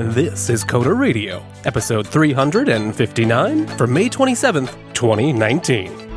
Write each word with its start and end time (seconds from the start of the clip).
This 0.00 0.48
is 0.48 0.64
Coder 0.64 0.98
Radio, 0.98 1.44
episode 1.66 2.08
359 2.08 3.66
for 3.76 3.86
May 3.86 4.08
27th, 4.08 4.72
2019. 4.94 6.09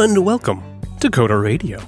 Hello 0.00 0.14
and 0.14 0.24
welcome 0.24 0.62
to 1.00 1.10
Coder 1.10 1.42
Radio, 1.42 1.78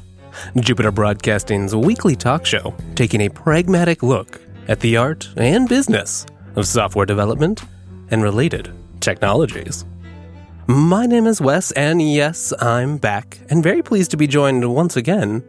Jupiter 0.60 0.90
Broadcasting's 0.90 1.74
weekly 1.74 2.14
talk 2.14 2.44
show 2.44 2.74
taking 2.94 3.22
a 3.22 3.30
pragmatic 3.30 4.02
look 4.02 4.38
at 4.68 4.80
the 4.80 4.98
art 4.98 5.30
and 5.38 5.66
business 5.66 6.26
of 6.56 6.66
software 6.66 7.06
development 7.06 7.62
and 8.10 8.22
related 8.22 8.70
technologies. 9.00 9.86
My 10.66 11.06
name 11.06 11.26
is 11.26 11.40
Wes, 11.40 11.72
and 11.72 12.02
yes, 12.02 12.52
I'm 12.60 12.98
back 12.98 13.38
and 13.48 13.62
very 13.62 13.80
pleased 13.80 14.10
to 14.10 14.18
be 14.18 14.26
joined 14.26 14.74
once 14.74 14.94
again 14.94 15.42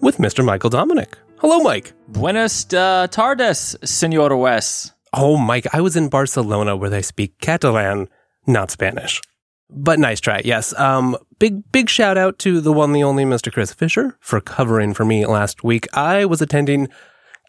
with 0.00 0.16
Mr. 0.16 0.44
Michael 0.44 0.70
Dominic. 0.70 1.16
Hello, 1.36 1.60
Mike. 1.60 1.92
Buenas 2.08 2.66
uh, 2.74 3.06
tardes, 3.12 3.76
Senor 3.84 4.36
Wes. 4.36 4.90
Oh, 5.12 5.36
Mike, 5.36 5.68
I 5.72 5.80
was 5.80 5.96
in 5.96 6.08
Barcelona 6.08 6.74
where 6.74 6.90
they 6.90 7.02
speak 7.02 7.38
Catalan, 7.38 8.08
not 8.44 8.72
Spanish. 8.72 9.22
But 9.70 9.98
nice 9.98 10.20
try, 10.20 10.40
yes. 10.44 10.76
Um, 10.78 11.16
big, 11.38 11.70
big 11.72 11.90
shout 11.90 12.16
out 12.16 12.38
to 12.40 12.60
the 12.60 12.72
one, 12.72 12.92
the 12.92 13.04
only 13.04 13.24
Mr. 13.24 13.52
Chris 13.52 13.72
Fisher 13.72 14.16
for 14.20 14.40
covering 14.40 14.94
for 14.94 15.04
me 15.04 15.26
last 15.26 15.62
week. 15.62 15.86
I 15.94 16.24
was 16.24 16.40
attending 16.40 16.88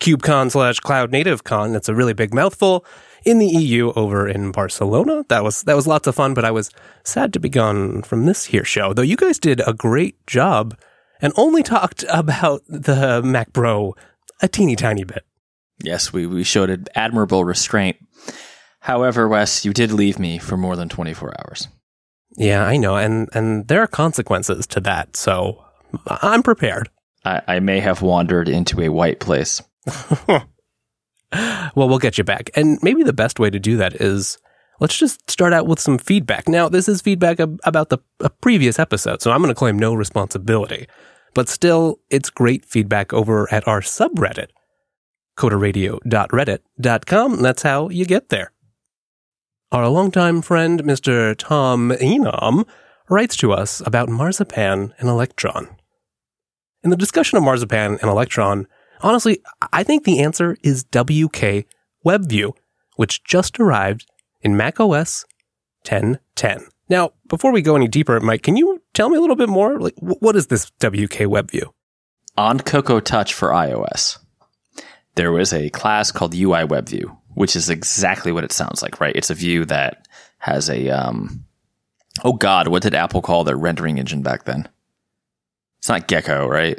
KubeCon 0.01 0.51
slash 0.51 0.79
Cloud 0.79 1.11
Native 1.11 1.43
Con. 1.43 1.75
It's 1.75 1.89
a 1.89 1.95
really 1.95 2.13
big 2.13 2.33
mouthful 2.33 2.85
in 3.25 3.39
the 3.39 3.47
EU 3.47 3.91
over 3.93 4.27
in 4.27 4.51
Barcelona. 4.51 5.25
That 5.29 5.43
was, 5.43 5.63
that 5.63 5.75
was 5.75 5.87
lots 5.87 6.07
of 6.07 6.15
fun, 6.15 6.33
but 6.33 6.45
I 6.45 6.51
was 6.51 6.71
sad 7.03 7.31
to 7.33 7.39
be 7.39 7.49
gone 7.49 8.01
from 8.01 8.25
this 8.25 8.45
here 8.45 8.65
show, 8.65 8.93
though 8.93 9.01
you 9.01 9.15
guys 9.15 9.39
did 9.39 9.61
a 9.65 9.73
great 9.73 10.25
job 10.27 10.77
and 11.21 11.33
only 11.35 11.63
talked 11.63 12.03
about 12.09 12.61
the 12.67 13.21
Mac 13.23 13.53
Pro 13.53 13.95
a 14.41 14.47
teeny 14.47 14.75
tiny 14.75 15.03
bit. 15.03 15.25
Yes, 15.83 16.11
we, 16.11 16.25
we 16.25 16.43
showed 16.43 16.89
admirable 16.95 17.45
restraint. 17.45 17.97
However, 18.81 19.27
Wes, 19.27 19.65
you 19.65 19.73
did 19.73 19.91
leave 19.91 20.19
me 20.19 20.37
for 20.37 20.57
more 20.57 20.75
than 20.75 20.89
24 20.89 21.33
hours. 21.39 21.67
Yeah, 22.37 22.65
I 22.65 22.77
know, 22.77 22.95
and 22.95 23.27
and 23.33 23.67
there 23.67 23.81
are 23.81 23.87
consequences 23.87 24.67
to 24.67 24.79
that. 24.81 25.17
So 25.17 25.63
I'm 26.07 26.43
prepared. 26.43 26.89
I, 27.25 27.41
I 27.47 27.59
may 27.59 27.79
have 27.79 28.01
wandered 28.01 28.47
into 28.47 28.81
a 28.81 28.89
white 28.89 29.19
place. 29.19 29.61
well, 30.27 30.45
we'll 31.75 31.99
get 31.99 32.17
you 32.17 32.23
back, 32.23 32.49
and 32.55 32.79
maybe 32.81 33.03
the 33.03 33.13
best 33.13 33.39
way 33.39 33.49
to 33.49 33.59
do 33.59 33.77
that 33.77 33.95
is 33.95 34.37
let's 34.79 34.97
just 34.97 35.29
start 35.29 35.53
out 35.53 35.67
with 35.67 35.79
some 35.79 35.97
feedback. 35.97 36.47
Now, 36.47 36.69
this 36.69 36.87
is 36.87 37.01
feedback 37.01 37.39
ab- 37.39 37.59
about 37.63 37.89
the 37.89 37.97
previous 38.41 38.79
episode, 38.79 39.21
so 39.21 39.31
I'm 39.31 39.41
going 39.41 39.49
to 39.49 39.55
claim 39.55 39.77
no 39.77 39.93
responsibility. 39.93 40.87
But 41.33 41.49
still, 41.49 41.99
it's 42.09 42.29
great 42.29 42.65
feedback 42.65 43.13
over 43.13 43.51
at 43.53 43.67
our 43.67 43.81
subreddit, 43.81 44.47
coderradio.reddit.com. 45.37 47.41
That's 47.41 47.61
how 47.61 47.89
you 47.89 48.05
get 48.05 48.29
there. 48.29 48.53
Our 49.71 49.87
longtime 49.87 50.41
friend, 50.41 50.81
Mr. 50.83 51.35
Tom 51.37 51.91
Enom, 51.91 52.65
writes 53.07 53.37
to 53.37 53.53
us 53.53 53.83
about 53.85 54.09
marzipan 54.09 54.95
and 54.97 55.07
electron. 55.07 55.67
In 56.83 56.89
the 56.89 56.95
discussion 56.95 57.37
of 57.37 57.43
marzipan 57.43 57.99
and 58.01 58.09
electron, 58.09 58.65
honestly, 59.01 59.43
I 59.71 59.83
think 59.83 60.05
the 60.05 60.21
answer 60.21 60.57
is 60.63 60.85
WK 60.85 61.67
WebView, 62.03 62.53
which 62.95 63.23
just 63.23 63.59
arrived 63.59 64.07
in 64.41 64.57
macOS 64.57 65.23
10.10. 65.85 66.63
Now, 66.89 67.11
before 67.27 67.51
we 67.51 67.61
go 67.61 67.75
any 67.75 67.87
deeper, 67.87 68.19
Mike, 68.19 68.41
can 68.41 68.57
you 68.57 68.81
tell 68.95 69.09
me 69.09 69.17
a 69.17 69.21
little 69.21 69.35
bit 69.35 69.49
more? 69.49 69.79
Like, 69.79 69.93
what 69.99 70.35
is 70.35 70.47
this 70.47 70.71
WK 70.79 71.29
WebView? 71.29 71.71
On 72.35 72.59
Cocoa 72.59 73.01
Touch 73.01 73.35
for 73.35 73.49
iOS, 73.49 74.17
there 75.13 75.31
was 75.31 75.53
a 75.53 75.69
class 75.69 76.11
called 76.11 76.33
UI 76.33 76.63
WebView, 76.63 77.18
which 77.39 77.55
is 77.55 77.69
exactly 77.69 78.33
what 78.33 78.43
it 78.43 78.51
sounds 78.51 78.81
like, 78.81 78.99
right? 78.99 79.15
It's 79.15 79.29
a 79.29 79.33
view 79.33 79.63
that 79.63 80.09
has 80.39 80.69
a, 80.69 80.89
um, 80.89 81.45
oh 82.25 82.33
God, 82.33 82.67
what 82.67 82.83
did 82.83 82.93
Apple 82.93 83.21
call 83.21 83.45
their 83.45 83.55
rendering 83.55 83.97
engine 83.97 84.21
back 84.21 84.43
then? 84.43 84.67
It's 85.77 85.87
not 85.87 86.09
Gecko, 86.09 86.49
right? 86.49 86.77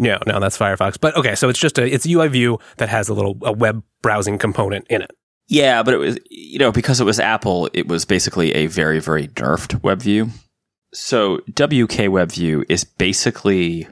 No, 0.00 0.18
no, 0.26 0.40
that's 0.40 0.56
Firefox. 0.56 0.98
But 0.98 1.14
okay, 1.14 1.34
so 1.34 1.50
it's 1.50 1.58
just 1.58 1.78
a, 1.78 1.86
it's 1.86 2.06
a 2.06 2.10
UI 2.10 2.28
view 2.28 2.58
that 2.78 2.88
has 2.88 3.10
a 3.10 3.14
little, 3.14 3.36
a 3.42 3.52
web 3.52 3.82
browsing 4.00 4.38
component 4.38 4.86
in 4.88 5.02
it. 5.02 5.10
Yeah, 5.46 5.82
but 5.82 5.92
it 5.92 5.98
was, 5.98 6.18
you 6.30 6.58
know, 6.58 6.72
because 6.72 6.98
it 6.98 7.04
was 7.04 7.20
Apple, 7.20 7.68
it 7.74 7.86
was 7.86 8.06
basically 8.06 8.54
a 8.54 8.68
very, 8.68 8.98
very 8.98 9.28
nerfed 9.28 9.82
web 9.82 10.00
view. 10.00 10.30
So 10.94 11.40
WK 11.54 12.08
Web 12.08 12.32
View 12.32 12.64
is 12.70 12.84
basically 12.84 13.88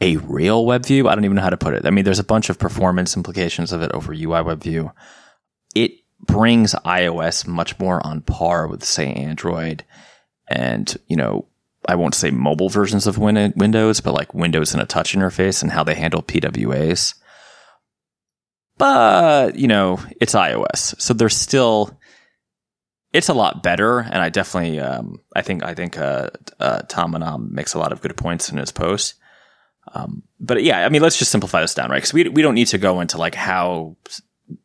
a 0.00 0.16
real 0.18 0.66
web 0.66 0.84
view. 0.84 1.08
I 1.08 1.14
don't 1.14 1.24
even 1.24 1.36
know 1.36 1.42
how 1.42 1.50
to 1.50 1.56
put 1.56 1.74
it. 1.74 1.86
I 1.86 1.90
mean, 1.90 2.04
there's 2.04 2.18
a 2.18 2.24
bunch 2.24 2.50
of 2.50 2.58
performance 2.58 3.16
implications 3.16 3.72
of 3.72 3.82
it 3.82 3.92
over 3.92 4.12
UI 4.12 4.42
web 4.42 4.62
view. 4.62 4.92
It 5.74 5.92
brings 6.20 6.74
iOS 6.74 7.46
much 7.46 7.78
more 7.78 8.04
on 8.06 8.22
par 8.22 8.66
with, 8.66 8.84
say, 8.84 9.12
Android 9.12 9.84
and, 10.48 10.96
you 11.08 11.16
know, 11.16 11.46
I 11.88 11.94
won't 11.94 12.14
say 12.14 12.30
mobile 12.30 12.68
versions 12.68 13.06
of 13.06 13.18
Win- 13.18 13.52
Windows, 13.56 14.00
but 14.00 14.14
like 14.14 14.34
Windows 14.34 14.74
in 14.74 14.80
a 14.80 14.86
touch 14.86 15.14
interface 15.14 15.62
and 15.62 15.70
how 15.70 15.84
they 15.84 15.94
handle 15.94 16.22
PWAs. 16.22 17.14
But, 18.78 19.56
you 19.56 19.68
know, 19.68 20.00
it's 20.20 20.34
iOS. 20.34 21.00
So 21.00 21.14
there's 21.14 21.36
still, 21.36 21.98
it's 23.12 23.28
a 23.28 23.34
lot 23.34 23.62
better. 23.62 24.00
And 24.00 24.16
I 24.16 24.28
definitely, 24.28 24.80
um, 24.80 25.20
I 25.34 25.42
think, 25.42 25.64
I 25.64 25.74
think, 25.74 25.96
uh, 25.96 26.30
uh, 26.60 26.82
Tom 26.88 27.12
Enam 27.12 27.50
makes 27.50 27.74
a 27.74 27.78
lot 27.78 27.92
of 27.92 28.02
good 28.02 28.16
points 28.16 28.50
in 28.50 28.58
his 28.58 28.72
post. 28.72 29.14
Um, 29.94 30.22
but 30.40 30.62
yeah, 30.62 30.84
I 30.84 30.88
mean, 30.88 31.02
let's 31.02 31.18
just 31.18 31.30
simplify 31.30 31.60
this 31.60 31.74
down, 31.74 31.90
right? 31.90 31.98
Because 31.98 32.12
we 32.12 32.28
we 32.28 32.42
don't 32.42 32.54
need 32.54 32.68
to 32.68 32.78
go 32.78 33.00
into 33.00 33.18
like 33.18 33.34
how 33.34 33.96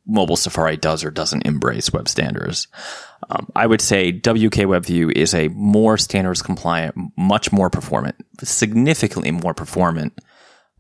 mobile 0.06 0.36
Safari 0.36 0.78
does 0.78 1.04
or 1.04 1.12
doesn't 1.12 1.46
embrace 1.46 1.92
web 1.94 2.08
standards. 2.08 2.68
Um, 3.30 3.48
I 3.56 3.66
would 3.68 3.82
say 3.82 4.12
WK 4.12 4.68
WebView 4.68 5.12
is 5.14 5.34
a 5.34 5.48
more 5.50 5.98
standards 5.98 6.42
compliant, 6.42 6.96
much 7.18 7.52
more 7.52 7.70
performant, 7.70 8.16
significantly 8.44 9.32
more 9.32 9.54
performant 9.54 10.20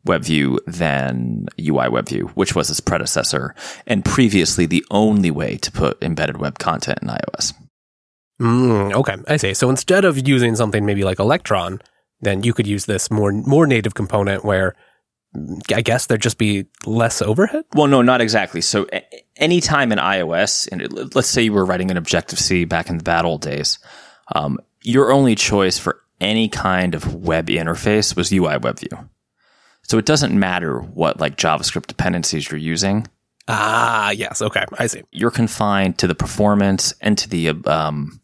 WebView 0.06 0.57
than 0.66 1.46
UI 1.59 1.88
WebView, 1.88 2.31
which 2.31 2.56
was 2.56 2.69
its 2.69 2.80
predecessor 2.80 3.56
and 3.85 4.03
previously 4.03 4.66
the 4.66 4.85
only 4.91 5.31
way 5.31 5.57
to 5.57 5.72
put 5.72 6.01
embedded 6.01 6.38
web 6.38 6.59
content 6.59 7.00
in 7.01 7.07
iOS. 7.07 7.53
Mm, 8.41 8.94
okay, 8.94 9.18
I 9.28 9.38
see. 9.38 9.53
So 9.53 9.69
instead 9.69 10.03
of 10.03 10.28
using 10.28 10.56
something 10.56 10.85
maybe 10.85 11.03
like 11.03 11.19
Electron, 11.19 11.80
then 12.21 12.43
you 12.43 12.53
could 12.53 12.67
use 12.67 12.85
this 12.85 13.11
more 13.11 13.31
more 13.31 13.67
native 13.67 13.93
component 13.93 14.45
where 14.45 14.75
I 15.73 15.81
guess 15.81 16.05
there'd 16.07 16.21
just 16.21 16.37
be 16.37 16.65
less 16.85 17.21
overhead. 17.21 17.63
Well, 17.73 17.87
no, 17.87 18.01
not 18.01 18.19
exactly. 18.19 18.61
So 18.61 18.87
anytime 19.37 19.91
in 19.91 19.97
iOS, 19.97 20.67
and 20.71 21.15
let's 21.15 21.29
say 21.29 21.43
you 21.43 21.53
were 21.53 21.65
writing 21.65 21.89
an 21.89 21.97
Objective 21.97 22.37
C 22.37 22.65
back 22.65 22.89
in 22.89 22.97
the 22.97 23.03
bad 23.03 23.23
old 23.23 23.41
days, 23.41 23.79
um, 24.35 24.59
your 24.81 25.11
only 25.11 25.35
choice 25.35 25.77
for 25.77 26.01
any 26.19 26.49
kind 26.49 26.95
of 26.95 27.15
web 27.15 27.47
interface 27.47 28.15
was 28.15 28.31
UI 28.31 28.57
WebView. 28.57 29.07
So 29.83 29.97
it 29.97 30.05
doesn't 30.05 30.38
matter 30.38 30.79
what 30.79 31.19
like 31.19 31.38
JavaScript 31.38 31.88
dependencies 31.88 32.49
you're 32.49 32.59
using. 32.59 33.07
Ah, 33.47 34.11
yes. 34.11 34.41
Okay, 34.41 34.63
I 34.77 34.88
see. 34.88 35.03
You're 35.11 35.31
confined 35.31 35.97
to 35.99 36.07
the 36.07 36.15
performance 36.15 36.93
and 37.01 37.17
to 37.17 37.29
the 37.29 37.49
um, 37.65 38.20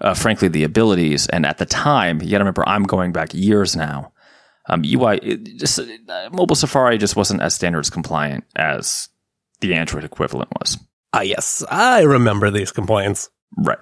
uh, 0.00 0.14
frankly, 0.14 0.48
the 0.48 0.64
abilities. 0.64 1.26
And 1.28 1.46
at 1.46 1.58
the 1.58 1.66
time, 1.66 2.20
you 2.20 2.30
got 2.30 2.38
to 2.38 2.44
remember, 2.44 2.68
I'm 2.68 2.84
going 2.84 3.12
back 3.12 3.34
years 3.34 3.76
now. 3.76 4.12
Um, 4.68 4.82
UI, 4.84 5.18
just 5.56 5.78
uh, 5.78 6.28
mobile 6.30 6.56
Safari 6.56 6.98
just 6.98 7.16
wasn't 7.16 7.40
as 7.40 7.54
standards 7.54 7.88
compliant 7.88 8.44
as 8.54 9.08
the 9.60 9.74
Android 9.74 10.04
equivalent 10.04 10.50
was. 10.58 10.76
Ah, 11.14 11.22
yes, 11.22 11.64
I 11.70 12.02
remember 12.02 12.50
these 12.50 12.70
complaints. 12.70 13.30
Right. 13.56 13.78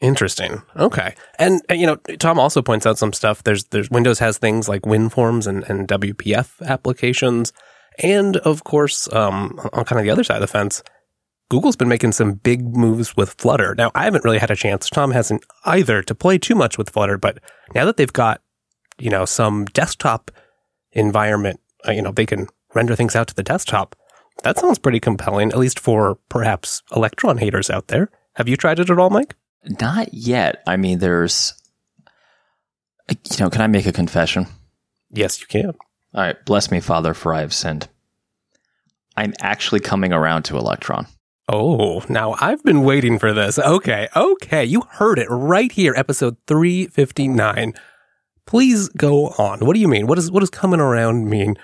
Interesting. 0.00 0.62
Okay. 0.76 1.14
And, 1.40 1.60
and, 1.68 1.80
you 1.80 1.86
know, 1.86 1.96
Tom 1.96 2.38
also 2.38 2.62
points 2.62 2.86
out 2.86 2.98
some 2.98 3.12
stuff. 3.12 3.42
There's 3.42 3.64
there's 3.64 3.90
Windows 3.90 4.20
has 4.20 4.38
things 4.38 4.68
like 4.68 4.82
WinForms 4.82 5.48
and, 5.48 5.64
and 5.64 5.88
WPF 5.88 6.62
applications. 6.64 7.52
And 7.98 8.36
of 8.36 8.62
course, 8.62 9.12
um, 9.12 9.58
on 9.72 9.84
kind 9.84 9.98
of 9.98 10.04
the 10.04 10.10
other 10.10 10.22
side 10.22 10.36
of 10.36 10.42
the 10.42 10.46
fence, 10.46 10.84
Google's 11.50 11.76
been 11.76 11.88
making 11.88 12.12
some 12.12 12.34
big 12.34 12.76
moves 12.76 13.16
with 13.16 13.34
Flutter. 13.38 13.74
Now, 13.74 13.90
I 13.94 14.04
haven't 14.04 14.24
really 14.24 14.38
had 14.38 14.50
a 14.50 14.56
chance, 14.56 14.90
Tom 14.90 15.12
hasn't 15.12 15.44
either, 15.64 16.02
to 16.02 16.14
play 16.14 16.36
too 16.36 16.54
much 16.54 16.76
with 16.76 16.90
Flutter, 16.90 17.16
but 17.16 17.38
now 17.74 17.86
that 17.86 17.96
they've 17.96 18.12
got, 18.12 18.42
you 18.98 19.08
know, 19.08 19.24
some 19.24 19.64
desktop 19.66 20.30
environment, 20.92 21.60
uh, 21.86 21.92
you 21.92 22.02
know, 22.02 22.12
they 22.12 22.26
can 22.26 22.48
render 22.74 22.94
things 22.94 23.16
out 23.16 23.28
to 23.28 23.34
the 23.34 23.42
desktop. 23.42 23.96
That 24.42 24.58
sounds 24.58 24.78
pretty 24.78 25.00
compelling, 25.00 25.50
at 25.50 25.58
least 25.58 25.80
for 25.80 26.16
perhaps 26.28 26.82
Electron 26.94 27.38
haters 27.38 27.70
out 27.70 27.88
there. 27.88 28.10
Have 28.34 28.48
you 28.48 28.56
tried 28.56 28.78
it 28.78 28.90
at 28.90 28.98
all, 28.98 29.10
Mike? 29.10 29.34
Not 29.80 30.12
yet. 30.12 30.62
I 30.66 30.76
mean, 30.76 30.98
there's, 30.98 31.54
you 33.10 33.36
know, 33.40 33.50
can 33.50 33.62
I 33.62 33.66
make 33.66 33.86
a 33.86 33.92
confession? 33.92 34.46
Yes, 35.10 35.40
you 35.40 35.46
can. 35.46 35.66
All 35.66 35.74
right. 36.14 36.36
Bless 36.44 36.70
me, 36.70 36.80
Father, 36.80 37.14
for 37.14 37.34
I 37.34 37.40
have 37.40 37.54
sinned. 37.54 37.88
I'm 39.16 39.34
actually 39.40 39.80
coming 39.80 40.12
around 40.12 40.44
to 40.44 40.56
Electron. 40.56 41.06
Oh, 41.48 42.04
now 42.10 42.36
I've 42.40 42.62
been 42.62 42.82
waiting 42.82 43.18
for 43.18 43.32
this. 43.32 43.58
Okay, 43.58 44.08
okay. 44.14 44.64
You 44.64 44.82
heard 44.90 45.18
it 45.18 45.28
right 45.30 45.72
here, 45.72 45.94
episode 45.96 46.36
359. 46.46 47.72
Please 48.44 48.88
go 48.90 49.28
on. 49.28 49.60
What 49.60 49.72
do 49.72 49.80
you 49.80 49.88
mean? 49.88 50.06
What, 50.06 50.18
is, 50.18 50.30
what 50.30 50.40
does 50.40 50.50
coming 50.50 50.80
around 50.80 51.28
mean? 51.28 51.56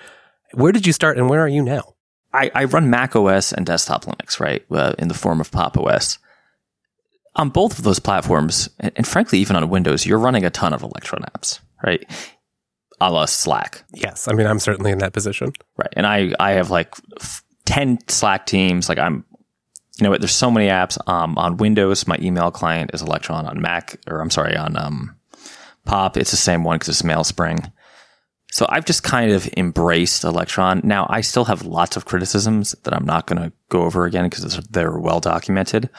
Where 0.53 0.71
did 0.71 0.87
you 0.87 0.93
start 0.93 1.17
and 1.17 1.29
where 1.29 1.41
are 1.41 1.47
you 1.47 1.61
now? 1.61 1.93
I, 2.33 2.51
I 2.55 2.63
run 2.65 2.89
Mac 2.89 3.15
OS 3.15 3.53
and 3.53 3.65
desktop 3.65 4.05
Linux, 4.05 4.39
right? 4.39 4.65
Uh, 4.71 4.93
in 4.97 5.07
the 5.07 5.13
form 5.13 5.39
of 5.39 5.51
Pop 5.51 5.77
OS. 5.77 6.17
On 7.35 7.49
both 7.49 7.77
of 7.77 7.83
those 7.83 7.99
platforms, 7.99 8.69
and, 8.79 8.91
and 8.95 9.07
frankly, 9.07 9.39
even 9.39 9.55
on 9.55 9.69
Windows, 9.69 10.05
you're 10.05 10.19
running 10.19 10.45
a 10.45 10.49
ton 10.49 10.73
of 10.73 10.81
Electron 10.81 11.21
apps, 11.35 11.59
right? 11.83 12.09
A 13.01 13.11
la 13.11 13.25
Slack. 13.25 13.83
Yes, 13.93 14.27
I 14.27 14.33
mean, 14.33 14.47
I'm 14.47 14.59
certainly 14.59 14.91
in 14.91 14.99
that 14.99 15.13
position. 15.13 15.51
Right. 15.77 15.93
And 15.93 16.07
I, 16.07 16.33
I 16.39 16.51
have 16.51 16.71
like 16.71 16.95
10 17.65 18.07
Slack 18.07 18.45
teams. 18.45 18.89
Like 18.89 18.97
I'm, 18.97 19.25
you 19.97 20.03
know 20.03 20.09
what? 20.09 20.21
There's 20.21 20.35
so 20.35 20.51
many 20.51 20.67
apps. 20.67 20.97
Um, 21.07 21.37
on 21.37 21.57
Windows, 21.57 22.07
my 22.07 22.17
email 22.21 22.51
client 22.51 22.91
is 22.93 23.01
Electron. 23.01 23.45
On 23.45 23.61
Mac, 23.61 23.97
or 24.07 24.19
I'm 24.19 24.29
sorry, 24.29 24.55
on 24.55 24.75
um, 24.77 25.15
Pop, 25.85 26.17
it's 26.17 26.31
the 26.31 26.37
same 26.37 26.63
one 26.63 26.75
because 26.75 26.89
it's 26.89 27.01
MailSpring. 27.01 27.71
So 28.51 28.65
I've 28.69 28.85
just 28.85 29.03
kind 29.03 29.31
of 29.31 29.49
embraced 29.57 30.23
Electron. 30.23 30.81
Now 30.83 31.07
I 31.09 31.21
still 31.21 31.45
have 31.45 31.65
lots 31.65 31.97
of 31.97 32.05
criticisms 32.05 32.75
that 32.83 32.93
I'm 32.93 33.05
not 33.05 33.27
going 33.27 33.41
to 33.41 33.51
go 33.69 33.83
over 33.83 34.05
again 34.05 34.29
because 34.29 34.57
they're 34.69 34.97
well 34.97 35.19
documented. 35.19 35.89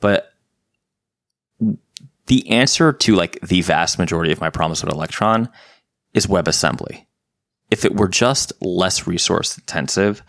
But 0.00 0.32
the 2.26 2.48
answer 2.50 2.92
to 2.92 3.14
like 3.14 3.40
the 3.40 3.62
vast 3.62 3.98
majority 3.98 4.32
of 4.32 4.40
my 4.40 4.50
problems 4.50 4.84
with 4.84 4.92
Electron 4.92 5.48
is 6.14 6.26
WebAssembly. 6.26 7.06
If 7.70 7.84
it 7.84 7.96
were 7.96 8.08
just 8.08 8.52
less 8.60 9.06
resource 9.06 9.56
intensive, 9.56 10.22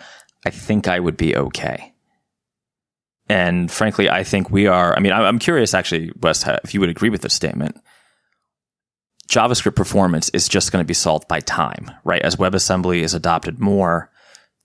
I 0.45 0.49
think 0.49 0.87
I 0.87 0.99
would 0.99 1.17
be 1.17 1.35
okay. 1.35 1.90
And 3.29 3.71
frankly, 3.71 4.09
I 4.09 4.23
think 4.23 4.49
we 4.49 4.67
are. 4.67 4.95
I 4.95 4.99
mean, 4.99 5.13
I'm 5.13 5.39
curious 5.39 5.73
actually, 5.73 6.11
Wes, 6.21 6.45
if 6.63 6.73
you 6.73 6.79
would 6.79 6.89
agree 6.89 7.09
with 7.09 7.21
this 7.21 7.33
statement. 7.33 7.77
JavaScript 9.29 9.75
performance 9.75 10.27
is 10.29 10.49
just 10.49 10.73
going 10.73 10.83
to 10.83 10.87
be 10.87 10.93
solved 10.93 11.27
by 11.29 11.39
time, 11.39 11.89
right? 12.03 12.21
As 12.21 12.35
WebAssembly 12.35 13.01
is 13.01 13.13
adopted 13.13 13.59
more, 13.59 14.11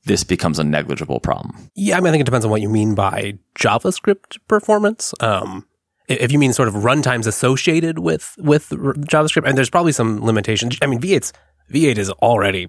this 0.06 0.25
becomes 0.25 0.58
a 0.58 0.64
negligible 0.64 1.20
problem. 1.20 1.70
Yeah, 1.76 1.97
I 1.97 2.00
mean, 2.00 2.08
I 2.08 2.11
think 2.12 2.23
it 2.23 2.25
depends 2.25 2.44
on 2.44 2.50
what 2.50 2.61
you 2.61 2.69
mean 2.69 2.97
by 2.97 3.38
JavaScript 3.56 4.38
performance. 4.49 5.14
Um, 5.20 5.67
if 6.09 6.32
you 6.32 6.38
mean 6.38 6.52
sort 6.52 6.69
of 6.69 6.75
runtimes 6.75 7.26
associated 7.26 7.99
with 7.99 8.35
with 8.38 8.70
JavaScript, 8.70 9.47
and 9.49 9.56
there's 9.56 9.70
probably 9.70 9.93
some 9.93 10.25
limitations. 10.25 10.79
I 10.82 10.87
mean, 10.87 11.00
V8's 11.00 11.32
V8 11.73 11.99
is 11.99 12.11
already 12.11 12.69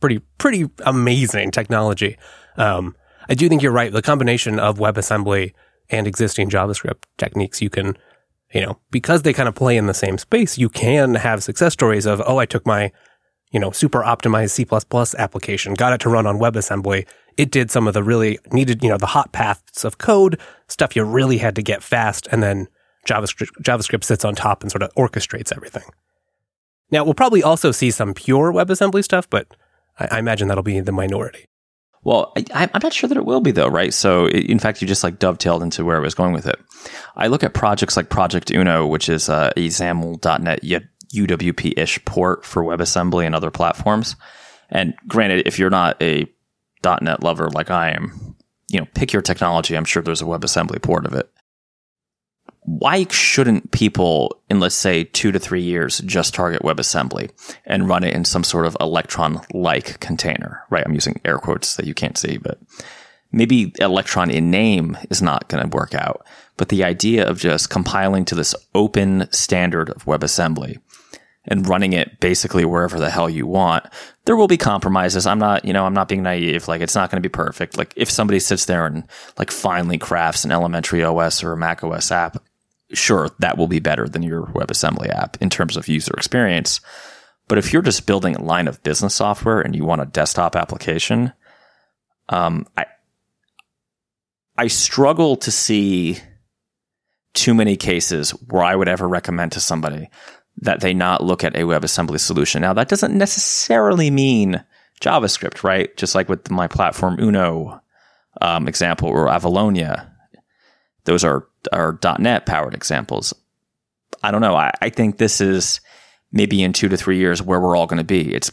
pretty 0.00 0.20
pretty 0.38 0.68
amazing 0.84 1.50
technology. 1.50 2.16
Um, 2.56 2.96
I 3.28 3.34
do 3.34 3.48
think 3.48 3.62
you're 3.62 3.72
right. 3.72 3.92
The 3.92 4.02
combination 4.02 4.58
of 4.58 4.78
WebAssembly 4.78 5.52
and 5.90 6.06
existing 6.06 6.50
JavaScript 6.50 7.04
techniques, 7.16 7.60
you 7.60 7.70
can, 7.70 7.96
you 8.52 8.60
know, 8.60 8.78
because 8.90 9.22
they 9.22 9.32
kind 9.32 9.48
of 9.48 9.54
play 9.54 9.76
in 9.76 9.86
the 9.86 9.94
same 9.94 10.18
space, 10.18 10.58
you 10.58 10.68
can 10.68 11.14
have 11.14 11.42
success 11.42 11.72
stories 11.72 12.06
of, 12.06 12.22
oh, 12.26 12.38
I 12.38 12.46
took 12.46 12.66
my, 12.66 12.90
you 13.50 13.60
know, 13.60 13.70
super 13.70 14.02
optimized 14.02 14.50
C++ 14.50 14.66
application, 15.18 15.74
got 15.74 15.92
it 15.92 16.00
to 16.00 16.08
run 16.08 16.26
on 16.26 16.38
WebAssembly. 16.38 17.06
It 17.36 17.50
did 17.50 17.70
some 17.70 17.86
of 17.86 17.94
the 17.94 18.02
really 18.02 18.38
needed, 18.52 18.82
you 18.82 18.88
know, 18.88 18.98
the 18.98 19.06
hot 19.06 19.32
paths 19.32 19.84
of 19.84 19.98
code, 19.98 20.40
stuff 20.66 20.96
you 20.96 21.04
really 21.04 21.38
had 21.38 21.54
to 21.56 21.62
get 21.62 21.82
fast. 21.82 22.28
And 22.32 22.42
then 22.42 22.68
JavaScript, 23.06 23.50
JavaScript 23.62 24.04
sits 24.04 24.24
on 24.24 24.34
top 24.34 24.62
and 24.62 24.70
sort 24.70 24.82
of 24.82 24.94
orchestrates 24.94 25.54
everything. 25.54 25.84
Now, 26.90 27.04
we'll 27.04 27.14
probably 27.14 27.42
also 27.42 27.70
see 27.70 27.90
some 27.90 28.14
pure 28.14 28.52
WebAssembly 28.52 29.04
stuff, 29.04 29.28
but 29.28 29.54
I, 29.98 30.08
I 30.12 30.18
imagine 30.18 30.48
that'll 30.48 30.62
be 30.62 30.80
the 30.80 30.92
minority. 30.92 31.46
Well, 32.04 32.32
I, 32.54 32.64
am 32.72 32.80
not 32.82 32.92
sure 32.92 33.08
that 33.08 33.18
it 33.18 33.26
will 33.26 33.40
be 33.40 33.50
though, 33.50 33.68
right? 33.68 33.92
So, 33.92 34.28
in 34.28 34.58
fact, 34.58 34.80
you 34.80 34.88
just 34.88 35.04
like 35.04 35.18
dovetailed 35.18 35.62
into 35.62 35.84
where 35.84 35.96
I 35.96 36.00
was 36.00 36.14
going 36.14 36.32
with 36.32 36.46
it. 36.46 36.58
I 37.16 37.26
look 37.26 37.42
at 37.42 37.54
projects 37.54 37.96
like 37.96 38.08
Project 38.08 38.50
Uno, 38.50 38.86
which 38.86 39.08
is 39.08 39.28
uh, 39.28 39.52
a 39.56 39.68
XAML.NET 39.68 40.62
UWP-ish 41.14 42.04
port 42.04 42.44
for 42.44 42.62
WebAssembly 42.62 43.24
and 43.26 43.34
other 43.34 43.50
platforms. 43.50 44.16
And 44.70 44.94
granted, 45.06 45.46
if 45.46 45.58
you're 45.58 45.70
not 45.70 46.00
a 46.02 46.26
.NET 46.84 47.22
lover 47.22 47.50
like 47.50 47.70
I 47.70 47.90
am, 47.90 48.36
you 48.70 48.78
know, 48.78 48.86
pick 48.94 49.12
your 49.12 49.22
technology. 49.22 49.76
I'm 49.76 49.84
sure 49.84 50.02
there's 50.02 50.22
a 50.22 50.26
WebAssembly 50.26 50.82
port 50.82 51.06
of 51.06 51.14
it 51.14 51.30
why 52.78 53.06
shouldn't 53.10 53.70
people 53.70 54.40
in 54.50 54.60
let's 54.60 54.74
say 54.74 55.04
two 55.04 55.32
to 55.32 55.38
three 55.38 55.62
years 55.62 55.98
just 56.00 56.34
target 56.34 56.62
WebAssembly 56.62 57.30
and 57.64 57.88
run 57.88 58.04
it 58.04 58.14
in 58.14 58.24
some 58.24 58.44
sort 58.44 58.66
of 58.66 58.76
electron 58.80 59.40
like 59.52 60.00
container? 60.00 60.62
Right 60.70 60.84
i'm 60.84 60.94
using 60.94 61.20
air 61.24 61.38
quotes 61.38 61.76
that 61.76 61.86
you 61.86 61.94
can't 61.94 62.18
see 62.18 62.36
but 62.36 62.58
maybe 63.32 63.72
electron 63.78 64.30
in 64.30 64.50
name 64.50 64.96
is 65.10 65.22
not 65.22 65.48
going 65.48 65.62
to 65.62 65.76
work 65.76 65.94
out. 65.94 66.26
But 66.56 66.70
the 66.70 66.84
idea 66.84 67.28
of 67.28 67.38
just 67.38 67.70
compiling 67.70 68.24
to 68.26 68.34
this 68.34 68.54
open 68.74 69.30
standard 69.32 69.90
of 69.90 70.04
WebAssembly 70.04 70.78
and 71.44 71.68
running 71.68 71.92
it 71.92 72.20
basically 72.20 72.64
wherever 72.64 72.98
the 72.98 73.10
hell 73.10 73.30
you 73.30 73.46
want 73.46 73.86
there 74.24 74.36
will 74.36 74.48
be 74.48 74.58
compromises. 74.58 75.26
I'm 75.26 75.38
not 75.38 75.64
you 75.64 75.72
know 75.72 75.86
i'm 75.86 75.94
not 75.94 76.08
being 76.08 76.22
naive. 76.22 76.68
Like 76.68 76.82
it's 76.82 76.94
not 76.94 77.10
going 77.10 77.22
to 77.22 77.26
be 77.26 77.32
perfect. 77.32 77.78
Like 77.78 77.94
if 77.96 78.10
somebody 78.10 78.40
sits 78.40 78.66
there 78.66 78.84
and 78.84 79.04
like 79.38 79.50
finally 79.50 79.96
crafts 79.96 80.44
an 80.44 80.52
elementary 80.52 81.02
os 81.02 81.42
or 81.42 81.52
a 81.52 81.56
mac 81.56 81.82
os 81.82 82.10
app 82.10 82.42
sure, 82.92 83.30
that 83.38 83.58
will 83.58 83.68
be 83.68 83.80
better 83.80 84.08
than 84.08 84.22
your 84.22 84.46
WebAssembly 84.46 85.10
app 85.10 85.36
in 85.40 85.50
terms 85.50 85.76
of 85.76 85.88
user 85.88 86.14
experience. 86.16 86.80
But 87.48 87.58
if 87.58 87.72
you're 87.72 87.82
just 87.82 88.06
building 88.06 88.36
a 88.36 88.42
line 88.42 88.68
of 88.68 88.82
business 88.82 89.14
software 89.14 89.60
and 89.60 89.74
you 89.74 89.84
want 89.84 90.02
a 90.02 90.06
desktop 90.06 90.56
application, 90.56 91.32
um, 92.28 92.66
I 92.76 92.86
I 94.56 94.66
struggle 94.66 95.36
to 95.36 95.50
see 95.50 96.18
too 97.32 97.54
many 97.54 97.76
cases 97.76 98.30
where 98.30 98.64
I 98.64 98.74
would 98.74 98.88
ever 98.88 99.08
recommend 99.08 99.52
to 99.52 99.60
somebody 99.60 100.10
that 100.60 100.80
they 100.80 100.92
not 100.92 101.22
look 101.22 101.44
at 101.44 101.54
a 101.54 101.60
WebAssembly 101.60 102.18
solution. 102.18 102.62
Now, 102.62 102.72
that 102.72 102.88
doesn't 102.88 103.16
necessarily 103.16 104.10
mean 104.10 104.64
JavaScript, 105.00 105.62
right? 105.62 105.96
Just 105.96 106.16
like 106.16 106.28
with 106.28 106.50
my 106.50 106.66
platform 106.66 107.18
Uno 107.20 107.80
um, 108.40 108.66
example 108.66 109.08
or 109.08 109.26
Avalonia, 109.26 110.10
those 111.08 111.24
are 111.24 111.46
are 111.72 111.98
.NET 112.18 112.44
powered 112.44 112.74
examples. 112.74 113.32
I 114.22 114.30
don't 114.30 114.42
know. 114.42 114.54
I, 114.54 114.72
I 114.82 114.90
think 114.90 115.16
this 115.16 115.40
is 115.40 115.80
maybe 116.32 116.62
in 116.62 116.74
two 116.74 116.88
to 116.90 116.98
three 116.98 117.16
years 117.16 117.40
where 117.40 117.58
we're 117.58 117.76
all 117.76 117.86
going 117.86 117.98
to 117.98 118.04
be. 118.04 118.34
It's 118.34 118.52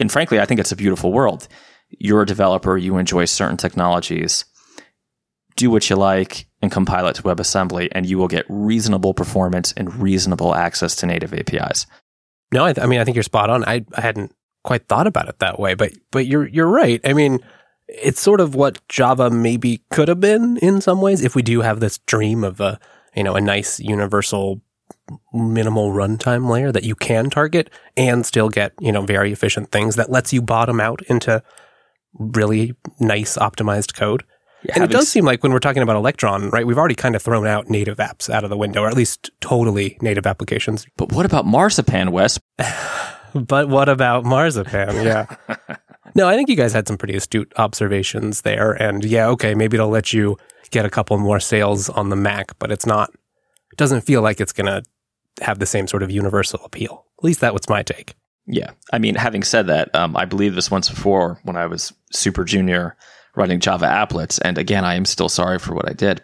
and 0.00 0.10
frankly, 0.10 0.40
I 0.40 0.44
think 0.44 0.58
it's 0.58 0.72
a 0.72 0.76
beautiful 0.76 1.12
world. 1.12 1.46
You're 1.90 2.22
a 2.22 2.26
developer. 2.26 2.76
You 2.76 2.96
enjoy 2.96 3.26
certain 3.26 3.56
technologies. 3.56 4.44
Do 5.54 5.70
what 5.70 5.88
you 5.88 5.94
like 5.94 6.46
and 6.60 6.72
compile 6.72 7.06
it 7.06 7.14
to 7.16 7.22
WebAssembly, 7.22 7.90
and 7.92 8.06
you 8.06 8.18
will 8.18 8.28
get 8.28 8.44
reasonable 8.48 9.14
performance 9.14 9.72
and 9.76 9.94
reasonable 10.02 10.56
access 10.56 10.96
to 10.96 11.06
native 11.06 11.32
APIs. 11.32 11.86
No, 12.52 12.64
I, 12.64 12.72
th- 12.72 12.84
I 12.84 12.88
mean 12.88 13.00
I 13.00 13.04
think 13.04 13.14
you're 13.14 13.22
spot 13.22 13.50
on. 13.50 13.62
I, 13.64 13.84
I 13.94 14.00
hadn't 14.00 14.34
quite 14.64 14.88
thought 14.88 15.06
about 15.06 15.28
it 15.28 15.38
that 15.38 15.60
way, 15.60 15.74
but 15.74 15.92
but 16.10 16.26
you're 16.26 16.48
you're 16.48 16.66
right. 16.66 17.00
I 17.04 17.12
mean, 17.12 17.38
it's 17.92 18.20
sort 18.20 18.40
of 18.40 18.54
what 18.54 18.86
Java 18.88 19.30
maybe 19.30 19.82
could 19.90 20.08
have 20.08 20.20
been 20.20 20.56
in 20.58 20.80
some 20.80 21.00
ways 21.00 21.22
if 21.22 21.34
we 21.34 21.42
do 21.42 21.60
have 21.60 21.80
this 21.80 21.98
dream 21.98 22.44
of 22.44 22.60
a, 22.60 22.80
you 23.14 23.22
know, 23.22 23.34
a 23.34 23.40
nice 23.40 23.80
universal 23.80 24.62
minimal 25.32 25.92
runtime 25.92 26.48
layer 26.48 26.72
that 26.72 26.84
you 26.84 26.94
can 26.94 27.28
target 27.30 27.70
and 27.96 28.24
still 28.24 28.48
get, 28.48 28.72
you 28.80 28.92
know, 28.92 29.02
very 29.02 29.32
efficient 29.32 29.70
things 29.70 29.96
that 29.96 30.10
lets 30.10 30.32
you 30.32 30.40
bottom 30.40 30.80
out 30.80 31.02
into 31.08 31.42
really 32.14 32.74
nice 33.00 33.36
optimized 33.36 33.94
code. 33.94 34.24
Yeah, 34.64 34.74
and 34.76 34.84
it 34.84 34.90
does 34.90 35.08
seem 35.08 35.24
like 35.24 35.42
when 35.42 35.52
we're 35.52 35.58
talking 35.58 35.82
about 35.82 35.96
Electron, 35.96 36.50
right, 36.50 36.64
we've 36.64 36.78
already 36.78 36.94
kind 36.94 37.16
of 37.16 37.22
thrown 37.22 37.48
out 37.48 37.68
native 37.68 37.98
apps 37.98 38.30
out 38.30 38.44
of 38.44 38.50
the 38.50 38.56
window, 38.56 38.82
or 38.82 38.88
at 38.88 38.96
least 38.96 39.30
totally 39.40 39.98
native 40.00 40.24
applications. 40.24 40.86
But 40.96 41.12
what 41.12 41.26
about 41.26 41.46
Marzipan, 41.46 42.12
Wes? 42.12 42.38
but 43.34 43.68
what 43.68 43.88
about 43.88 44.24
Marzipan? 44.24 45.04
Yeah. 45.04 45.26
No, 46.14 46.28
I 46.28 46.36
think 46.36 46.48
you 46.48 46.56
guys 46.56 46.72
had 46.72 46.86
some 46.86 46.98
pretty 46.98 47.16
astute 47.16 47.52
observations 47.56 48.42
there. 48.42 48.72
And 48.72 49.04
yeah, 49.04 49.28
okay, 49.28 49.54
maybe 49.54 49.76
it'll 49.76 49.88
let 49.88 50.12
you 50.12 50.36
get 50.70 50.84
a 50.84 50.90
couple 50.90 51.16
more 51.18 51.40
sales 51.40 51.88
on 51.88 52.08
the 52.08 52.16
Mac, 52.16 52.58
but 52.58 52.70
it's 52.70 52.86
not, 52.86 53.10
it 53.70 53.78
doesn't 53.78 54.02
feel 54.02 54.22
like 54.22 54.40
it's 54.40 54.52
going 54.52 54.66
to 54.66 54.82
have 55.42 55.58
the 55.58 55.66
same 55.66 55.86
sort 55.86 56.02
of 56.02 56.10
universal 56.10 56.60
appeal. 56.64 57.06
At 57.18 57.24
least 57.24 57.40
that 57.40 57.54
was 57.54 57.68
my 57.68 57.82
take. 57.82 58.14
Yeah. 58.46 58.72
I 58.92 58.98
mean, 58.98 59.14
having 59.14 59.42
said 59.42 59.68
that, 59.68 59.94
um, 59.94 60.16
I 60.16 60.24
believe 60.24 60.54
this 60.54 60.70
once 60.70 60.88
before 60.88 61.38
when 61.44 61.56
I 61.56 61.66
was 61.66 61.92
super 62.10 62.44
junior 62.44 62.96
running 63.36 63.60
Java 63.60 63.86
applets. 63.86 64.40
And 64.42 64.58
again, 64.58 64.84
I 64.84 64.94
am 64.94 65.04
still 65.04 65.28
sorry 65.28 65.58
for 65.58 65.74
what 65.74 65.88
I 65.88 65.92
did. 65.92 66.22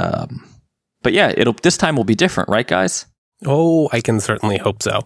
Um, 0.00 0.48
but 1.02 1.12
yeah, 1.12 1.32
it'll, 1.36 1.54
this 1.54 1.76
time 1.76 1.96
will 1.96 2.04
be 2.04 2.14
different, 2.14 2.48
right, 2.48 2.66
guys? 2.66 3.06
Oh, 3.46 3.88
I 3.92 4.00
can 4.00 4.20
certainly 4.20 4.58
hope 4.58 4.82
so. 4.82 5.00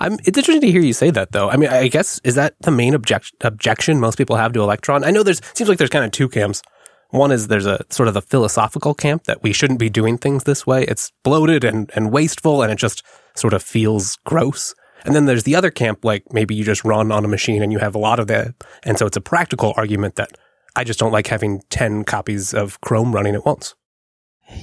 I'm, 0.00 0.14
it's 0.24 0.38
interesting 0.38 0.62
to 0.62 0.70
hear 0.70 0.80
you 0.80 0.94
say 0.94 1.10
that, 1.10 1.32
though. 1.32 1.50
I 1.50 1.56
mean, 1.56 1.68
I 1.68 1.88
guess 1.88 2.20
is 2.24 2.34
that 2.34 2.54
the 2.60 2.70
main 2.70 2.94
object, 2.94 3.32
objection 3.42 4.00
most 4.00 4.16
people 4.16 4.36
have 4.36 4.52
to 4.54 4.62
Electron? 4.62 5.04
I 5.04 5.10
know 5.10 5.22
there's 5.22 5.42
seems 5.54 5.68
like 5.68 5.78
there's 5.78 5.90
kind 5.90 6.04
of 6.04 6.10
two 6.10 6.28
camps. 6.28 6.62
One 7.10 7.32
is 7.32 7.48
there's 7.48 7.66
a 7.66 7.84
sort 7.90 8.08
of 8.08 8.14
the 8.14 8.22
philosophical 8.22 8.94
camp 8.94 9.24
that 9.24 9.42
we 9.42 9.52
shouldn't 9.52 9.80
be 9.80 9.90
doing 9.90 10.16
things 10.16 10.44
this 10.44 10.66
way. 10.66 10.84
It's 10.84 11.12
bloated 11.24 11.64
and, 11.64 11.90
and 11.94 12.12
wasteful 12.12 12.62
and 12.62 12.72
it 12.72 12.76
just 12.76 13.02
sort 13.34 13.52
of 13.52 13.62
feels 13.62 14.16
gross. 14.24 14.74
And 15.04 15.14
then 15.14 15.26
there's 15.26 15.42
the 15.42 15.56
other 15.56 15.70
camp, 15.70 16.04
like 16.04 16.32
maybe 16.32 16.54
you 16.54 16.64
just 16.64 16.84
run 16.84 17.10
on 17.10 17.24
a 17.24 17.28
machine 17.28 17.62
and 17.62 17.72
you 17.72 17.78
have 17.78 17.94
a 17.94 17.98
lot 17.98 18.20
of 18.20 18.26
that. 18.28 18.54
And 18.84 18.96
so 18.96 19.06
it's 19.06 19.16
a 19.16 19.20
practical 19.20 19.74
argument 19.76 20.16
that 20.16 20.30
I 20.76 20.84
just 20.84 21.00
don't 21.00 21.12
like 21.12 21.26
having 21.26 21.62
10 21.70 22.04
copies 22.04 22.54
of 22.54 22.80
Chrome 22.80 23.12
running 23.12 23.34
at 23.34 23.44
once. 23.44 23.74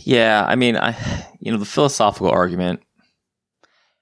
Yeah, 0.03 0.45
I 0.47 0.55
mean, 0.55 0.77
I, 0.77 0.95
you 1.39 1.51
know, 1.51 1.57
the 1.57 1.65
philosophical 1.65 2.29
argument, 2.29 2.81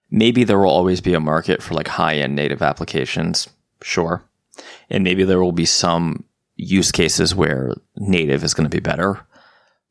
maybe 0.09 0.43
there 0.43 0.59
will 0.59 0.69
always 0.69 1.01
be 1.01 1.13
a 1.13 1.19
market 1.19 1.61
for 1.61 1.73
like 1.73 1.87
high 1.87 2.15
end 2.15 2.35
native 2.35 2.61
applications. 2.61 3.49
Sure. 3.81 4.23
And 4.89 5.03
maybe 5.03 5.23
there 5.23 5.41
will 5.41 5.51
be 5.51 5.65
some 5.65 6.23
use 6.55 6.91
cases 6.91 7.35
where 7.35 7.75
native 7.97 8.43
is 8.43 8.53
going 8.53 8.69
to 8.69 8.75
be 8.75 8.81
better. 8.81 9.25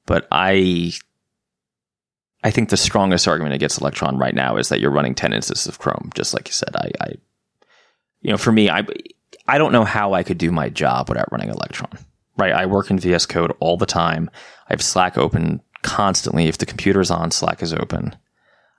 But 0.06 0.26
I, 0.30 0.92
I 2.42 2.50
think 2.50 2.68
the 2.68 2.76
strongest 2.76 3.28
argument 3.28 3.54
against 3.54 3.80
Electron 3.80 4.18
right 4.18 4.34
now 4.34 4.56
is 4.56 4.68
that 4.68 4.80
you're 4.80 4.90
running 4.90 5.14
10 5.14 5.32
instances 5.32 5.66
of 5.66 5.78
Chrome, 5.78 6.10
just 6.14 6.34
like 6.34 6.48
you 6.48 6.52
said. 6.52 6.74
I, 6.74 6.90
I 7.00 7.14
you 8.20 8.30
know, 8.30 8.38
for 8.38 8.52
me, 8.52 8.70
I, 8.70 8.86
I 9.46 9.58
don't 9.58 9.72
know 9.72 9.84
how 9.84 10.14
I 10.14 10.22
could 10.22 10.38
do 10.38 10.50
my 10.50 10.68
job 10.68 11.08
without 11.08 11.30
running 11.30 11.50
Electron, 11.50 11.98
right? 12.36 12.52
I 12.52 12.66
work 12.66 12.90
in 12.90 12.98
VS 12.98 13.26
Code 13.26 13.52
all 13.60 13.76
the 13.76 13.86
time. 13.86 14.30
I 14.68 14.72
have 14.72 14.82
Slack 14.82 15.18
open 15.18 15.60
constantly. 15.82 16.48
If 16.48 16.58
the 16.58 16.66
computer's 16.66 17.10
on, 17.10 17.30
Slack 17.30 17.62
is 17.62 17.74
open. 17.74 18.16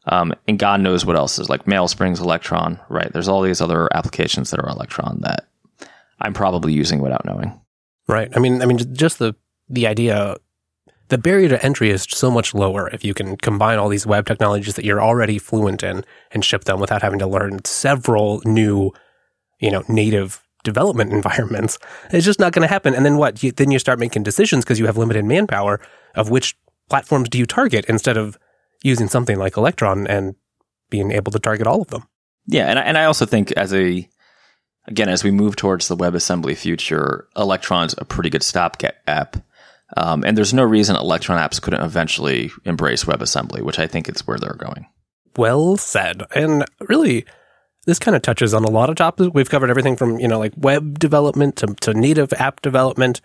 Um, 0.07 0.33
and 0.47 0.59
God 0.59 0.81
knows 0.81 1.05
what 1.05 1.15
else 1.15 1.39
is 1.39 1.49
like 1.49 1.65
MailSpring's 1.65 2.19
Electron, 2.19 2.79
right? 2.89 3.11
There's 3.11 3.27
all 3.27 3.41
these 3.41 3.61
other 3.61 3.89
applications 3.95 4.51
that 4.51 4.59
are 4.59 4.69
Electron 4.69 5.19
that 5.21 5.47
I'm 6.21 6.33
probably 6.33 6.73
using 6.73 7.01
without 7.01 7.25
knowing. 7.25 7.59
Right. 8.07 8.31
I 8.35 8.39
mean, 8.39 8.61
I 8.61 8.65
mean, 8.65 8.77
just 8.95 9.19
the 9.19 9.35
the 9.67 9.87
idea, 9.87 10.35
the 11.07 11.17
barrier 11.17 11.49
to 11.49 11.63
entry 11.65 11.89
is 11.89 12.03
so 12.03 12.29
much 12.29 12.53
lower 12.53 12.87
if 12.89 13.03
you 13.03 13.15
can 13.15 13.35
combine 13.37 13.79
all 13.79 13.89
these 13.89 14.05
web 14.05 14.27
technologies 14.27 14.75
that 14.75 14.85
you're 14.85 15.01
already 15.01 15.39
fluent 15.39 15.81
in 15.81 16.05
and 16.31 16.45
ship 16.45 16.65
them 16.65 16.79
without 16.79 17.01
having 17.01 17.19
to 17.19 17.27
learn 17.27 17.65
several 17.65 18.41
new, 18.45 18.91
you 19.59 19.71
know, 19.71 19.83
native 19.87 20.43
development 20.63 21.13
environments. 21.19 21.79
It's 22.11 22.25
just 22.25 22.39
not 22.39 22.53
going 22.53 22.61
to 22.61 22.71
happen. 22.71 22.93
And 22.93 23.03
then 23.03 23.17
what? 23.17 23.41
You, 23.41 23.51
then 23.51 23.71
you 23.71 23.79
start 23.79 23.99
making 23.99 24.21
decisions 24.23 24.63
because 24.63 24.79
you 24.79 24.85
have 24.85 24.97
limited 24.97 25.25
manpower 25.25 25.81
of 26.13 26.29
which 26.29 26.55
platforms 26.89 27.29
do 27.29 27.39
you 27.39 27.47
target 27.47 27.85
instead 27.87 28.17
of 28.17 28.37
using 28.85 29.07
something 29.07 29.37
like 29.37 29.57
Electron 29.57 30.05
and 30.05 30.35
being 30.89 31.11
able 31.11 31.31
to 31.31 31.39
target 31.39 31.65
all 31.65 31.81
of 31.81 31.87
them. 31.87 32.07
Yeah, 32.45 32.67
and 32.67 32.77
I, 32.77 32.83
and 32.83 32.97
I 32.97 33.05
also 33.05 33.25
think 33.25 33.51
as 33.53 33.73
a 33.73 34.07
again 34.87 35.09
as 35.09 35.23
we 35.23 35.31
move 35.31 35.55
towards 35.55 35.87
the 35.87 35.97
WebAssembly 35.97 36.55
future, 36.55 37.27
Electron's 37.35 37.95
a 37.97 38.05
pretty 38.05 38.29
good 38.29 38.43
stopgap. 38.43 39.37
Um, 39.97 40.23
and 40.23 40.37
there's 40.37 40.53
no 40.53 40.63
reason 40.63 40.95
Electron 40.95 41.39
apps 41.39 41.61
couldn't 41.61 41.83
eventually 41.83 42.51
embrace 42.63 43.05
WebAssembly, 43.05 43.61
which 43.61 43.79
I 43.79 43.87
think 43.87 44.07
is 44.09 44.25
where 44.27 44.37
they're 44.37 44.53
going. 44.53 44.87
Well 45.35 45.77
said. 45.77 46.23
And 46.35 46.65
really, 46.79 47.25
this 47.85 47.99
kind 47.99 48.15
of 48.15 48.21
touches 48.21 48.53
on 48.53 48.63
a 48.63 48.69
lot 48.69 48.89
of 48.89 48.95
topics. 48.95 49.31
We've 49.33 49.49
covered 49.49 49.69
everything 49.69 49.95
from, 49.95 50.19
you 50.19 50.27
know, 50.27 50.39
like 50.39 50.53
web 50.57 50.97
development 50.97 51.55
to, 51.57 51.67
to 51.81 51.93
native 51.93 52.33
app 52.33 52.61
development. 52.61 53.21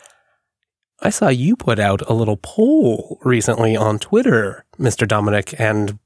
I 1.03 1.11
saw 1.11 1.29
you 1.29 1.57
put 1.57 1.79
out 1.79 2.03
a 2.09 2.13
little 2.13 2.37
poll 2.37 3.19
recently 3.25 3.77
on 3.77 3.99
Twitter, 3.99 4.65
Mr. 4.79 5.09
Dominic, 5.09 5.59
and 5.59 5.99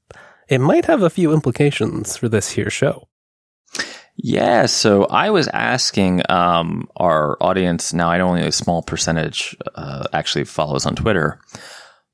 it 0.47 0.59
might 0.59 0.85
have 0.85 1.01
a 1.01 1.09
few 1.09 1.33
implications 1.33 2.15
for 2.15 2.29
this 2.29 2.51
here 2.51 2.69
show. 2.69 3.07
Yeah, 4.17 4.65
so 4.67 5.05
I 5.05 5.29
was 5.29 5.49
asking 5.49 6.21
um, 6.29 6.87
our 6.95 7.37
audience. 7.41 7.93
Now, 7.93 8.09
I 8.09 8.17
know 8.17 8.29
only 8.29 8.47
a 8.47 8.51
small 8.51 8.81
percentage 8.81 9.57
uh, 9.75 10.05
actually 10.13 10.45
follows 10.45 10.85
on 10.85 10.95
Twitter, 10.95 11.39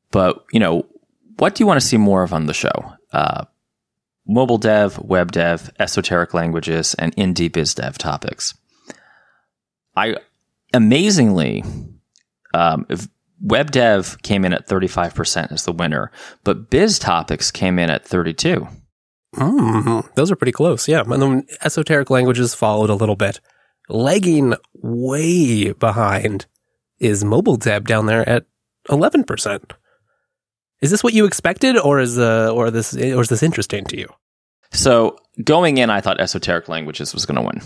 but 0.09 0.43
you 0.51 0.59
know, 0.59 0.88
what 1.38 1.53
do 1.53 1.63
you 1.63 1.67
want 1.67 1.79
to 1.79 1.85
see 1.85 1.97
more 1.97 2.23
of 2.23 2.33
on 2.33 2.47
the 2.47 2.53
show? 2.53 2.93
Uh, 3.13 3.45
mobile 4.27 4.57
dev, 4.57 4.97
web 5.00 5.31
dev, 5.31 5.71
esoteric 5.79 6.33
languages, 6.33 6.95
and 6.95 7.15
indie 7.15 7.51
biz 7.51 7.75
dev 7.75 8.00
topics. 8.00 8.55
I 9.95 10.15
amazingly 10.73 11.63
um, 12.53 12.86
web 13.41 13.72
dev 13.72 14.22
came 14.22 14.46
in 14.46 14.53
at 14.53 14.67
35% 14.67 15.51
as 15.51 15.65
the 15.65 15.72
winner, 15.72 16.12
but 16.43 16.70
biz 16.70 17.00
topics 17.00 17.51
came 17.51 17.79
in 17.79 17.89
at 17.89 18.05
32. 18.05 18.67
Mm, 19.36 20.13
those 20.15 20.31
are 20.31 20.36
pretty 20.36 20.51
close. 20.51 20.88
Yeah. 20.88 21.01
And 21.01 21.22
then 21.22 21.46
esoteric 21.63 22.10
languages 22.10 22.53
followed 22.53 22.89
a 22.89 22.96
little 22.96 23.15
bit. 23.15 23.39
Lagging 23.88 24.53
way 24.74 25.72
behind 25.72 26.46
is 27.00 27.24
mobile 27.24 27.55
dev 27.55 27.86
down 27.86 28.05
there 28.05 28.27
at 28.27 28.46
11%. 28.89 29.72
Is 30.81 30.91
this 30.91 31.03
what 31.03 31.13
you 31.13 31.25
expected 31.25 31.77
or 31.77 32.00
is 32.00 32.17
uh, 32.17 32.51
or 32.53 32.72
this 32.72 32.96
or 32.96 33.22
is 33.22 33.29
this 33.29 33.43
interesting 33.43 33.86
to 33.86 33.98
you? 33.98 34.08
So, 34.72 35.17
going 35.43 35.77
in 35.77 35.89
I 35.89 36.01
thought 36.01 36.20
esoteric 36.20 36.67
languages 36.70 37.13
was 37.13 37.25
going 37.25 37.36
to 37.36 37.41
win. 37.41 37.62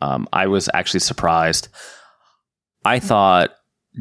Um, 0.00 0.28
I 0.32 0.46
was 0.46 0.68
actually 0.72 1.00
surprised. 1.00 1.68
I 2.84 3.00
thought 3.00 3.50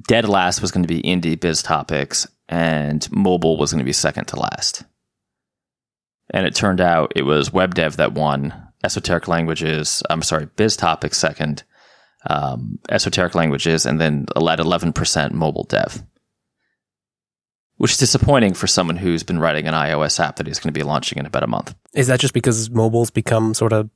dead 0.07 0.27
last 0.27 0.61
was 0.61 0.71
going 0.71 0.85
to 0.85 0.93
be 0.93 1.01
indie 1.01 1.39
biz 1.39 1.63
topics 1.63 2.27
and 2.49 3.09
mobile 3.11 3.57
was 3.57 3.71
going 3.71 3.79
to 3.79 3.85
be 3.85 3.93
second 3.93 4.25
to 4.25 4.39
last. 4.39 4.83
And 6.31 6.45
it 6.45 6.55
turned 6.55 6.81
out 6.81 7.13
it 7.15 7.23
was 7.23 7.53
web 7.53 7.75
dev 7.75 7.97
that 7.97 8.13
won, 8.13 8.53
esoteric 8.83 9.27
languages, 9.27 10.03
I'm 10.09 10.21
sorry, 10.21 10.47
biz 10.55 10.75
topics 10.75 11.17
second, 11.17 11.63
um, 12.29 12.79
esoteric 12.89 13.35
languages, 13.35 13.85
and 13.85 14.01
then 14.01 14.25
led 14.35 14.59
11% 14.59 15.31
mobile 15.31 15.65
dev. 15.65 16.03
Which 17.77 17.91
is 17.91 17.97
disappointing 17.97 18.53
for 18.53 18.67
someone 18.67 18.95
who's 18.95 19.23
been 19.23 19.39
writing 19.39 19.67
an 19.67 19.73
iOS 19.73 20.19
app 20.19 20.37
that 20.37 20.47
he's 20.47 20.59
going 20.59 20.73
to 20.73 20.77
be 20.77 20.83
launching 20.83 21.19
in 21.19 21.25
about 21.25 21.43
a 21.43 21.47
month. 21.47 21.75
Is 21.93 22.07
that 22.07 22.19
just 22.19 22.33
because 22.33 22.69
mobile's 22.69 23.11
become 23.11 23.53
sort 23.53 23.73
of 23.73 23.89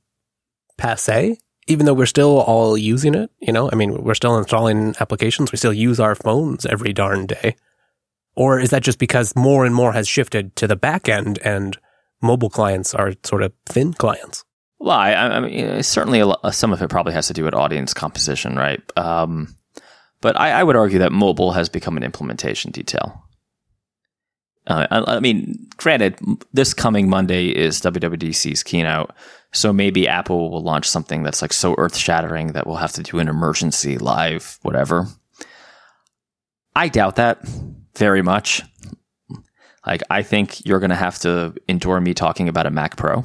passe? 0.76 1.38
Even 1.70 1.86
though 1.86 1.94
we're 1.94 2.06
still 2.06 2.40
all 2.40 2.76
using 2.76 3.14
it, 3.14 3.30
you 3.40 3.52
know, 3.52 3.70
I 3.72 3.76
mean, 3.76 4.02
we're 4.02 4.14
still 4.14 4.36
installing 4.36 4.96
applications. 4.98 5.52
We 5.52 5.58
still 5.58 5.72
use 5.72 6.00
our 6.00 6.16
phones 6.16 6.66
every 6.66 6.92
darn 6.92 7.26
day. 7.26 7.54
Or 8.34 8.58
is 8.58 8.70
that 8.70 8.82
just 8.82 8.98
because 8.98 9.36
more 9.36 9.64
and 9.64 9.74
more 9.74 9.92
has 9.92 10.08
shifted 10.08 10.56
to 10.56 10.66
the 10.66 10.76
back 10.76 11.08
end 11.08 11.38
and 11.44 11.78
mobile 12.20 12.50
clients 12.50 12.92
are 12.94 13.12
sort 13.22 13.42
of 13.42 13.52
thin 13.66 13.92
clients? 13.92 14.44
Well, 14.80 14.96
I, 14.96 15.12
I 15.12 15.40
mean, 15.40 15.82
certainly 15.82 16.22
lot, 16.22 16.54
some 16.54 16.72
of 16.72 16.82
it 16.82 16.90
probably 16.90 17.12
has 17.12 17.28
to 17.28 17.34
do 17.34 17.44
with 17.44 17.54
audience 17.54 17.94
composition, 17.94 18.56
right? 18.56 18.80
Um, 18.96 19.54
but 20.20 20.40
I, 20.40 20.52
I, 20.52 20.64
would 20.64 20.76
argue 20.76 21.00
that 21.00 21.12
mobile 21.12 21.52
has 21.52 21.68
become 21.68 21.96
an 21.96 22.02
implementation 22.02 22.70
detail. 22.72 23.22
Uh, 24.70 24.86
I, 24.88 25.16
I, 25.16 25.20
mean, 25.20 25.66
granted, 25.78 26.16
this 26.52 26.72
coming 26.72 27.10
Monday 27.10 27.48
is 27.48 27.80
WWDC's 27.80 28.62
keynote, 28.62 29.10
so 29.50 29.72
maybe 29.72 30.06
Apple 30.06 30.48
will 30.48 30.62
launch 30.62 30.88
something 30.88 31.24
that's 31.24 31.42
like 31.42 31.52
so 31.52 31.74
earth 31.76 31.96
shattering 31.96 32.52
that 32.52 32.68
we'll 32.68 32.76
have 32.76 32.92
to 32.92 33.02
do 33.02 33.18
an 33.18 33.26
emergency 33.26 33.98
live, 33.98 34.60
whatever. 34.62 35.08
I 36.76 36.86
doubt 36.88 37.16
that 37.16 37.40
very 37.96 38.22
much. 38.22 38.62
Like, 39.84 40.02
I 40.08 40.22
think 40.22 40.64
you're 40.64 40.78
going 40.78 40.90
to 40.90 40.96
have 40.96 41.18
to 41.20 41.52
endure 41.66 42.00
me 42.00 42.14
talking 42.14 42.48
about 42.48 42.66
a 42.66 42.70
Mac 42.70 42.96
Pro. 42.96 43.24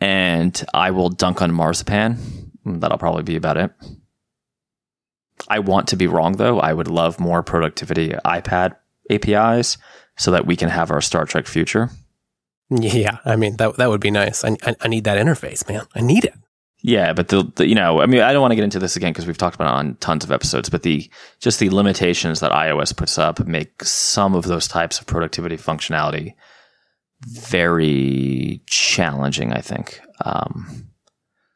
And 0.00 0.64
I 0.72 0.92
will 0.92 1.08
dunk 1.08 1.42
on 1.42 1.50
Marzipan. 1.50 2.16
That'll 2.64 2.98
probably 2.98 3.24
be 3.24 3.34
about 3.34 3.56
it. 3.56 3.72
I 5.48 5.58
want 5.58 5.88
to 5.88 5.96
be 5.96 6.06
wrong, 6.06 6.34
though. 6.34 6.60
I 6.60 6.72
would 6.72 6.86
love 6.86 7.18
more 7.18 7.42
productivity 7.42 8.10
iPad 8.24 8.76
APIs 9.12 9.78
so 10.16 10.30
that 10.30 10.46
we 10.46 10.56
can 10.56 10.68
have 10.68 10.90
our 10.90 11.00
Star 11.00 11.24
Trek 11.24 11.46
future. 11.46 11.90
Yeah, 12.70 13.18
I 13.24 13.36
mean 13.36 13.56
that 13.56 13.76
that 13.76 13.90
would 13.90 14.00
be 14.00 14.10
nice. 14.10 14.44
I, 14.44 14.56
I, 14.62 14.74
I 14.80 14.88
need 14.88 15.04
that 15.04 15.18
interface, 15.18 15.68
man. 15.68 15.86
I 15.94 16.00
need 16.00 16.24
it. 16.24 16.34
Yeah, 16.84 17.12
but 17.12 17.28
the, 17.28 17.44
the 17.54 17.68
you 17.68 17.76
know, 17.76 18.00
I 18.00 18.06
mean, 18.06 18.22
I 18.22 18.32
don't 18.32 18.42
want 18.42 18.50
to 18.50 18.56
get 18.56 18.64
into 18.64 18.80
this 18.80 18.96
again 18.96 19.12
because 19.12 19.26
we've 19.26 19.38
talked 19.38 19.54
about 19.54 19.72
it 19.72 19.78
on 19.78 19.94
tons 19.96 20.24
of 20.24 20.32
episodes. 20.32 20.68
But 20.68 20.82
the 20.82 21.08
just 21.40 21.60
the 21.60 21.70
limitations 21.70 22.40
that 22.40 22.50
iOS 22.50 22.96
puts 22.96 23.18
up 23.18 23.46
make 23.46 23.84
some 23.84 24.34
of 24.34 24.44
those 24.44 24.66
types 24.66 24.98
of 24.98 25.06
productivity 25.06 25.56
functionality 25.56 26.34
very 27.24 28.62
challenging. 28.66 29.52
I 29.52 29.60
think. 29.60 30.00
Um, 30.24 30.88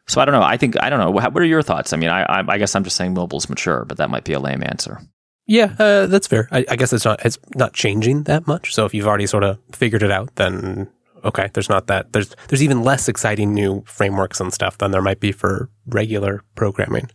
so 0.07 0.21
I 0.21 0.25
don't 0.25 0.35
know. 0.35 0.43
I 0.43 0.57
think 0.57 0.81
I 0.81 0.91
don't 0.91 1.01
know. 1.01 1.11
What 1.11 1.37
are 1.37 1.45
your 1.45 1.63
thoughts? 1.63 1.93
I 1.93 1.97
mean, 1.97 2.11
I 2.11 2.23
I, 2.23 2.45
I 2.47 2.59
guess 2.59 2.77
I'm 2.77 2.85
just 2.85 2.97
saying 2.97 3.15
mobile's 3.15 3.49
mature, 3.49 3.85
but 3.85 3.99
that 3.99 4.11
might 4.11 4.25
be 4.25 4.33
a 4.33 4.41
lame 4.41 4.63
answer. 4.63 5.01
Yeah, 5.47 5.75
uh, 5.79 6.07
that's 6.07 6.27
fair. 6.27 6.49
I, 6.51 6.65
I, 6.69 6.77
guess 6.77 6.93
it's 6.93 7.05
not 7.05 7.25
it's 7.25 7.39
not 7.55 7.73
changing 7.73 8.25
that 8.25 8.49
much. 8.49 8.75
So 8.75 8.85
if 8.85 8.93
you've 8.93 9.07
already 9.07 9.27
sort 9.27 9.45
of 9.45 9.59
figured 9.73 10.03
it 10.03 10.11
out, 10.11 10.35
then 10.35 10.91
okay, 11.25 11.51
there's 11.55 11.69
not 11.69 11.87
that 11.87 12.13
there's 12.13 12.35
there's 12.49 12.65
even 12.65 12.83
less 12.83 13.09
exciting 13.09 13.55
new 13.55 13.85
frameworks 13.87 14.41
and 14.41 14.53
stuff 14.53 14.79
than 14.79 14.91
there 14.91 15.03
might 15.03 15.21
be 15.21 15.31
for 15.31 15.71
regular 15.87 16.43
programming. 16.57 17.11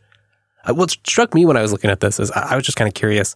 Uh, 0.64 0.74
what 0.74 0.92
struck 0.92 1.34
me 1.34 1.46
when 1.46 1.58
I 1.58 1.62
was 1.62 1.74
looking 1.74 1.90
at 1.90 2.00
this 2.00 2.20
is 2.20 2.32
I, 2.32 2.54
I 2.54 2.56
was 2.56 2.66
just 2.66 2.78
kind 2.78 2.88
of 2.88 2.94
curious. 2.94 3.36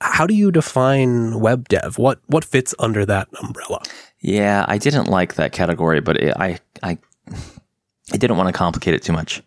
How 0.00 0.26
do 0.26 0.34
you 0.34 0.52
define 0.52 1.40
web 1.40 1.68
dev? 1.68 1.96
What 1.96 2.20
what 2.26 2.44
fits 2.44 2.74
under 2.78 3.06
that 3.06 3.28
umbrella? 3.42 3.80
Yeah, 4.20 4.66
I 4.68 4.76
didn't 4.76 5.06
like 5.06 5.34
that 5.34 5.52
category, 5.52 6.00
but 6.00 6.18
it, 6.18 6.36
I 6.36 6.58
I 6.82 6.98
I 8.12 8.16
didn't 8.18 8.36
want 8.36 8.48
to 8.48 8.52
complicate 8.52 8.92
it 8.92 9.02
too 9.02 9.12
much. 9.12 9.42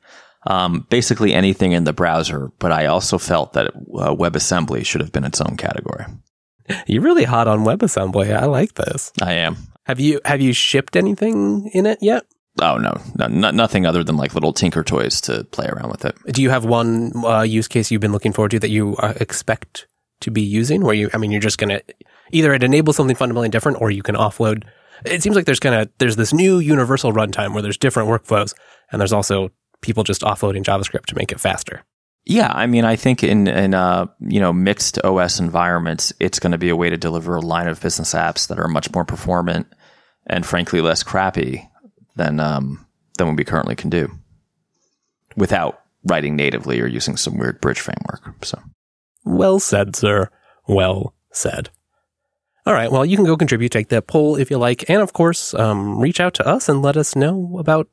Um, 0.49 0.87
basically 0.89 1.33
anything 1.33 1.73
in 1.73 1.83
the 1.83 1.91
browser, 1.91 2.51
but 2.59 2.71
I 2.71 2.85
also 2.85 3.17
felt 3.17 3.51
that 3.53 3.67
uh, 3.67 4.15
WebAssembly 4.15 4.85
should 4.85 5.01
have 5.01 5.11
been 5.11 5.25
its 5.25 5.41
own 5.41 5.57
category. 5.57 6.05
You're 6.85 7.01
really 7.01 7.25
hot 7.25 7.47
on 7.47 7.65
WebAssembly. 7.65 8.33
I 8.33 8.45
like 8.45 8.75
this. 8.75 9.11
I 9.21 9.33
am. 9.33 9.57
Have 9.83 9.99
you 9.99 10.21
have 10.25 10.41
you 10.41 10.53
shipped 10.53 10.95
anything 10.95 11.69
in 11.73 11.85
it 11.85 11.99
yet? 12.01 12.23
Oh 12.61 12.77
no, 12.77 12.99
no, 13.15 13.27
no 13.27 13.51
nothing 13.51 13.85
other 13.85 14.03
than 14.03 14.17
like 14.17 14.33
little 14.33 14.53
tinker 14.53 14.83
toys 14.83 15.21
to 15.21 15.43
play 15.45 15.67
around 15.67 15.89
with 15.91 16.05
it. 16.05 16.15
Do 16.27 16.41
you 16.41 16.49
have 16.49 16.65
one 16.65 17.11
uh, 17.25 17.41
use 17.41 17.67
case 17.67 17.91
you've 17.91 18.01
been 18.01 18.11
looking 18.11 18.33
forward 18.33 18.51
to 18.51 18.59
that 18.59 18.69
you 18.69 18.95
uh, 18.97 19.13
expect 19.19 19.85
to 20.21 20.31
be 20.31 20.41
using? 20.41 20.81
Where 20.81 20.95
you, 20.95 21.09
I 21.13 21.17
mean, 21.17 21.31
you're 21.31 21.41
just 21.41 21.57
gonna 21.57 21.81
either 22.31 22.53
it 22.53 22.63
enables 22.63 22.95
something 22.95 23.15
fundamentally 23.15 23.49
different, 23.49 23.81
or 23.81 23.91
you 23.91 24.03
can 24.03 24.15
offload. 24.15 24.63
It 25.05 25.21
seems 25.21 25.35
like 25.35 25.45
there's 25.45 25.59
kind 25.59 25.75
of 25.75 25.89
there's 25.99 26.15
this 26.15 26.33
new 26.33 26.59
universal 26.59 27.13
runtime 27.13 27.53
where 27.53 27.61
there's 27.61 27.77
different 27.77 28.09
workflows, 28.09 28.53
and 28.91 28.99
there's 28.99 29.13
also 29.13 29.51
people 29.81 30.03
just 30.03 30.21
offloading 30.21 30.63
JavaScript 30.63 31.05
to 31.07 31.15
make 31.15 31.31
it 31.31 31.39
faster. 31.39 31.83
Yeah, 32.25 32.51
I 32.53 32.67
mean, 32.67 32.83
I 32.83 32.97
think 32.97 33.23
in 33.23 33.47
in 33.47 33.73
uh, 33.73 34.07
you 34.19 34.41
know 34.41 34.51
mixed 34.51 35.01
OS 35.03 35.39
environments, 35.39 36.11
it's 36.19 36.39
going 36.39 36.51
to 36.51 36.57
be 36.57 36.69
a 36.69 36.75
way 36.75 36.89
to 36.89 36.97
deliver 36.97 37.35
a 37.35 37.41
line 37.41 37.67
of 37.67 37.81
business 37.81 38.13
apps 38.13 38.49
that 38.49 38.59
are 38.59 38.67
much 38.67 38.93
more 38.93 39.05
performant 39.05 39.67
and 40.25 40.45
frankly 40.45 40.81
less 40.81 41.03
crappy 41.03 41.69
than 42.17 42.41
um, 42.41 42.85
than 43.17 43.27
what 43.27 43.37
we 43.37 43.45
currently 43.45 43.75
can 43.75 43.89
do 43.89 44.11
without 45.37 45.79
writing 46.03 46.35
natively 46.35 46.81
or 46.81 46.87
using 46.87 47.15
some 47.15 47.37
weird 47.37 47.61
bridge 47.61 47.79
framework. 47.79 48.43
So, 48.43 48.59
well 49.23 49.59
said, 49.59 49.95
sir. 49.95 50.29
Well 50.67 51.13
said. 51.31 51.69
All 52.65 52.73
right. 52.73 52.91
Well, 52.91 53.05
you 53.05 53.15
can 53.15 53.25
go 53.25 53.37
contribute, 53.37 53.71
take 53.71 53.87
that 53.89 54.07
poll 54.07 54.35
if 54.35 54.51
you 54.51 54.57
like, 54.57 54.89
and 54.89 55.01
of 55.01 55.13
course, 55.13 55.53
um, 55.53 55.97
reach 55.97 56.19
out 56.19 56.33
to 56.33 56.45
us 56.45 56.67
and 56.67 56.81
let 56.81 56.97
us 56.97 57.15
know 57.15 57.55
about 57.57 57.87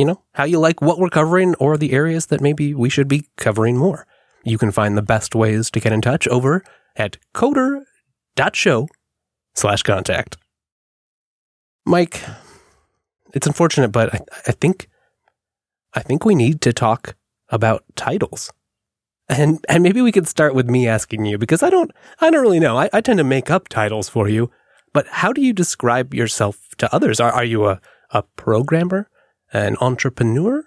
you 0.00 0.06
know, 0.06 0.22
how 0.32 0.44
you 0.44 0.58
like 0.58 0.80
what 0.80 0.98
we're 0.98 1.10
covering 1.10 1.54
or 1.56 1.76
the 1.76 1.92
areas 1.92 2.26
that 2.26 2.40
maybe 2.40 2.72
we 2.74 2.88
should 2.88 3.06
be 3.06 3.26
covering 3.36 3.76
more. 3.76 4.06
You 4.42 4.56
can 4.56 4.72
find 4.72 4.96
the 4.96 5.02
best 5.02 5.34
ways 5.34 5.70
to 5.70 5.80
get 5.80 5.92
in 5.92 6.00
touch 6.00 6.26
over 6.28 6.64
at 6.96 7.18
coder.show 7.34 8.88
slash 9.54 9.82
contact. 9.82 10.38
Mike, 11.84 12.24
it's 13.34 13.46
unfortunate, 13.46 13.92
but 13.92 14.14
I, 14.14 14.20
I 14.46 14.52
think 14.52 14.88
I 15.92 16.00
think 16.00 16.24
we 16.24 16.34
need 16.34 16.62
to 16.62 16.72
talk 16.72 17.14
about 17.50 17.84
titles. 17.94 18.50
And 19.28 19.62
and 19.68 19.82
maybe 19.82 20.00
we 20.00 20.12
could 20.12 20.26
start 20.26 20.54
with 20.54 20.70
me 20.70 20.88
asking 20.88 21.26
you 21.26 21.36
because 21.36 21.62
I 21.62 21.68
don't 21.68 21.90
I 22.20 22.30
don't 22.30 22.42
really 22.42 22.58
know. 22.58 22.78
I, 22.78 22.88
I 22.92 23.02
tend 23.02 23.18
to 23.18 23.24
make 23.24 23.50
up 23.50 23.68
titles 23.68 24.08
for 24.08 24.28
you, 24.30 24.50
but 24.94 25.06
how 25.08 25.32
do 25.34 25.42
you 25.42 25.52
describe 25.52 26.14
yourself 26.14 26.70
to 26.78 26.92
others? 26.94 27.20
Are 27.20 27.32
are 27.32 27.44
you 27.44 27.66
a, 27.66 27.80
a 28.10 28.22
programmer? 28.22 29.10
An 29.52 29.76
entrepreneur, 29.80 30.64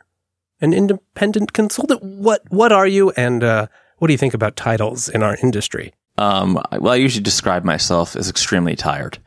an 0.62 0.74
independent 0.74 1.54
consultant? 1.54 2.04
What 2.04 2.42
what 2.50 2.72
are 2.72 2.88
you, 2.88 3.12
and 3.12 3.44
uh, 3.44 3.68
what 3.98 4.08
do 4.08 4.14
you 4.14 4.18
think 4.18 4.34
about 4.34 4.56
titles 4.56 5.10
in 5.10 5.24
our 5.24 5.38
industry? 5.42 5.94
Um, 6.18 6.62
well, 6.80 6.94
I 6.94 6.98
usually 6.98 7.24
describe 7.24 7.64
myself 7.64 8.16
as 8.16 8.30
extremely 8.30 8.76
tired, 8.76 9.18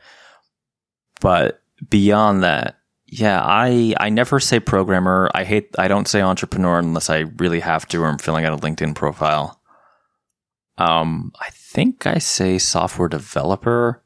but 1.19 1.61
beyond 1.89 2.43
that, 2.43 2.77
yeah, 3.07 3.41
I 3.41 3.93
I 3.99 4.09
never 4.09 4.39
say 4.39 4.59
programmer. 4.59 5.29
I 5.33 5.43
hate 5.43 5.69
I 5.77 5.87
don't 5.87 6.07
say 6.07 6.21
entrepreneur 6.21 6.79
unless 6.79 7.09
I 7.09 7.19
really 7.37 7.61
have 7.61 7.87
to 7.89 8.01
or 8.01 8.07
I'm 8.07 8.17
filling 8.17 8.45
out 8.45 8.53
a 8.53 8.61
LinkedIn 8.61 8.95
profile. 8.95 9.61
Um, 10.77 11.31
I 11.39 11.49
think 11.49 12.05
I 12.05 12.19
say 12.19 12.57
software 12.57 13.07
developer, 13.07 14.03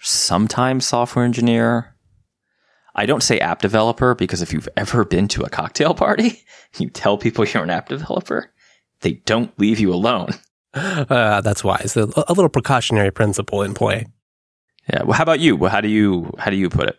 sometimes 0.00 0.86
software 0.86 1.24
engineer. 1.24 1.93
I 2.94 3.06
don't 3.06 3.22
say 3.22 3.38
app 3.40 3.60
developer 3.60 4.14
because 4.14 4.40
if 4.40 4.52
you've 4.52 4.68
ever 4.76 5.04
been 5.04 5.28
to 5.28 5.42
a 5.42 5.50
cocktail 5.50 5.94
party, 5.94 6.44
you 6.78 6.90
tell 6.90 7.18
people 7.18 7.44
you're 7.44 7.62
an 7.62 7.70
app 7.70 7.88
developer, 7.88 8.52
they 9.00 9.14
don't 9.24 9.58
leave 9.58 9.80
you 9.80 9.92
alone. 9.92 10.30
Uh, 10.72 11.40
that's 11.42 11.64
wise. 11.64 11.96
A, 11.96 12.04
a, 12.04 12.32
little 12.32 12.48
precautionary 12.48 13.10
principle 13.10 13.62
in 13.62 13.74
play. 13.74 14.06
Yeah. 14.92 15.02
Well, 15.04 15.16
how 15.16 15.22
about 15.22 15.40
you? 15.40 15.56
Well, 15.56 15.70
how 15.70 15.80
do 15.80 15.88
you 15.88 16.32
how 16.38 16.50
do 16.50 16.56
you 16.56 16.68
put 16.68 16.88
it? 16.88 16.98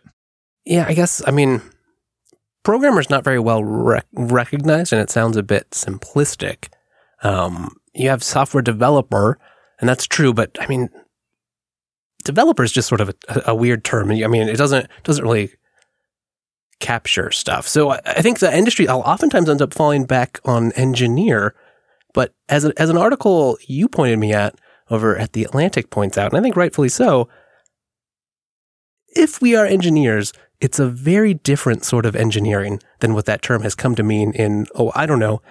Yeah, 0.64 0.86
I 0.88 0.94
guess. 0.94 1.22
I 1.26 1.30
mean, 1.30 1.62
programmer's 2.64 3.10
not 3.10 3.22
very 3.22 3.38
well 3.38 3.62
rec- 3.62 4.06
recognized, 4.12 4.92
and 4.92 5.00
it 5.00 5.10
sounds 5.10 5.36
a 5.36 5.42
bit 5.42 5.70
simplistic. 5.70 6.68
Um, 7.22 7.76
you 7.94 8.08
have 8.10 8.22
software 8.22 8.62
developer, 8.62 9.38
and 9.80 9.88
that's 9.88 10.06
true, 10.06 10.34
but 10.34 10.56
I 10.60 10.66
mean, 10.66 10.88
developer 12.24 12.64
is 12.64 12.72
just 12.72 12.88
sort 12.88 13.00
of 13.00 13.10
a, 13.28 13.42
a 13.46 13.54
weird 13.54 13.84
term. 13.84 14.10
I 14.10 14.26
mean, 14.26 14.48
it 14.48 14.56
doesn't 14.56 14.88
doesn't 15.04 15.24
really 15.24 15.52
capture 16.80 17.30
stuff. 17.30 17.66
So 17.66 17.90
I 17.90 18.22
think 18.22 18.38
the 18.38 18.54
industry 18.54 18.88
oftentimes 18.88 19.48
ends 19.48 19.62
up 19.62 19.72
falling 19.72 20.04
back 20.04 20.40
on 20.44 20.72
engineer. 20.72 21.54
But 22.12 22.34
as, 22.48 22.64
a, 22.64 22.72
as 22.80 22.90
an 22.90 22.96
article 22.96 23.58
you 23.66 23.88
pointed 23.88 24.18
me 24.18 24.32
at 24.32 24.58
over 24.90 25.16
at 25.16 25.32
the 25.32 25.44
Atlantic 25.44 25.90
points 25.90 26.18
out, 26.18 26.32
and 26.32 26.38
I 26.38 26.42
think 26.42 26.56
rightfully 26.56 26.88
so, 26.88 27.28
if 29.08 29.40
we 29.40 29.56
are 29.56 29.64
engineers, 29.64 30.32
it's 30.60 30.78
a 30.78 30.86
very 30.86 31.34
different 31.34 31.84
sort 31.84 32.06
of 32.06 32.14
engineering 32.14 32.80
than 33.00 33.14
what 33.14 33.26
that 33.26 33.42
term 33.42 33.62
has 33.62 33.74
come 33.74 33.94
to 33.94 34.02
mean 34.02 34.32
in, 34.32 34.66
oh, 34.74 34.92
I 34.94 35.06
don't 35.06 35.18
know, 35.18 35.42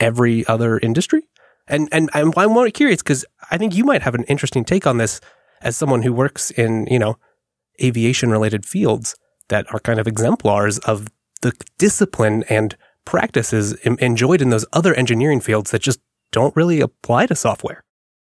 every 0.00 0.46
other 0.46 0.78
industry. 0.78 1.28
And, 1.68 1.88
and 1.90 2.10
I'm, 2.12 2.32
I'm 2.36 2.52
more 2.52 2.68
curious 2.70 3.02
because 3.02 3.24
I 3.50 3.58
think 3.58 3.74
you 3.74 3.84
might 3.84 4.02
have 4.02 4.14
an 4.14 4.24
interesting 4.24 4.64
take 4.64 4.86
on 4.86 4.98
this 4.98 5.20
as 5.62 5.76
someone 5.76 6.02
who 6.02 6.12
works 6.12 6.50
in, 6.50 6.86
you 6.90 6.98
know, 6.98 7.18
aviation 7.82 8.30
related 8.30 8.64
fields 8.64 9.16
that 9.48 9.66
are 9.72 9.80
kind 9.80 9.98
of 10.00 10.06
exemplars 10.06 10.78
of 10.80 11.08
the 11.42 11.52
discipline 11.78 12.44
and 12.48 12.76
practices 13.04 13.74
enjoyed 13.84 14.42
in 14.42 14.50
those 14.50 14.66
other 14.72 14.94
engineering 14.94 15.40
fields 15.40 15.70
that 15.70 15.82
just 15.82 16.00
don't 16.32 16.54
really 16.56 16.80
apply 16.80 17.26
to 17.26 17.34
software. 17.34 17.84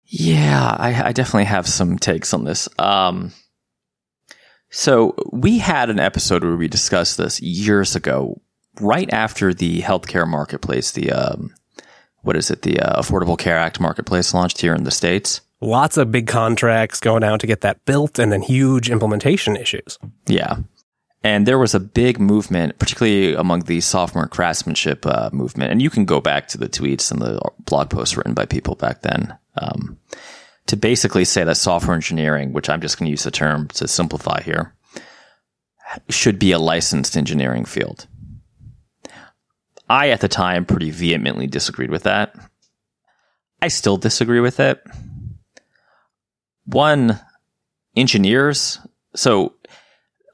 Yeah, 0.05 0.75
I, 0.77 1.09
I 1.09 1.11
definitely 1.11 1.45
have 1.45 1.67
some 1.67 1.97
takes 1.97 2.33
on 2.33 2.45
this. 2.45 2.69
Um, 2.79 3.33
so 4.69 5.15
we 5.31 5.57
had 5.59 5.89
an 5.89 5.99
episode 5.99 6.43
where 6.43 6.55
we 6.55 6.67
discussed 6.67 7.17
this 7.17 7.41
years 7.41 7.95
ago, 7.95 8.41
right 8.79 9.11
after 9.11 9.53
the 9.53 9.81
healthcare 9.81 10.27
marketplace, 10.27 10.91
the 10.91 11.11
um, 11.11 11.53
what 12.21 12.35
is 12.35 12.51
it, 12.51 12.61
the 12.61 12.79
uh, 12.79 13.01
Affordable 13.01 13.37
Care 13.37 13.57
Act 13.57 13.79
marketplace 13.79 14.33
launched 14.33 14.61
here 14.61 14.75
in 14.75 14.83
the 14.83 14.91
states. 14.91 15.41
Lots 15.59 15.97
of 15.97 16.11
big 16.11 16.27
contracts 16.27 16.99
going 16.99 17.23
out 17.23 17.39
to 17.39 17.47
get 17.47 17.61
that 17.61 17.83
built, 17.85 18.19
and 18.19 18.31
then 18.31 18.41
huge 18.41 18.89
implementation 18.89 19.55
issues. 19.55 19.97
Yeah, 20.27 20.57
and 21.23 21.45
there 21.45 21.59
was 21.59 21.73
a 21.73 21.79
big 21.79 22.19
movement, 22.19 22.77
particularly 22.79 23.33
among 23.33 23.61
the 23.61 23.81
software 23.81 24.27
craftsmanship 24.27 25.05
uh, 25.05 25.29
movement. 25.33 25.71
And 25.71 25.81
you 25.81 25.89
can 25.89 26.05
go 26.05 26.21
back 26.21 26.47
to 26.49 26.57
the 26.57 26.69
tweets 26.69 27.11
and 27.11 27.21
the 27.21 27.39
blog 27.65 27.89
posts 27.89 28.15
written 28.15 28.33
by 28.33 28.45
people 28.45 28.75
back 28.75 29.01
then 29.01 29.37
um, 29.55 29.97
to 30.67 30.77
basically 30.77 31.25
say 31.25 31.43
that 31.43 31.57
software 31.57 31.95
engineering, 31.95 32.53
which 32.53 32.69
I'm 32.69 32.81
just 32.81 32.99
going 32.99 33.07
to 33.07 33.11
use 33.11 33.23
the 33.23 33.31
term 33.31 33.67
to 33.69 33.87
simplify 33.87 34.41
here, 34.41 34.73
should 36.09 36.37
be 36.37 36.51
a 36.51 36.59
licensed 36.59 37.17
engineering 37.17 37.65
field. 37.65 38.07
I, 39.89 40.09
at 40.09 40.21
the 40.21 40.27
time, 40.27 40.65
pretty 40.65 40.91
vehemently 40.91 41.47
disagreed 41.47 41.89
with 41.89 42.03
that. 42.03 42.35
I 43.61 43.69
still 43.69 43.97
disagree 43.97 44.41
with 44.41 44.59
it. 44.59 44.83
One, 46.65 47.19
engineers. 47.95 48.79
So 49.15 49.55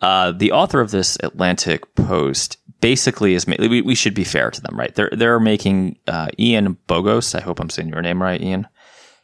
uh, 0.04 0.34
the 0.34 0.52
author 0.52 0.82
of 0.82 0.92
this 0.92 1.18
Atlantic 1.24 1.96
post 1.96 2.58
basically 2.82 3.36
is 3.36 3.48
we, 3.48 3.82
we 3.82 3.96
should 3.96 4.14
be 4.14 4.26
fair 4.26 4.52
to 4.52 4.60
them, 4.60 4.78
right? 4.78 4.94
They're 4.94 5.10
they're 5.14 5.40
making 5.40 5.98
uh, 6.08 6.28
Ian 6.38 6.78
Bogost. 6.90 7.36
I 7.36 7.42
hope 7.42 7.62
I'm 7.62 7.70
saying 7.70 7.88
your 7.88 8.02
name 8.02 8.22
right, 8.22 8.42
Ian. 8.42 8.68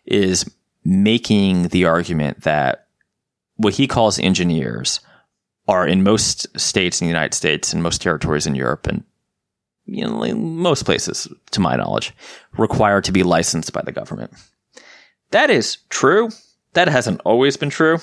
Is 0.06 0.50
making 0.86 1.68
the 1.68 1.84
argument 1.84 2.44
that 2.44 2.88
what 3.58 3.74
he 3.74 3.88
calls 3.88 4.18
engineers 4.20 5.02
are 5.68 5.86
in 5.86 6.02
most 6.02 6.48
states 6.58 7.02
in 7.02 7.06
the 7.08 7.12
United 7.12 7.34
States 7.34 7.74
and 7.74 7.84
most 7.84 8.02
territories 8.02 8.48
in 8.48 8.56
Europe 8.56 8.88
and 8.88 9.04
you 9.86 10.08
know, 10.08 10.34
most 10.34 10.86
places, 10.86 11.28
to 11.52 11.60
my 11.60 11.76
knowledge, 11.76 12.14
required 12.58 13.04
to 13.04 13.12
be 13.12 13.24
licensed 13.24 13.74
by 13.74 13.82
the 13.82 13.92
government. 13.92 14.32
That 15.32 15.50
is 15.50 15.80
true. 15.90 16.30
That 16.74 16.88
hasn't 16.88 17.20
always 17.26 17.58
been 17.58 17.70
true. 17.70 18.00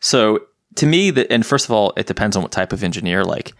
So 0.00 0.46
to 0.76 0.86
me, 0.86 1.10
that 1.10 1.30
and 1.30 1.44
first 1.44 1.66
of 1.66 1.70
all, 1.70 1.92
it 1.96 2.06
depends 2.06 2.36
on 2.36 2.42
what 2.42 2.52
type 2.52 2.72
of 2.72 2.82
engineer. 2.82 3.24
Like, 3.24 3.52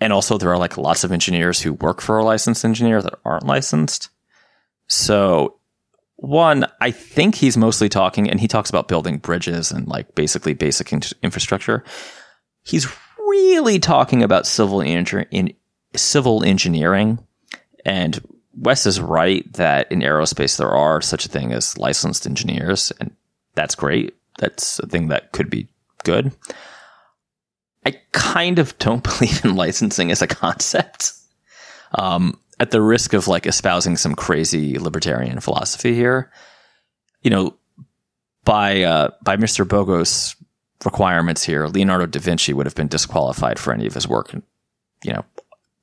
and 0.00 0.12
also 0.12 0.38
there 0.38 0.50
are 0.50 0.58
like 0.58 0.76
lots 0.76 1.04
of 1.04 1.12
engineers 1.12 1.60
who 1.60 1.74
work 1.74 2.00
for 2.00 2.18
a 2.18 2.24
licensed 2.24 2.64
engineer 2.64 3.02
that 3.02 3.18
aren't 3.24 3.46
licensed. 3.46 4.10
So, 4.88 5.58
one, 6.16 6.66
I 6.80 6.90
think 6.90 7.34
he's 7.34 7.56
mostly 7.56 7.88
talking, 7.88 8.30
and 8.30 8.40
he 8.40 8.48
talks 8.48 8.70
about 8.70 8.88
building 8.88 9.18
bridges 9.18 9.72
and 9.72 9.88
like 9.88 10.14
basically 10.14 10.54
basic 10.54 10.92
in- 10.92 11.02
infrastructure. 11.22 11.84
He's 12.62 12.86
really 13.18 13.78
talking 13.78 14.22
about 14.22 14.46
civil 14.46 14.80
engineering, 14.80 15.28
in 15.30 15.54
civil 15.94 16.44
engineering, 16.44 17.18
and 17.84 18.20
Wes 18.58 18.86
is 18.86 19.00
right 19.00 19.50
that 19.54 19.90
in 19.90 20.00
aerospace 20.00 20.56
there 20.56 20.70
are 20.70 21.00
such 21.00 21.26
a 21.26 21.28
thing 21.28 21.52
as 21.52 21.76
licensed 21.76 22.26
engineers, 22.26 22.92
and 23.00 23.14
that's 23.54 23.74
great 23.74 24.14
that's 24.38 24.78
a 24.80 24.86
thing 24.86 25.08
that 25.08 25.32
could 25.32 25.50
be 25.50 25.68
good. 26.04 26.32
I 27.84 28.00
kind 28.12 28.58
of 28.58 28.76
don't 28.78 29.02
believe 29.18 29.44
in 29.44 29.56
licensing 29.56 30.10
as 30.10 30.22
a 30.22 30.26
concept. 30.26 31.12
Um, 31.94 32.38
at 32.58 32.70
the 32.70 32.80
risk 32.80 33.12
of 33.12 33.28
like 33.28 33.46
espousing 33.46 33.96
some 33.96 34.14
crazy 34.14 34.78
libertarian 34.78 35.40
philosophy 35.40 35.94
here, 35.94 36.30
you 37.22 37.30
know, 37.30 37.54
by 38.44 38.82
uh, 38.82 39.10
by 39.22 39.36
Mr. 39.36 39.66
Bogos 39.66 40.34
requirements 40.84 41.42
here, 41.42 41.66
Leonardo 41.66 42.06
da 42.06 42.18
Vinci 42.18 42.52
would 42.52 42.66
have 42.66 42.74
been 42.74 42.88
disqualified 42.88 43.58
for 43.58 43.72
any 43.72 43.86
of 43.86 43.94
his 43.94 44.08
work. 44.08 44.32
You 45.04 45.12
know, 45.12 45.24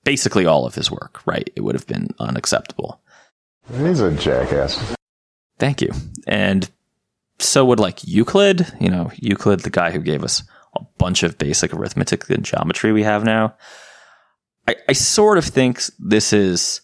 basically 0.03 0.45
all 0.45 0.65
of 0.65 0.75
his 0.75 0.89
work, 0.89 1.21
right? 1.25 1.49
It 1.55 1.61
would 1.61 1.75
have 1.75 1.87
been 1.87 2.09
unacceptable. 2.19 2.99
He's 3.77 4.01
a 4.01 4.11
jackass. 4.11 4.95
Thank 5.59 5.81
you. 5.81 5.91
And 6.27 6.69
so 7.39 7.65
would 7.65 7.79
like 7.79 8.03
Euclid, 8.03 8.71
you 8.79 8.89
know, 8.89 9.11
Euclid, 9.17 9.61
the 9.61 9.69
guy 9.69 9.91
who 9.91 9.99
gave 9.99 10.23
us 10.23 10.43
a 10.75 10.81
bunch 10.97 11.23
of 11.23 11.37
basic 11.37 11.73
arithmetic 11.73 12.29
and 12.29 12.45
geometry 12.45 12.91
we 12.91 13.03
have 13.03 13.23
now. 13.23 13.55
I, 14.67 14.75
I 14.89 14.93
sort 14.93 15.37
of 15.37 15.45
think 15.45 15.81
this 15.99 16.33
is 16.33 16.81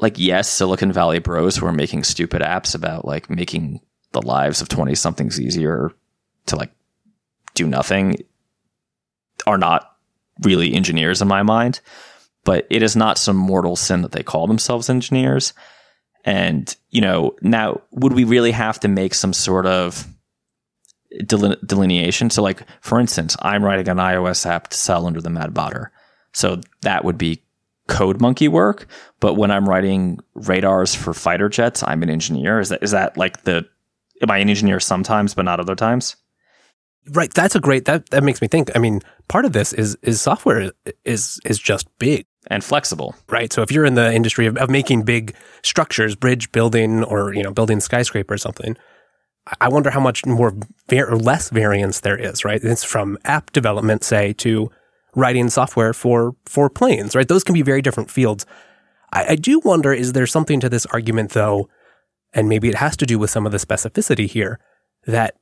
like, 0.00 0.18
yes, 0.18 0.48
Silicon 0.48 0.92
Valley 0.92 1.18
bros 1.18 1.56
who 1.56 1.66
are 1.66 1.72
making 1.72 2.04
stupid 2.04 2.42
apps 2.42 2.74
about 2.74 3.04
like 3.04 3.28
making 3.28 3.80
the 4.12 4.22
lives 4.22 4.60
of 4.60 4.68
20 4.68 4.94
somethings 4.94 5.40
easier 5.40 5.92
to 6.46 6.56
like 6.56 6.72
do 7.54 7.66
nothing 7.66 8.16
are 9.46 9.58
not 9.58 9.96
really 10.42 10.74
engineers 10.74 11.20
in 11.20 11.28
my 11.28 11.42
mind. 11.42 11.80
But 12.44 12.66
it 12.70 12.82
is 12.82 12.96
not 12.96 13.18
some 13.18 13.36
mortal 13.36 13.76
sin 13.76 14.00
that 14.02 14.12
they 14.12 14.22
call 14.22 14.46
themselves 14.46 14.88
engineers. 14.88 15.52
And, 16.24 16.74
you 16.90 17.00
know, 17.00 17.34
now 17.42 17.80
would 17.92 18.12
we 18.12 18.24
really 18.24 18.52
have 18.52 18.80
to 18.80 18.88
make 18.88 19.14
some 19.14 19.32
sort 19.32 19.66
of 19.66 20.06
delineation? 21.26 22.30
So, 22.30 22.42
like, 22.42 22.62
for 22.80 23.00
instance, 23.00 23.36
I'm 23.40 23.64
writing 23.64 23.88
an 23.88 23.96
iOS 23.96 24.46
app 24.46 24.68
to 24.68 24.76
sell 24.76 25.06
under 25.06 25.20
the 25.20 25.30
Mad 25.30 25.54
Botter. 25.54 25.86
So 26.32 26.60
that 26.82 27.04
would 27.04 27.18
be 27.18 27.42
code 27.88 28.20
monkey 28.20 28.48
work. 28.48 28.86
But 29.18 29.34
when 29.34 29.50
I'm 29.50 29.68
writing 29.68 30.20
radars 30.34 30.94
for 30.94 31.12
fighter 31.12 31.48
jets, 31.48 31.82
I'm 31.82 32.02
an 32.02 32.10
engineer. 32.10 32.60
Is 32.60 32.68
that, 32.68 32.82
is 32.82 32.92
that 32.92 33.16
like 33.16 33.42
the, 33.42 33.66
am 34.22 34.30
I 34.30 34.38
an 34.38 34.48
engineer 34.48 34.80
sometimes, 34.80 35.34
but 35.34 35.44
not 35.44 35.60
other 35.60 35.74
times? 35.74 36.16
Right. 37.12 37.32
That's 37.32 37.56
a 37.56 37.60
great, 37.60 37.86
that, 37.86 38.10
that 38.10 38.22
makes 38.22 38.40
me 38.40 38.48
think. 38.48 38.70
I 38.76 38.78
mean, 38.78 39.00
part 39.26 39.44
of 39.44 39.52
this 39.52 39.72
is, 39.72 39.96
is 40.02 40.20
software 40.20 40.70
is, 41.04 41.40
is 41.44 41.58
just 41.58 41.88
big 41.98 42.26
and 42.46 42.64
flexible. 42.64 43.14
Right. 43.28 43.52
So 43.52 43.62
if 43.62 43.70
you're 43.70 43.84
in 43.84 43.94
the 43.94 44.12
industry 44.12 44.46
of, 44.46 44.56
of 44.56 44.70
making 44.70 45.02
big 45.02 45.34
structures, 45.62 46.14
bridge 46.14 46.50
building, 46.52 47.04
or 47.04 47.34
you 47.34 47.42
know, 47.42 47.52
building 47.52 47.80
skyscraper 47.80 48.34
or 48.34 48.38
something, 48.38 48.76
I 49.60 49.68
wonder 49.68 49.90
how 49.90 50.00
much 50.00 50.24
more 50.26 50.54
var- 50.88 51.10
or 51.10 51.16
less 51.16 51.50
variance 51.50 52.00
there 52.00 52.16
is. 52.16 52.44
Right. 52.44 52.62
It's 52.62 52.84
from 52.84 53.18
app 53.24 53.52
development, 53.52 54.04
say, 54.04 54.32
to 54.34 54.70
writing 55.14 55.50
software 55.50 55.92
for 55.92 56.34
for 56.46 56.70
planes. 56.70 57.14
Right. 57.14 57.28
Those 57.28 57.44
can 57.44 57.54
be 57.54 57.62
very 57.62 57.82
different 57.82 58.10
fields. 58.10 58.46
I, 59.12 59.30
I 59.30 59.36
do 59.36 59.60
wonder: 59.60 59.92
is 59.92 60.12
there 60.12 60.26
something 60.26 60.60
to 60.60 60.68
this 60.68 60.86
argument, 60.86 61.32
though, 61.32 61.68
and 62.32 62.48
maybe 62.48 62.68
it 62.68 62.76
has 62.76 62.96
to 62.98 63.06
do 63.06 63.18
with 63.18 63.30
some 63.30 63.46
of 63.46 63.52
the 63.52 63.58
specificity 63.58 64.28
here 64.28 64.58
that 65.06 65.34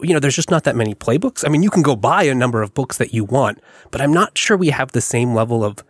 you 0.00 0.12
know, 0.12 0.18
there's 0.18 0.36
just 0.36 0.50
not 0.50 0.64
that 0.64 0.76
many 0.76 0.94
playbooks. 0.94 1.44
I 1.46 1.48
mean, 1.48 1.62
you 1.62 1.70
can 1.70 1.82
go 1.82 1.94
buy 1.94 2.24
a 2.24 2.34
number 2.34 2.62
of 2.62 2.74
books 2.74 2.98
that 2.98 3.14
you 3.14 3.24
want, 3.24 3.60
but 3.90 4.00
I'm 4.00 4.12
not 4.12 4.36
sure 4.36 4.56
we 4.56 4.70
have 4.70 4.92
the 4.92 5.00
same 5.00 5.34
level 5.34 5.64
of 5.64 5.84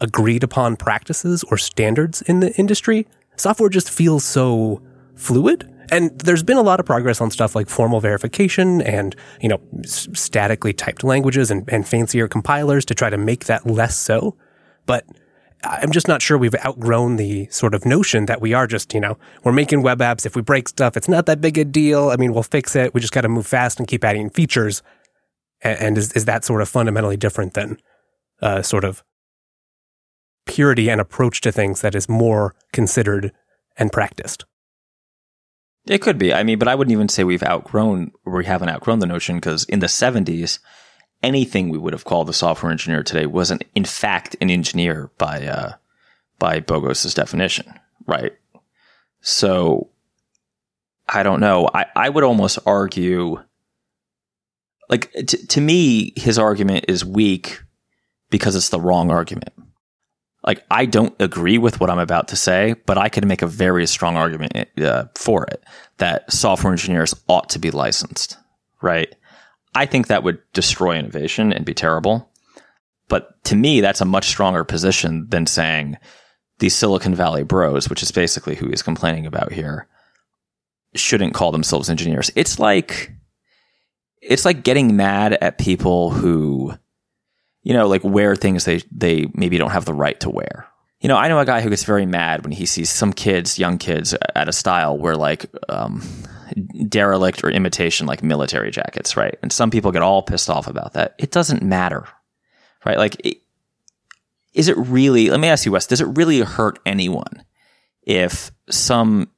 agreed 0.00 0.44
upon 0.44 0.76
practices 0.76 1.44
or 1.44 1.58
standards 1.58 2.22
in 2.22 2.40
the 2.40 2.54
industry. 2.56 3.06
Software 3.36 3.68
just 3.68 3.90
feels 3.90 4.24
so 4.24 4.82
fluid. 5.14 5.72
And 5.90 6.18
there's 6.18 6.42
been 6.42 6.58
a 6.58 6.62
lot 6.62 6.80
of 6.80 6.86
progress 6.86 7.20
on 7.20 7.30
stuff 7.30 7.54
like 7.54 7.68
formal 7.68 8.00
verification 8.00 8.82
and, 8.82 9.16
you 9.40 9.48
know, 9.48 9.60
s- 9.84 10.08
statically 10.12 10.72
typed 10.72 11.02
languages 11.02 11.50
and, 11.50 11.66
and 11.72 11.88
fancier 11.88 12.28
compilers 12.28 12.84
to 12.86 12.94
try 12.94 13.08
to 13.08 13.16
make 13.16 13.46
that 13.46 13.66
less 13.66 13.96
so. 13.96 14.36
But 14.84 15.06
I'm 15.64 15.90
just 15.90 16.06
not 16.06 16.20
sure 16.20 16.36
we've 16.36 16.54
outgrown 16.64 17.16
the 17.16 17.46
sort 17.46 17.74
of 17.74 17.86
notion 17.86 18.26
that 18.26 18.40
we 18.40 18.52
are 18.52 18.66
just, 18.66 18.92
you 18.92 19.00
know, 19.00 19.16
we're 19.44 19.52
making 19.52 19.82
web 19.82 20.00
apps. 20.00 20.26
If 20.26 20.36
we 20.36 20.42
break 20.42 20.68
stuff, 20.68 20.96
it's 20.96 21.08
not 21.08 21.26
that 21.26 21.40
big 21.40 21.56
a 21.56 21.64
deal. 21.64 22.10
I 22.10 22.16
mean, 22.16 22.34
we'll 22.34 22.42
fix 22.42 22.76
it. 22.76 22.92
We 22.92 23.00
just 23.00 23.14
got 23.14 23.22
to 23.22 23.28
move 23.28 23.46
fast 23.46 23.78
and 23.78 23.88
keep 23.88 24.04
adding 24.04 24.30
features. 24.30 24.82
And, 25.62 25.98
is, 25.98 26.12
is 26.12 26.26
that 26.26 26.44
sort 26.44 26.62
of 26.62 26.68
fundamentally 26.68 27.16
different 27.16 27.54
than 27.54 27.80
uh, 28.40 28.62
sort 28.62 28.84
of 28.84 29.02
purity 30.48 30.90
and 30.90 31.00
approach 31.00 31.40
to 31.42 31.52
things 31.52 31.82
that 31.82 31.94
is 31.94 32.08
more 32.08 32.56
considered 32.72 33.32
and 33.76 33.92
practiced. 33.92 34.44
It 35.86 36.02
could 36.02 36.18
be. 36.18 36.34
I 36.34 36.42
mean, 36.42 36.58
but 36.58 36.68
I 36.68 36.74
wouldn't 36.74 36.92
even 36.92 37.08
say 37.08 37.22
we've 37.22 37.42
outgrown 37.42 38.12
or 38.24 38.38
we 38.38 38.44
haven't 38.44 38.68
outgrown 38.68 38.98
the 38.98 39.06
notion 39.06 39.36
because 39.36 39.64
in 39.64 39.78
the 39.78 39.86
70s, 39.86 40.58
anything 41.22 41.68
we 41.68 41.78
would 41.78 41.92
have 41.92 42.04
called 42.04 42.28
a 42.28 42.32
software 42.32 42.72
engineer 42.72 43.02
today 43.02 43.26
wasn't 43.26 43.64
in 43.74 43.84
fact 43.84 44.36
an 44.40 44.50
engineer 44.50 45.10
by 45.18 45.46
uh, 45.46 45.74
by 46.38 46.60
Bogos's 46.60 47.14
definition, 47.14 47.72
right? 48.06 48.32
So 49.20 49.90
I 51.08 51.22
don't 51.22 51.40
know. 51.40 51.70
I, 51.72 51.86
I 51.96 52.08
would 52.08 52.24
almost 52.24 52.58
argue 52.66 53.42
like 54.88 55.10
t- 55.12 55.46
to 55.46 55.60
me 55.60 56.12
his 56.16 56.38
argument 56.38 56.86
is 56.88 57.04
weak 57.04 57.62
because 58.30 58.56
it's 58.56 58.68
the 58.68 58.80
wrong 58.80 59.10
argument 59.10 59.54
like 60.48 60.64
I 60.70 60.86
don't 60.86 61.14
agree 61.20 61.58
with 61.58 61.78
what 61.78 61.90
I'm 61.90 61.98
about 61.98 62.28
to 62.28 62.36
say, 62.36 62.74
but 62.86 62.96
I 62.96 63.10
can 63.10 63.28
make 63.28 63.42
a 63.42 63.46
very 63.46 63.86
strong 63.86 64.16
argument 64.16 64.54
uh, 64.80 65.04
for 65.14 65.44
it 65.44 65.62
that 65.98 66.32
software 66.32 66.72
engineers 66.72 67.14
ought 67.28 67.50
to 67.50 67.58
be 67.58 67.70
licensed, 67.70 68.38
right? 68.80 69.14
I 69.74 69.84
think 69.84 70.06
that 70.06 70.22
would 70.22 70.40
destroy 70.54 70.96
innovation 70.96 71.52
and 71.52 71.66
be 71.66 71.74
terrible. 71.74 72.30
But 73.08 73.44
to 73.44 73.56
me, 73.56 73.82
that's 73.82 74.00
a 74.00 74.06
much 74.06 74.28
stronger 74.28 74.64
position 74.64 75.26
than 75.28 75.44
saying 75.44 75.98
these 76.60 76.74
Silicon 76.74 77.14
Valley 77.14 77.42
bros, 77.42 77.90
which 77.90 78.02
is 78.02 78.10
basically 78.10 78.54
who 78.54 78.70
he's 78.70 78.82
complaining 78.82 79.26
about 79.26 79.52
here, 79.52 79.86
shouldn't 80.94 81.34
call 81.34 81.52
themselves 81.52 81.90
engineers. 81.90 82.30
It's 82.34 82.58
like 82.58 83.12
it's 84.22 84.46
like 84.46 84.64
getting 84.64 84.96
mad 84.96 85.34
at 85.42 85.58
people 85.58 86.08
who 86.08 86.72
you 87.68 87.74
know, 87.74 87.86
like 87.86 88.02
wear 88.02 88.34
things 88.34 88.64
they 88.64 88.80
they 88.90 89.26
maybe 89.34 89.58
don't 89.58 89.72
have 89.72 89.84
the 89.84 89.92
right 89.92 90.18
to 90.20 90.30
wear. 90.30 90.66
You 91.02 91.08
know, 91.08 91.18
I 91.18 91.28
know 91.28 91.38
a 91.38 91.44
guy 91.44 91.60
who 91.60 91.68
gets 91.68 91.84
very 91.84 92.06
mad 92.06 92.42
when 92.42 92.50
he 92.50 92.64
sees 92.64 92.88
some 92.88 93.12
kids, 93.12 93.58
young 93.58 93.76
kids, 93.76 94.14
at 94.34 94.48
a 94.48 94.54
style 94.54 94.96
where 94.96 95.16
like 95.16 95.44
um, 95.68 96.02
derelict 96.88 97.44
or 97.44 97.50
imitation 97.50 98.06
like 98.06 98.22
military 98.22 98.70
jackets, 98.70 99.18
right? 99.18 99.38
And 99.42 99.52
some 99.52 99.70
people 99.70 99.92
get 99.92 100.00
all 100.00 100.22
pissed 100.22 100.48
off 100.48 100.66
about 100.66 100.94
that. 100.94 101.14
It 101.18 101.30
doesn't 101.30 101.62
matter, 101.62 102.08
right? 102.86 102.96
Like, 102.96 103.20
it, 103.22 103.42
is 104.54 104.68
it 104.68 104.76
really? 104.78 105.28
Let 105.28 105.38
me 105.38 105.48
ask 105.48 105.66
you, 105.66 105.72
Wes. 105.72 105.86
Does 105.86 106.00
it 106.00 106.16
really 106.16 106.40
hurt 106.40 106.78
anyone 106.86 107.44
if 108.02 108.50
some, 108.70 109.28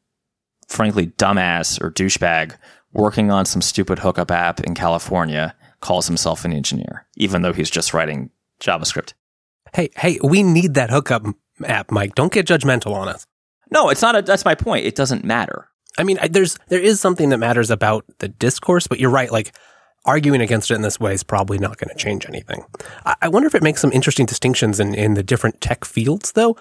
frankly, 0.69 1.09
dumbass 1.09 1.83
or 1.83 1.91
douchebag 1.91 2.57
working 2.93 3.33
on 3.33 3.45
some 3.45 3.61
stupid 3.61 3.99
hookup 3.99 4.31
app 4.31 4.61
in 4.61 4.77
California 4.77 5.57
calls 5.81 6.07
himself 6.07 6.45
an 6.45 6.53
engineer, 6.53 7.07
even 7.17 7.43
though 7.43 7.53
he's 7.53 7.71
just 7.71 7.95
writing 7.95 8.31
JavaScript. 8.61 9.15
Hey, 9.75 9.91
hey, 9.97 10.19
we 10.23 10.43
need 10.43 10.75
that 10.75 10.91
hookup 10.91 11.25
app, 11.65 11.91
Mike. 11.91 12.15
Don't 12.15 12.33
get 12.33 12.47
judgmental 12.47 12.95
on 12.95 13.09
us. 13.09 13.27
No, 13.71 13.89
it's 13.89 14.03
not. 14.03 14.17
A, 14.17 14.23
that's 14.23 14.45
my 14.45 14.55
point. 14.55 14.87
It 14.87 14.97
doesn't 14.97 15.25
matter. 15.25 15.69
I 15.99 16.05
mean, 16.05 16.19
there's 16.31 16.59
there 16.69 16.81
is 16.81 17.01
something 17.01 17.29
that 17.31 17.39
matters 17.39 17.71
about 17.71 18.05
the 18.19 18.29
discourse, 18.29 18.87
but 18.87 18.99
you're 18.99 19.11
right. 19.11 19.31
Like 19.31 19.55
arguing 20.05 20.41
against 20.41 20.71
it 20.71 20.75
in 20.75 20.83
this 20.83 20.99
way 20.99 21.15
is 21.15 21.23
probably 21.23 21.59
not 21.59 21.77
going 21.77 21.91
to 21.91 22.03
change 22.03 22.27
anything. 22.27 22.65
I, 23.05 23.15
I, 23.23 23.29
wonder 23.29 23.47
if 23.47 23.55
it 23.55 23.63
makes 23.63 23.81
some 23.81 23.93
interesting 23.93 24.27
distinctions 24.27 24.81
in 24.81 24.95
in 24.95 25.15
the 25.15 25.23
different 25.23 25.61
tech 25.61 25.85
fields, 25.85 26.33
though. 26.33 26.57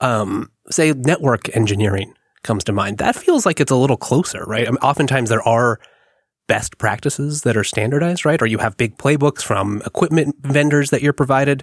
Um, 0.00 0.50
say 0.70 0.92
network 0.92 1.54
engineering 1.56 2.14
comes 2.42 2.64
to 2.64 2.72
mind. 2.72 2.98
That 2.98 3.16
feels 3.16 3.44
like 3.44 3.58
it's 3.58 3.72
a 3.72 3.76
little 3.76 3.96
closer, 3.96 4.44
right? 4.44 4.66
I 4.68 4.70
mean, 4.70 4.78
oftentimes 4.78 5.28
there 5.28 5.42
are 5.42 5.80
best 6.48 6.78
practices 6.78 7.42
that 7.42 7.56
are 7.56 7.64
standardized, 7.64 8.24
right? 8.24 8.42
Or 8.42 8.46
you 8.46 8.58
have 8.58 8.76
big 8.76 8.98
playbooks 8.98 9.42
from 9.42 9.80
equipment 9.86 10.34
vendors 10.40 10.90
that 10.90 11.02
you're 11.02 11.12
provided. 11.12 11.62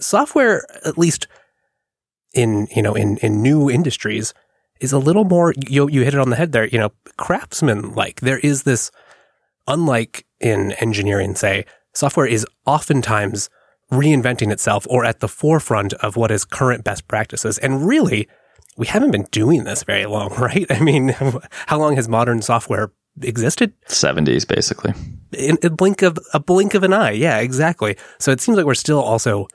Software, 0.00 0.64
at 0.84 0.96
least 0.96 1.28
in, 2.32 2.68
you 2.74 2.82
know, 2.82 2.94
in, 2.94 3.18
in 3.18 3.42
new 3.42 3.68
industries 3.68 4.32
is 4.80 4.92
a 4.92 4.98
little 4.98 5.24
more, 5.24 5.52
you, 5.68 5.88
you 5.88 6.02
hit 6.02 6.14
it 6.14 6.20
on 6.20 6.30
the 6.30 6.36
head 6.36 6.52
there, 6.52 6.66
you 6.68 6.78
know, 6.78 6.92
craftsman 7.16 7.94
like. 7.94 8.20
There 8.20 8.38
is 8.38 8.62
this, 8.62 8.90
unlike 9.66 10.24
in 10.40 10.72
engineering, 10.72 11.34
say, 11.34 11.66
software 11.94 12.26
is 12.26 12.46
oftentimes 12.66 13.50
reinventing 13.90 14.52
itself 14.52 14.86
or 14.88 15.04
at 15.04 15.20
the 15.20 15.28
forefront 15.28 15.92
of 15.94 16.16
what 16.16 16.30
is 16.30 16.44
current 16.44 16.84
best 16.84 17.08
practices. 17.08 17.58
And 17.58 17.86
really, 17.86 18.28
we 18.76 18.86
haven't 18.86 19.10
been 19.10 19.26
doing 19.30 19.64
this 19.64 19.82
very 19.82 20.06
long, 20.06 20.34
right? 20.38 20.66
I 20.70 20.80
mean, 20.80 21.08
how 21.66 21.78
long 21.78 21.96
has 21.96 22.08
modern 22.08 22.42
software 22.42 22.90
existed? 23.22 23.72
70s, 23.88 24.46
basically. 24.46 24.92
In 25.32 25.58
a 25.62 25.70
blink 25.70 26.02
of 26.02 26.18
a 26.32 26.40
blink 26.40 26.74
of 26.74 26.82
an 26.82 26.92
eye. 26.92 27.12
Yeah, 27.12 27.38
exactly. 27.38 27.96
So 28.18 28.30
it 28.30 28.40
seems 28.40 28.56
like 28.56 28.66
we're 28.66 28.74
still 28.74 29.00
also 29.00 29.48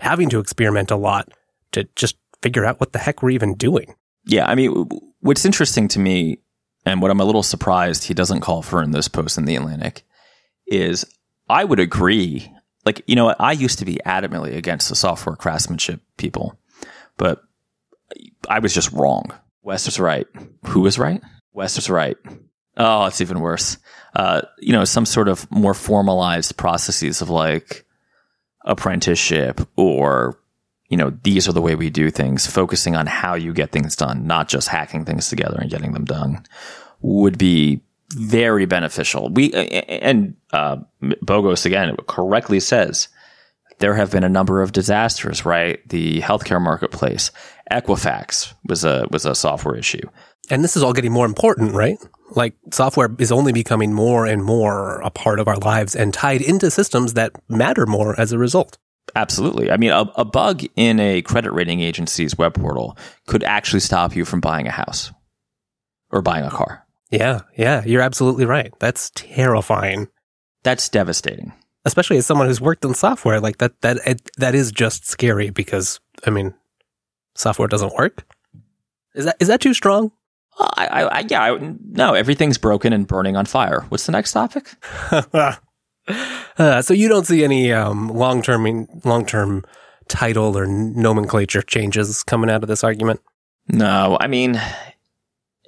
having 0.00 0.28
to 0.30 0.38
experiment 0.38 0.90
a 0.90 0.96
lot 0.96 1.30
to 1.72 1.84
just 1.96 2.16
figure 2.42 2.64
out 2.64 2.80
what 2.80 2.92
the 2.92 2.98
heck 2.98 3.22
we're 3.22 3.30
even 3.30 3.54
doing. 3.54 3.94
Yeah, 4.24 4.46
I 4.46 4.54
mean, 4.54 4.88
what's 5.20 5.44
interesting 5.44 5.88
to 5.88 5.98
me, 5.98 6.38
and 6.84 7.00
what 7.00 7.10
I'm 7.10 7.20
a 7.20 7.24
little 7.24 7.42
surprised 7.42 8.04
he 8.04 8.14
doesn't 8.14 8.40
call 8.40 8.62
for 8.62 8.82
in 8.82 8.90
this 8.90 9.08
post 9.08 9.38
in 9.38 9.44
the 9.44 9.56
Atlantic, 9.56 10.02
is 10.66 11.04
I 11.48 11.64
would 11.64 11.80
agree 11.80 12.52
like 12.86 13.02
you 13.06 13.16
know, 13.16 13.34
I 13.38 13.52
used 13.52 13.80
to 13.80 13.84
be 13.84 13.98
adamantly 14.06 14.56
against 14.56 14.88
the 14.88 14.94
software 14.94 15.36
craftsmanship 15.36 16.00
people, 16.16 16.58
but 17.18 17.42
I 18.48 18.60
was 18.60 18.72
just 18.72 18.92
wrong. 18.92 19.32
Wes 19.62 19.86
was 19.86 19.98
right. 19.98 20.26
Who 20.68 20.82
was 20.82 20.98
right? 20.98 21.20
Wes 21.52 21.76
was 21.76 21.90
right. 21.90 22.16
Oh, 22.76 23.06
it's 23.06 23.20
even 23.20 23.40
worse. 23.40 23.78
Uh, 24.14 24.42
you 24.58 24.72
know, 24.72 24.84
some 24.84 25.06
sort 25.06 25.28
of 25.28 25.50
more 25.50 25.74
formalized 25.74 26.56
processes 26.56 27.20
of 27.20 27.30
like 27.30 27.84
apprenticeship 28.64 29.60
or 29.76 30.38
you 30.88 30.96
know, 30.96 31.10
these 31.24 31.48
are 31.48 31.52
the 31.52 31.62
way 31.62 31.74
we 31.74 31.90
do 31.90 32.10
things, 32.10 32.46
focusing 32.46 32.94
on 32.94 33.06
how 33.06 33.34
you 33.34 33.52
get 33.52 33.72
things 33.72 33.96
done, 33.96 34.26
not 34.26 34.48
just 34.48 34.68
hacking 34.68 35.04
things 35.04 35.28
together 35.28 35.58
and 35.60 35.70
getting 35.70 35.92
them 35.92 36.04
done, 36.04 36.44
would 37.00 37.38
be 37.38 37.80
very 38.10 38.66
beneficial. 38.66 39.28
We 39.30 39.52
and 39.52 40.36
uh, 40.52 40.78
Bogos 41.02 41.66
again 41.66 41.96
correctly 42.06 42.60
says 42.60 43.08
there 43.78 43.94
have 43.94 44.12
been 44.12 44.24
a 44.24 44.28
number 44.28 44.62
of 44.62 44.72
disasters. 44.72 45.44
Right, 45.44 45.86
the 45.88 46.20
healthcare 46.20 46.62
marketplace, 46.62 47.32
Equifax 47.70 48.54
was 48.68 48.84
a 48.84 49.06
was 49.10 49.26
a 49.26 49.34
software 49.34 49.74
issue, 49.76 50.08
and 50.50 50.62
this 50.62 50.76
is 50.76 50.82
all 50.82 50.92
getting 50.92 51.12
more 51.12 51.26
important, 51.26 51.74
right? 51.74 51.98
Like 52.30 52.54
software 52.72 53.14
is 53.18 53.32
only 53.32 53.52
becoming 53.52 53.92
more 53.92 54.26
and 54.26 54.42
more 54.42 55.00
a 55.00 55.10
part 55.10 55.40
of 55.40 55.48
our 55.48 55.56
lives 55.58 55.94
and 55.94 56.12
tied 56.12 56.42
into 56.42 56.70
systems 56.70 57.14
that 57.14 57.32
matter 57.48 57.86
more 57.86 58.18
as 58.18 58.32
a 58.32 58.38
result. 58.38 58.78
Absolutely. 59.14 59.70
I 59.70 59.76
mean, 59.76 59.92
a, 59.92 60.10
a, 60.16 60.24
bug 60.24 60.64
in 60.74 60.98
a 60.98 61.22
credit 61.22 61.52
rating 61.52 61.80
agency's 61.80 62.36
web 62.36 62.54
portal 62.54 62.98
could 63.26 63.44
actually 63.44 63.80
stop 63.80 64.16
you 64.16 64.24
from 64.24 64.40
buying 64.40 64.66
a 64.66 64.72
house 64.72 65.12
or 66.10 66.22
buying 66.22 66.44
a 66.44 66.50
car. 66.50 66.84
Yeah, 67.10 67.42
yeah, 67.56 67.84
you're 67.84 68.02
absolutely 68.02 68.46
right. 68.46 68.72
That's 68.80 69.10
terrifying. 69.14 70.08
That's 70.64 70.88
devastating. 70.88 71.52
Especially 71.84 72.16
as 72.16 72.26
someone 72.26 72.48
who's 72.48 72.60
worked 72.60 72.84
in 72.84 72.94
software, 72.94 73.40
like 73.40 73.58
that 73.58 73.80
that 73.82 73.98
it, 74.04 74.28
that 74.38 74.56
is 74.56 74.72
just 74.72 75.06
scary 75.06 75.50
because 75.50 76.00
I 76.26 76.30
mean, 76.30 76.52
software 77.36 77.68
doesn't 77.68 77.94
work. 77.94 78.26
Is 79.14 79.26
that 79.26 79.36
is 79.38 79.46
that 79.46 79.60
too 79.60 79.72
strong? 79.72 80.10
I, 80.58 80.86
I, 80.86 81.02
I 81.02 81.24
yeah, 81.28 81.42
I, 81.42 81.74
no, 81.90 82.14
everything's 82.14 82.58
broken 82.58 82.92
and 82.92 83.06
burning 83.06 83.36
on 83.36 83.46
fire. 83.46 83.84
What's 83.88 84.06
the 84.06 84.12
next 84.12 84.32
topic? 84.32 84.74
Uh, 86.56 86.80
so 86.80 86.94
you 86.94 87.08
don't 87.08 87.26
see 87.26 87.42
any 87.42 87.72
um, 87.72 88.08
long 88.08 88.40
term 88.40 88.86
long 89.04 89.26
term 89.26 89.64
title 90.08 90.56
or 90.56 90.66
nomenclature 90.66 91.62
changes 91.62 92.22
coming 92.22 92.50
out 92.50 92.62
of 92.62 92.68
this 92.68 92.84
argument? 92.84 93.20
No, 93.68 94.16
I 94.20 94.26
mean, 94.28 94.60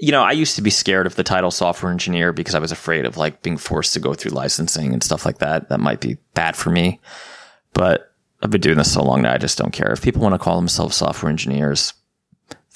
you 0.00 0.12
know, 0.12 0.22
I 0.22 0.32
used 0.32 0.56
to 0.56 0.62
be 0.62 0.70
scared 0.70 1.06
of 1.06 1.16
the 1.16 1.24
title 1.24 1.50
software 1.50 1.90
engineer 1.90 2.32
because 2.32 2.54
I 2.54 2.60
was 2.60 2.72
afraid 2.72 3.04
of 3.04 3.16
like 3.16 3.42
being 3.42 3.56
forced 3.56 3.94
to 3.94 4.00
go 4.00 4.14
through 4.14 4.30
licensing 4.30 4.92
and 4.92 5.02
stuff 5.02 5.26
like 5.26 5.38
that. 5.38 5.68
That 5.68 5.80
might 5.80 6.00
be 6.00 6.18
bad 6.34 6.56
for 6.56 6.70
me. 6.70 7.00
But 7.72 8.12
I've 8.40 8.50
been 8.50 8.60
doing 8.60 8.78
this 8.78 8.92
so 8.92 9.02
long 9.02 9.22
now, 9.22 9.32
I 9.32 9.38
just 9.38 9.58
don't 9.58 9.72
care. 9.72 9.90
If 9.90 10.02
people 10.02 10.22
want 10.22 10.34
to 10.34 10.38
call 10.38 10.56
themselves 10.56 10.96
software 10.96 11.30
engineers, 11.30 11.92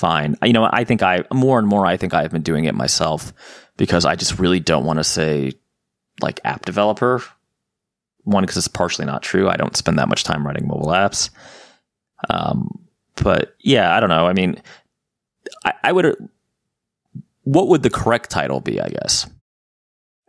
fine. 0.03 0.37
You 0.43 0.53
know, 0.53 0.69
I 0.71 0.83
think 0.83 1.01
I 1.03 1.25
more 1.33 1.61
and 1.61 1.69
more 1.69 1.87
I 1.87 1.97
think 1.97 2.12
I've 2.12 2.33
been 2.33 2.43
doing 2.43 2.65
it 2.65 2.75
myself 2.75 3.33
because 3.77 4.05
I 4.05 4.17
just 4.17 4.41
really 4.41 4.59
don't 4.59 4.85
want 4.85 4.99
to 4.99 5.05
say 5.05 5.53
like 6.21 6.41
app 6.45 6.65
developer 6.65 7.23
one, 8.25 8.43
because 8.43 8.57
it's 8.57 8.69
partially 8.69 9.07
not 9.07 9.23
true. 9.23 9.49
I 9.49 9.57
don't 9.57 9.77
spend 9.77 9.99
that 9.99 10.09
much 10.09 10.25
time 10.25 10.47
writing 10.47 10.67
mobile 10.67 10.88
apps. 10.88 11.31
Um, 12.31 12.87
but 13.17 13.55
yeah, 13.61 13.97
I 13.97 14.01
don't 14.01 14.09
know. 14.09 14.27
I 14.27 14.33
mean, 14.33 14.61
I, 15.65 15.73
I 15.85 15.93
would. 15.93 16.17
What 17.45 17.69
would 17.69 17.83
the 17.83 17.91
correct 17.91 18.31
title 18.31 18.61
be? 18.61 18.81
I 18.81 18.88
guess. 18.88 19.29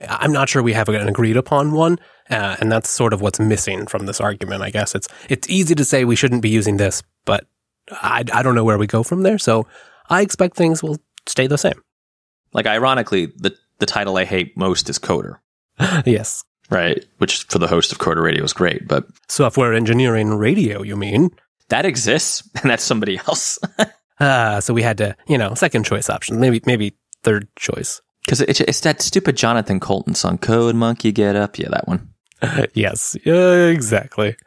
I'm 0.08 0.34
not 0.34 0.50
sure 0.50 0.62
we 0.62 0.74
have 0.74 0.90
an 0.90 1.08
agreed 1.08 1.38
upon 1.38 1.72
one, 1.72 1.98
uh, 2.30 2.58
and 2.60 2.72
that's 2.72 2.90
sort 2.90 3.14
of 3.14 3.22
what's 3.22 3.40
missing 3.40 3.88
from 3.88 4.06
this 4.06 4.20
argument. 4.20 4.62
I 4.62 4.70
guess 4.70 4.96
it's 4.96 5.08
it's 5.30 5.50
easy 5.50 5.76
to 5.76 5.86
say 5.86 6.04
we 6.04 6.16
shouldn't 6.16 6.42
be 6.42 6.50
using 6.50 6.78
this, 6.78 7.04
but 7.26 7.46
I 7.92 8.24
I 8.34 8.44
don't 8.44 8.56
know 8.56 8.64
where 8.64 8.78
we 8.78 8.88
go 8.88 9.04
from 9.04 9.24
there. 9.24 9.38
So 9.38 9.68
I 10.10 10.22
expect 10.22 10.56
things 10.56 10.82
will 10.84 10.98
stay 11.28 11.48
the 11.48 11.58
same. 11.58 11.82
Like 12.54 12.68
ironically, 12.68 13.28
the 13.38 13.56
the 13.80 13.86
title 13.86 14.18
I 14.18 14.26
hate 14.26 14.58
most 14.58 14.90
is 14.90 15.00
coder. 15.00 15.40
yes 16.06 16.44
right? 16.70 17.06
Which 17.20 17.44
for 17.46 17.60
the 17.60 17.68
host 17.68 17.92
of 17.92 18.00
Coder 18.00 18.24
Radio 18.24 18.44
is 18.44 18.54
great, 18.54 18.88
but 18.88 19.06
software 19.28 19.74
engineering 19.74 20.34
radio, 20.34 20.82
you 20.82 20.96
mean? 20.96 21.30
That 21.70 21.86
exists, 21.86 22.48
and 22.62 22.70
that's 22.70 22.84
somebody 22.84 23.20
else. 23.28 23.60
Ah, 24.20 24.58
uh, 24.58 24.62
so 24.62 24.76
we 24.76 24.84
had 24.84 25.00
to, 25.00 25.16
you 25.28 25.40
know, 25.40 25.56
second 25.56 25.86
choice 25.86 26.08
option, 26.08 26.40
maybe 26.40 26.62
maybe 26.68 26.96
third 27.24 27.48
choice. 27.56 28.00
Because 28.24 28.42
it's, 28.42 28.62
it's 28.62 28.80
that 28.82 29.02
stupid 29.02 29.36
Jonathan 29.36 29.80
Coulton 29.80 30.14
song, 30.14 30.38
"Code 30.38 30.76
Monkey 30.76 31.12
Get 31.12 31.36
Up." 31.36 31.58
Yeah, 31.58 31.70
that 31.70 31.88
one. 31.88 32.14
yes, 32.76 33.18
uh, 33.26 33.72
exactly. 33.74 34.38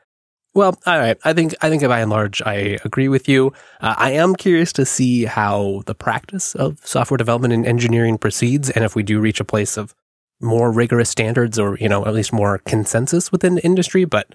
Well, 0.57 0.79
all 0.87 0.99
right. 0.99 1.19
I 1.23 1.35
think 1.35 1.55
I 1.61 1.69
think 1.69 1.83
by 1.83 2.01
and 2.01 2.11
large, 2.11 2.41
I 2.41 2.79
agree 2.83 3.09
with 3.09 3.29
you. 3.29 3.53
Uh, 3.83 3.95
I 3.99 4.13
am 4.13 4.35
curious 4.35 4.73
to 4.73 4.87
see 4.87 5.27
how 5.27 5.83
the 5.85 5.95
practice 5.95 6.55
of 6.55 6.79
software 6.83 7.19
development 7.19 7.53
and 7.53 7.67
engineering 7.67 8.17
proceeds, 8.17 8.71
and 8.71 8.83
if 8.83 8.97
we 8.97 9.03
do 9.03 9.21
reach 9.21 9.39
a 9.39 9.45
place 9.45 9.77
of 9.77 9.95
more 10.41 10.73
rigorous 10.73 11.11
standards 11.11 11.59
or, 11.59 11.77
you 11.77 11.91
know, 11.91 12.07
at 12.07 12.15
least 12.15 12.33
more 12.33 12.57
consensus 12.57 13.31
within 13.31 13.57
the 13.57 13.65
industry, 13.67 14.07
but 14.07 14.35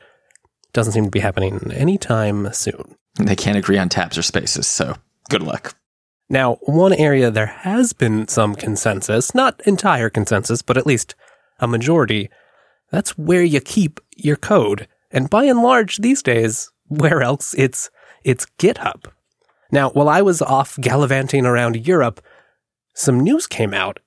doesn't 0.74 0.94
seem 0.94 1.06
to 1.06 1.10
be 1.10 1.22
happening 1.22 1.72
anytime 1.74 2.54
soon. 2.54 2.96
They 3.16 3.36
can't 3.36 3.58
agree 3.58 3.80
on 3.80 3.90
tabs 3.90 4.16
or 4.16 4.22
spaces, 4.22 4.68
so 4.68 4.98
good 5.32 5.42
luck. 5.42 5.76
Now, 6.30 6.60
one 6.62 6.94
area 6.94 7.32
there 7.32 7.48
has 7.48 7.94
been 7.94 8.28
some 8.28 8.54
consensus, 8.54 9.34
not 9.34 9.60
entire 9.66 10.12
consensus, 10.12 10.62
but 10.62 10.78
at 10.78 10.86
least 10.86 11.16
a 11.60 11.68
majority, 11.68 12.30
that's 12.92 13.18
where 13.18 13.44
you 13.44 13.60
keep 13.60 14.00
your 14.16 14.36
code. 14.36 14.88
And 15.12 15.30
by 15.30 15.46
and 15.46 15.62
large, 15.62 15.98
these 15.98 16.24
days, 16.24 16.72
where 16.88 17.22
else 17.22 17.54
it's 17.58 17.90
it's 18.24 18.46
GitHub. 18.58 19.06
Now, 19.72 19.90
while 19.92 20.10
I 20.10 20.22
was 20.22 20.42
off 20.42 20.78
gallivanting 20.80 21.46
around 21.46 21.88
Europe, 21.88 22.22
some 22.94 23.20
news 23.20 23.48
came 23.48 23.74
out 23.74 24.00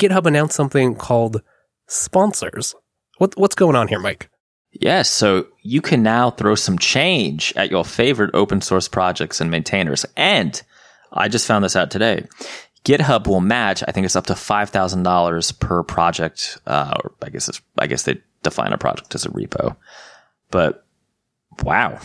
GitHub 0.00 0.26
announced 0.26 0.56
something 0.56 0.96
called 0.96 1.42
sponsors. 1.86 2.74
What, 3.18 3.36
what's 3.36 3.54
going 3.54 3.76
on 3.76 3.88
here, 3.88 4.00
Mike? 4.00 4.30
Yes, 4.72 5.10
so 5.10 5.46
you 5.62 5.82
can 5.82 6.02
now 6.02 6.30
throw 6.30 6.54
some 6.54 6.78
change 6.78 7.52
at 7.54 7.70
your 7.70 7.84
favorite 7.84 8.30
open 8.32 8.62
source 8.62 8.88
projects 8.88 9.40
and 9.40 9.50
maintainers. 9.50 10.06
And 10.16 10.60
I 11.12 11.28
just 11.28 11.46
found 11.46 11.64
this 11.64 11.76
out 11.76 11.90
today. 11.90 12.26
GitHub 12.84 13.26
will 13.26 13.40
match, 13.40 13.84
I 13.86 13.92
think 13.92 14.06
it's 14.06 14.16
up 14.16 14.26
to 14.26 14.32
$5,000 14.32 15.60
per 15.60 15.82
project. 15.82 16.58
Uh, 16.66 16.94
or 17.04 17.12
I 17.20 17.28
guess 17.28 17.48
it's, 17.48 17.60
I 17.78 17.86
guess 17.86 18.04
they 18.04 18.22
define 18.42 18.72
a 18.72 18.78
project 18.78 19.14
as 19.14 19.24
a 19.24 19.30
repo. 19.30 19.76
But 20.50 20.84
wow, 21.62 21.98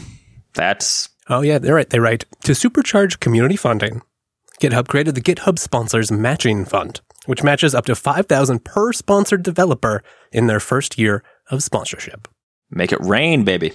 that's. 0.54 1.10
Oh, 1.30 1.42
yeah, 1.42 1.58
they're 1.58 1.76
right. 1.76 1.90
They 1.90 2.00
write 2.00 2.26
to 2.44 2.52
supercharge 2.52 3.20
community 3.20 3.56
funding. 3.56 4.02
GitHub 4.62 4.88
created 4.88 5.16
the 5.16 5.22
GitHub 5.22 5.60
Sponsors 5.60 6.12
Matching 6.12 6.66
Fund 6.66 7.02
which 7.26 7.44
matches 7.44 7.76
up 7.76 7.86
to 7.86 7.96
5000 7.96 8.64
per 8.64 8.94
sponsored 8.94 9.44
developer 9.44 10.04
in 10.32 10.48
their 10.48 10.60
first 10.60 10.98
year 10.98 11.24
of 11.50 11.64
sponsorship. 11.64 12.28
Make 12.70 12.92
it 12.92 13.00
rain, 13.02 13.44
baby. 13.44 13.74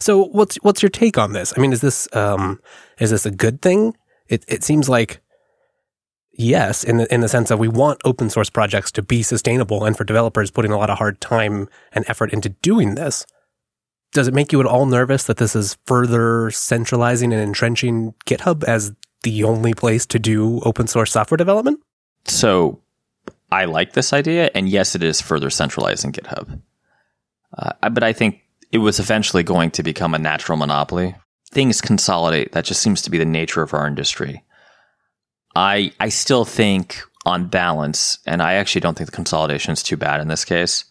So 0.00 0.24
what's 0.24 0.56
what's 0.56 0.82
your 0.82 0.90
take 0.90 1.16
on 1.16 1.32
this? 1.32 1.52
I 1.56 1.60
mean, 1.60 1.72
is 1.72 1.80
this 1.80 2.08
um, 2.14 2.60
is 2.98 3.10
this 3.10 3.26
a 3.26 3.30
good 3.30 3.62
thing? 3.62 3.96
It 4.28 4.44
it 4.48 4.64
seems 4.64 4.88
like 4.88 5.20
yes, 6.42 6.84
in 6.84 6.98
the 6.98 7.12
in 7.12 7.20
the 7.20 7.28
sense 7.28 7.48
that 7.48 7.58
we 7.58 7.68
want 7.68 8.00
open 8.04 8.28
source 8.28 8.50
projects 8.50 8.90
to 8.92 9.02
be 9.02 9.22
sustainable 9.22 9.84
and 9.84 9.96
for 9.96 10.04
developers 10.04 10.50
putting 10.50 10.72
a 10.72 10.78
lot 10.78 10.90
of 10.90 10.98
hard 10.98 11.20
time 11.20 11.68
and 11.92 12.04
effort 12.08 12.32
into 12.32 12.50
doing 12.50 12.94
this. 12.94 13.24
Does 14.12 14.28
it 14.28 14.34
make 14.34 14.52
you 14.52 14.60
at 14.60 14.66
all 14.66 14.84
nervous 14.84 15.24
that 15.24 15.38
this 15.38 15.56
is 15.56 15.78
further 15.86 16.50
centralizing 16.50 17.32
and 17.32 17.40
entrenching 17.40 18.14
GitHub 18.26 18.62
as 18.64 18.92
the 19.22 19.44
only 19.44 19.72
place 19.72 20.04
to 20.06 20.18
do 20.18 20.60
open 20.64 20.86
source 20.86 21.12
software 21.12 21.38
development? 21.38 21.80
So 22.26 22.82
I 23.50 23.64
like 23.64 23.92
this 23.92 24.12
idea, 24.12 24.50
and 24.54 24.68
yes, 24.68 24.94
it 24.94 25.02
is 25.02 25.20
further 25.20 25.50
centralizing 25.50 26.12
GitHub. 26.12 26.60
Uh, 27.56 27.88
but 27.90 28.02
I 28.02 28.12
think 28.12 28.40
it 28.70 28.78
was 28.78 28.98
eventually 28.98 29.42
going 29.42 29.70
to 29.72 29.82
become 29.82 30.14
a 30.14 30.18
natural 30.18 30.58
monopoly. 30.58 31.14
Things 31.50 31.80
consolidate. 31.80 32.52
That 32.52 32.64
just 32.64 32.80
seems 32.80 33.02
to 33.02 33.10
be 33.10 33.18
the 33.18 33.24
nature 33.24 33.62
of 33.62 33.74
our 33.74 33.86
industry. 33.86 34.42
I 35.54 35.92
I 36.00 36.08
still 36.08 36.44
think 36.44 37.02
on 37.24 37.48
balance, 37.48 38.18
and 38.26 38.42
I 38.42 38.54
actually 38.54 38.80
don't 38.80 38.96
think 38.96 39.10
the 39.10 39.16
consolidation 39.16 39.72
is 39.72 39.82
too 39.82 39.96
bad 39.96 40.20
in 40.20 40.28
this 40.28 40.44
case. 40.44 40.84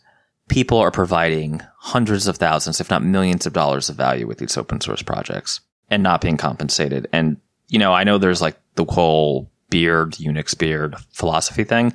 People 0.49 0.77
are 0.79 0.91
providing 0.91 1.61
hundreds 1.77 2.27
of 2.27 2.37
thousands, 2.37 2.79
if 2.79 2.89
not 2.89 3.03
millions 3.03 3.45
of 3.45 3.53
dollars 3.53 3.89
of 3.89 3.95
value 3.95 4.27
with 4.27 4.37
these 4.37 4.57
open 4.57 4.81
source 4.81 5.01
projects 5.01 5.61
and 5.89 6.03
not 6.03 6.21
being 6.21 6.37
compensated. 6.37 7.07
And, 7.13 7.37
you 7.67 7.79
know, 7.79 7.93
I 7.93 8.03
know 8.03 8.17
there's 8.17 8.41
like 8.41 8.57
the 8.75 8.85
whole 8.85 9.49
beard, 9.69 10.13
Unix 10.13 10.57
beard 10.57 10.95
philosophy 11.11 11.63
thing 11.63 11.93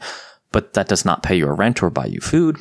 but 0.56 0.72
that 0.72 0.88
does 0.88 1.04
not 1.04 1.22
pay 1.22 1.36
your 1.36 1.54
rent 1.54 1.82
or 1.82 1.90
buy 1.90 2.06
you 2.06 2.18
food. 2.18 2.56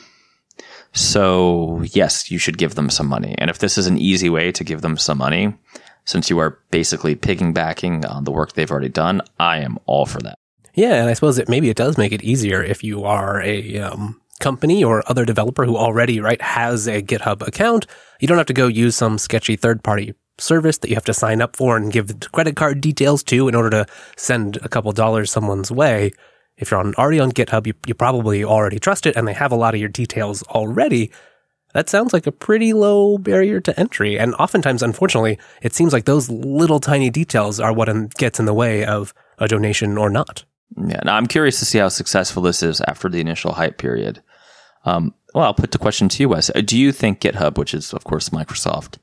So, 0.92 1.82
yes, 1.92 2.30
you 2.30 2.38
should 2.38 2.58
give 2.58 2.76
them 2.76 2.90
some 2.90 3.08
money. 3.08 3.36
And 3.38 3.50
if 3.50 3.60
this 3.60 3.78
is 3.78 3.88
an 3.88 3.98
easy 3.98 4.30
way 4.30 4.52
to 4.52 4.66
give 4.66 4.82
them 4.82 4.98
some 4.98 5.18
money, 5.18 5.54
since 6.06 6.30
you 6.30 6.40
are 6.40 6.60
basically 6.72 7.16
piggybacking 7.16 8.10
on 8.10 8.24
the 8.24 8.32
work 8.32 8.54
they've 8.54 8.72
already 8.72 8.90
done, 8.90 9.22
I 9.40 9.60
am 9.60 9.78
all 9.86 10.06
for 10.06 10.22
that. 10.22 10.38
Yeah, 10.74 10.96
and 10.96 11.10
I 11.10 11.14
suppose 11.14 11.38
it 11.38 11.50
maybe 11.50 11.70
it 11.70 11.78
does 11.78 11.98
make 11.98 12.12
it 12.12 12.24
easier 12.24 12.62
if 12.62 12.84
you 12.84 13.04
are 13.04 13.42
a 13.42 13.80
um, 13.80 14.22
company 14.40 14.84
or 14.84 15.04
other 15.10 15.26
developer 15.26 15.66
who 15.66 15.78
already, 15.78 16.20
right, 16.20 16.42
has 16.42 16.88
a 16.88 17.02
GitHub 17.02 17.46
account. 17.48 17.88
You 18.20 18.28
don't 18.28 18.38
have 18.38 18.48
to 18.48 18.54
go 18.54 18.68
use 18.68 18.96
some 18.96 19.18
sketchy 19.18 19.56
third 19.56 19.84
party 19.84 20.14
service 20.38 20.78
that 20.80 20.90
you 20.90 20.96
have 20.96 21.06
to 21.06 21.14
sign 21.14 21.42
up 21.42 21.56
for 21.56 21.78
and 21.78 21.92
give 21.92 22.14
credit 22.32 22.56
card 22.56 22.82
details 22.82 23.24
to 23.24 23.48
in 23.48 23.56
order 23.56 23.70
to 23.70 23.86
send 24.18 24.58
a 24.58 24.70
couple 24.70 24.92
dollars 24.92 25.32
someone's 25.32 25.72
way. 25.72 26.12
If 26.58 26.72
you're 26.72 26.80
on, 26.80 26.94
already 26.96 27.20
on 27.20 27.32
GitHub, 27.32 27.68
you, 27.68 27.74
you 27.86 27.94
probably 27.94 28.44
already 28.44 28.80
trust 28.80 29.06
it 29.06 29.16
and 29.16 29.28
they 29.28 29.34
have 29.34 29.52
a 29.52 29.58
lot 29.58 29.74
of 29.74 29.80
your 29.80 29.90
details 29.90 30.44
already. 30.44 31.12
That 31.76 31.90
sounds 31.90 32.14
like 32.14 32.26
a 32.26 32.32
pretty 32.32 32.72
low 32.72 33.18
barrier 33.18 33.60
to 33.60 33.78
entry. 33.78 34.18
And 34.18 34.34
oftentimes, 34.36 34.82
unfortunately, 34.82 35.38
it 35.62 35.74
seems 35.74 35.92
like 35.92 36.06
those 36.06 36.30
little 36.30 36.80
tiny 36.80 37.10
details 37.10 37.60
are 37.60 37.74
what 37.74 38.16
gets 38.16 38.40
in 38.40 38.46
the 38.46 38.54
way 38.54 38.86
of 38.86 39.14
a 39.40 39.50
donation 39.50 39.98
or 39.98 40.10
not. 40.10 40.46
Yeah. 40.78 41.02
Now 41.04 41.18
I'm 41.18 41.26
curious 41.26 41.60
to 41.60 41.66
see 41.66 41.80
how 41.80 41.90
successful 41.90 42.42
this 42.42 42.64
is 42.64 42.80
after 42.88 43.10
the 43.10 43.20
initial 43.20 43.52
hype 43.52 43.78
period. 43.78 44.24
Um, 44.86 45.14
well, 45.34 45.44
I'll 45.44 45.54
put 45.54 45.72
the 45.72 45.78
question 45.78 46.08
to 46.08 46.24
you, 46.24 46.30
Wes. 46.30 46.50
Do 46.64 46.78
you 46.78 46.94
think 46.94 47.20
GitHub, 47.20 47.58
which 47.58 47.74
is 47.74 47.92
of 47.92 48.06
course 48.06 48.30
Microsoft, 48.30 48.98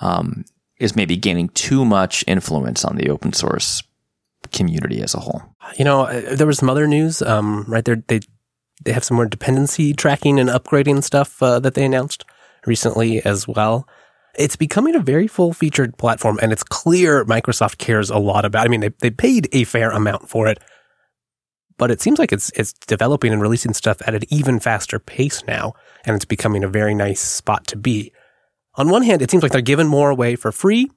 um, 0.00 0.44
is 0.80 0.96
maybe 0.96 1.16
gaining 1.16 1.48
too 1.50 1.84
much 1.84 2.24
influence 2.26 2.84
on 2.84 2.96
the 2.96 3.08
open 3.08 3.32
source 3.32 3.84
community 4.50 5.00
as 5.00 5.14
a 5.14 5.20
whole? 5.20 5.42
You 5.78 5.84
know, 5.84 6.06
uh, 6.06 6.34
there 6.34 6.48
was 6.48 6.58
some 6.58 6.70
other 6.70 6.88
news. 6.88 7.22
Um, 7.22 7.66
right 7.68 7.84
there, 7.84 8.02
they 8.08 8.18
they 8.84 8.92
have 8.92 9.04
some 9.04 9.16
more 9.16 9.26
dependency 9.26 9.92
tracking 9.92 10.38
and 10.38 10.48
upgrading 10.48 11.02
stuff 11.02 11.42
uh, 11.42 11.58
that 11.60 11.74
they 11.74 11.84
announced 11.84 12.24
recently 12.66 13.24
as 13.24 13.48
well. 13.48 13.88
It's 14.36 14.56
becoming 14.56 14.94
a 14.94 15.00
very 15.00 15.26
full 15.26 15.52
featured 15.52 15.96
platform, 15.98 16.38
and 16.40 16.52
it's 16.52 16.62
clear 16.62 17.24
Microsoft 17.24 17.78
cares 17.78 18.10
a 18.10 18.18
lot 18.18 18.44
about. 18.44 18.66
I 18.66 18.68
mean, 18.68 18.80
they 18.80 18.90
they 19.00 19.10
paid 19.10 19.48
a 19.52 19.64
fair 19.64 19.90
amount 19.90 20.28
for 20.28 20.46
it, 20.46 20.58
but 21.76 21.90
it 21.90 22.00
seems 22.00 22.18
like 22.18 22.32
it's 22.32 22.50
it's 22.50 22.72
developing 22.72 23.32
and 23.32 23.42
releasing 23.42 23.74
stuff 23.74 24.00
at 24.06 24.14
an 24.14 24.22
even 24.28 24.60
faster 24.60 24.98
pace 24.98 25.42
now, 25.46 25.74
and 26.04 26.14
it's 26.14 26.24
becoming 26.24 26.62
a 26.62 26.68
very 26.68 26.94
nice 26.94 27.20
spot 27.20 27.66
to 27.68 27.76
be. 27.76 28.12
On 28.74 28.90
one 28.90 29.02
hand, 29.02 29.22
it 29.22 29.30
seems 29.30 29.42
like 29.42 29.50
they're 29.50 29.60
giving 29.60 29.88
more 29.88 30.10
away 30.10 30.36
for 30.36 30.52
free. 30.52 30.88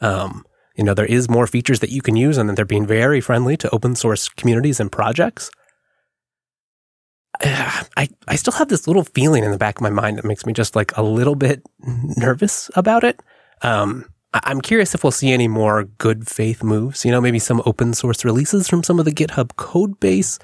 Um, 0.00 0.44
you 0.74 0.82
know, 0.82 0.94
there 0.94 1.06
is 1.06 1.28
more 1.28 1.46
features 1.46 1.78
that 1.80 1.90
you 1.90 2.02
can 2.02 2.16
use, 2.16 2.38
and 2.38 2.48
that 2.48 2.56
they're 2.56 2.64
being 2.64 2.86
very 2.86 3.20
friendly 3.20 3.56
to 3.58 3.70
open 3.70 3.94
source 3.94 4.28
communities 4.28 4.80
and 4.80 4.90
projects. 4.90 5.50
I, 7.96 8.08
I 8.28 8.36
still 8.36 8.52
have 8.52 8.68
this 8.68 8.86
little 8.86 9.04
feeling 9.04 9.44
in 9.44 9.50
the 9.50 9.58
back 9.58 9.76
of 9.76 9.82
my 9.82 9.90
mind 9.90 10.18
that 10.18 10.24
makes 10.24 10.44
me 10.44 10.52
just 10.52 10.76
like 10.76 10.96
a 10.96 11.02
little 11.02 11.34
bit 11.34 11.62
nervous 12.16 12.70
about 12.76 13.04
it. 13.04 13.20
Um, 13.62 14.06
I'm 14.32 14.60
curious 14.60 14.94
if 14.94 15.02
we'll 15.02 15.10
see 15.10 15.32
any 15.32 15.48
more 15.48 15.84
good 15.84 16.28
faith 16.28 16.62
moves, 16.62 17.04
you 17.04 17.10
know, 17.10 17.20
maybe 17.20 17.38
some 17.38 17.62
open 17.66 17.94
source 17.94 18.24
releases 18.24 18.68
from 18.68 18.84
some 18.84 18.98
of 18.98 19.04
the 19.04 19.12
GitHub 19.12 19.56
code 19.56 19.98
base, 19.98 20.38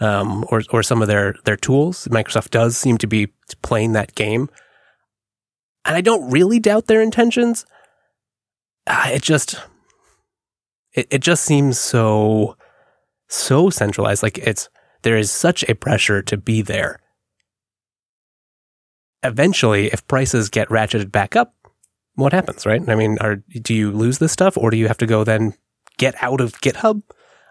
um, 0.00 0.44
or, 0.48 0.62
or 0.70 0.82
some 0.82 1.02
of 1.02 1.08
their, 1.08 1.34
their 1.44 1.56
tools. 1.56 2.08
Microsoft 2.08 2.50
does 2.50 2.76
seem 2.78 2.96
to 2.98 3.06
be 3.06 3.28
playing 3.62 3.92
that 3.92 4.14
game. 4.14 4.48
And 5.84 5.96
I 5.96 6.00
don't 6.00 6.30
really 6.30 6.58
doubt 6.58 6.86
their 6.86 7.02
intentions. 7.02 7.66
Uh, 8.86 9.10
it 9.12 9.22
just, 9.22 9.56
it, 10.94 11.06
it 11.10 11.20
just 11.20 11.44
seems 11.44 11.78
so, 11.78 12.56
so 13.28 13.68
centralized. 13.68 14.22
Like 14.22 14.38
it's, 14.38 14.70
there 15.02 15.16
is 15.16 15.30
such 15.30 15.64
a 15.68 15.74
pressure 15.74 16.22
to 16.22 16.36
be 16.36 16.62
there. 16.62 17.00
Eventually, 19.22 19.86
if 19.86 20.06
prices 20.06 20.48
get 20.48 20.68
ratcheted 20.68 21.10
back 21.10 21.36
up, 21.36 21.54
what 22.14 22.32
happens, 22.32 22.66
right? 22.66 22.86
I 22.88 22.94
mean, 22.94 23.18
are, 23.20 23.36
do 23.36 23.74
you 23.74 23.92
lose 23.92 24.18
this 24.18 24.32
stuff 24.32 24.56
or 24.56 24.70
do 24.70 24.76
you 24.76 24.88
have 24.88 24.98
to 24.98 25.06
go 25.06 25.24
then 25.24 25.54
get 25.98 26.14
out 26.22 26.40
of 26.40 26.60
GitHub? 26.60 27.02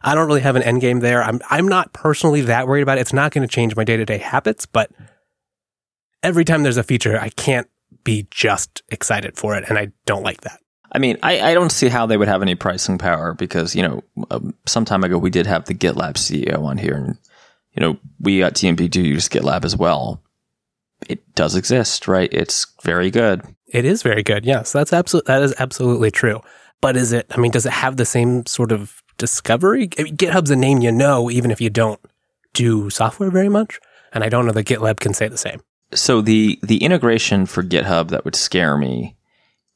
I 0.01 0.13
don't 0.13 0.27
really 0.27 0.41
have 0.41 0.55
an 0.55 0.63
end 0.63 0.81
game 0.81 0.99
there. 0.99 1.23
I'm, 1.23 1.41
I'm 1.49 1.67
not 1.67 1.93
personally 1.93 2.41
that 2.41 2.67
worried 2.67 2.81
about 2.81 2.97
it. 2.97 3.01
It's 3.01 3.13
not 3.13 3.31
going 3.31 3.47
to 3.47 3.53
change 3.53 3.75
my 3.75 3.83
day 3.83 3.97
to 3.97 4.05
day 4.05 4.17
habits, 4.17 4.65
but 4.65 4.91
every 6.21 6.45
time 6.45 6.63
there's 6.63 6.77
a 6.77 6.83
feature, 6.83 7.19
I 7.19 7.29
can't 7.29 7.67
be 8.03 8.27
just 8.29 8.83
excited 8.89 9.38
for 9.38 9.55
it. 9.55 9.65
And 9.67 9.77
I 9.77 9.91
don't 10.05 10.23
like 10.23 10.41
that. 10.41 10.60
I 10.91 10.99
mean, 10.99 11.17
I, 11.23 11.51
I 11.51 11.53
don't 11.53 11.71
see 11.71 11.89
how 11.89 12.05
they 12.05 12.17
would 12.17 12.27
have 12.27 12.41
any 12.41 12.55
pricing 12.55 12.97
power 12.97 13.33
because, 13.33 13.75
you 13.75 13.83
know, 13.83 14.03
um, 14.31 14.53
some 14.65 14.86
time 14.86 15.03
ago 15.03 15.17
we 15.17 15.29
did 15.29 15.45
have 15.45 15.65
the 15.65 15.73
GitLab 15.73 16.13
CEO 16.13 16.63
on 16.63 16.77
here 16.77 16.95
and 16.95 17.17
you 17.77 17.85
know, 17.85 17.99
we 18.19 18.43
at 18.43 18.55
TMP 18.55 18.89
do 18.89 19.01
use 19.01 19.29
GitLab 19.29 19.63
as 19.63 19.77
well. 19.77 20.23
It 21.07 21.35
does 21.35 21.55
exist, 21.55 22.07
right? 22.07 22.29
It's 22.33 22.65
very 22.83 23.11
good. 23.11 23.43
It 23.67 23.85
is 23.85 24.01
very 24.01 24.23
good. 24.23 24.45
Yes, 24.45 24.71
that's 24.71 24.93
absolutely 24.93 25.27
that 25.27 25.43
is 25.43 25.53
absolutely 25.59 26.09
true. 26.09 26.41
But 26.81 26.97
is 26.97 27.11
it? 27.11 27.27
I 27.29 27.37
mean, 27.37 27.51
does 27.51 27.65
it 27.65 27.73
have 27.73 27.97
the 27.97 28.05
same 28.05 28.45
sort 28.45 28.71
of 28.71 29.03
discovery? 29.17 29.89
I 29.99 30.03
mean, 30.03 30.17
GitHub's 30.17 30.49
a 30.49 30.55
name 30.55 30.81
you 30.81 30.91
know, 30.91 31.29
even 31.29 31.51
if 31.51 31.61
you 31.61 31.69
don't 31.69 31.99
do 32.53 32.89
software 32.89 33.29
very 33.29 33.49
much. 33.49 33.79
And 34.13 34.23
I 34.23 34.29
don't 34.29 34.45
know 34.45 34.53
that 34.53 34.65
GitLab 34.65 34.99
can 34.99 35.13
say 35.13 35.27
the 35.27 35.37
same. 35.37 35.61
So 35.93 36.21
the 36.21 36.59
the 36.63 36.83
integration 36.83 37.45
for 37.45 37.61
GitHub 37.61 38.09
that 38.09 38.25
would 38.25 38.35
scare 38.35 38.77
me 38.77 39.15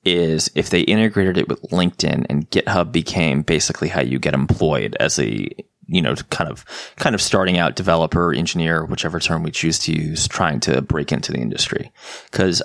is 0.03 0.49
if 0.55 0.71
they 0.71 0.81
integrated 0.81 1.37
it 1.37 1.47
with 1.47 1.61
LinkedIn 1.63 2.25
and 2.27 2.49
GitHub 2.49 2.91
became 2.91 3.43
basically 3.43 3.89
how 3.89 4.01
you 4.01 4.17
get 4.17 4.33
employed 4.33 4.97
as 4.99 5.19
a 5.19 5.47
you 5.91 6.01
know, 6.01 6.15
kind 6.29 6.49
of, 6.49 6.65
kind 6.95 7.13
of 7.13 7.21
starting 7.21 7.57
out 7.57 7.75
developer, 7.75 8.33
engineer, 8.33 8.85
whichever 8.85 9.19
term 9.19 9.43
we 9.43 9.51
choose 9.51 9.77
to 9.79 9.93
use, 9.93 10.27
trying 10.27 10.59
to 10.61 10.81
break 10.81 11.11
into 11.11 11.31
the 11.31 11.39
industry. 11.39 11.91
Cause 12.31 12.61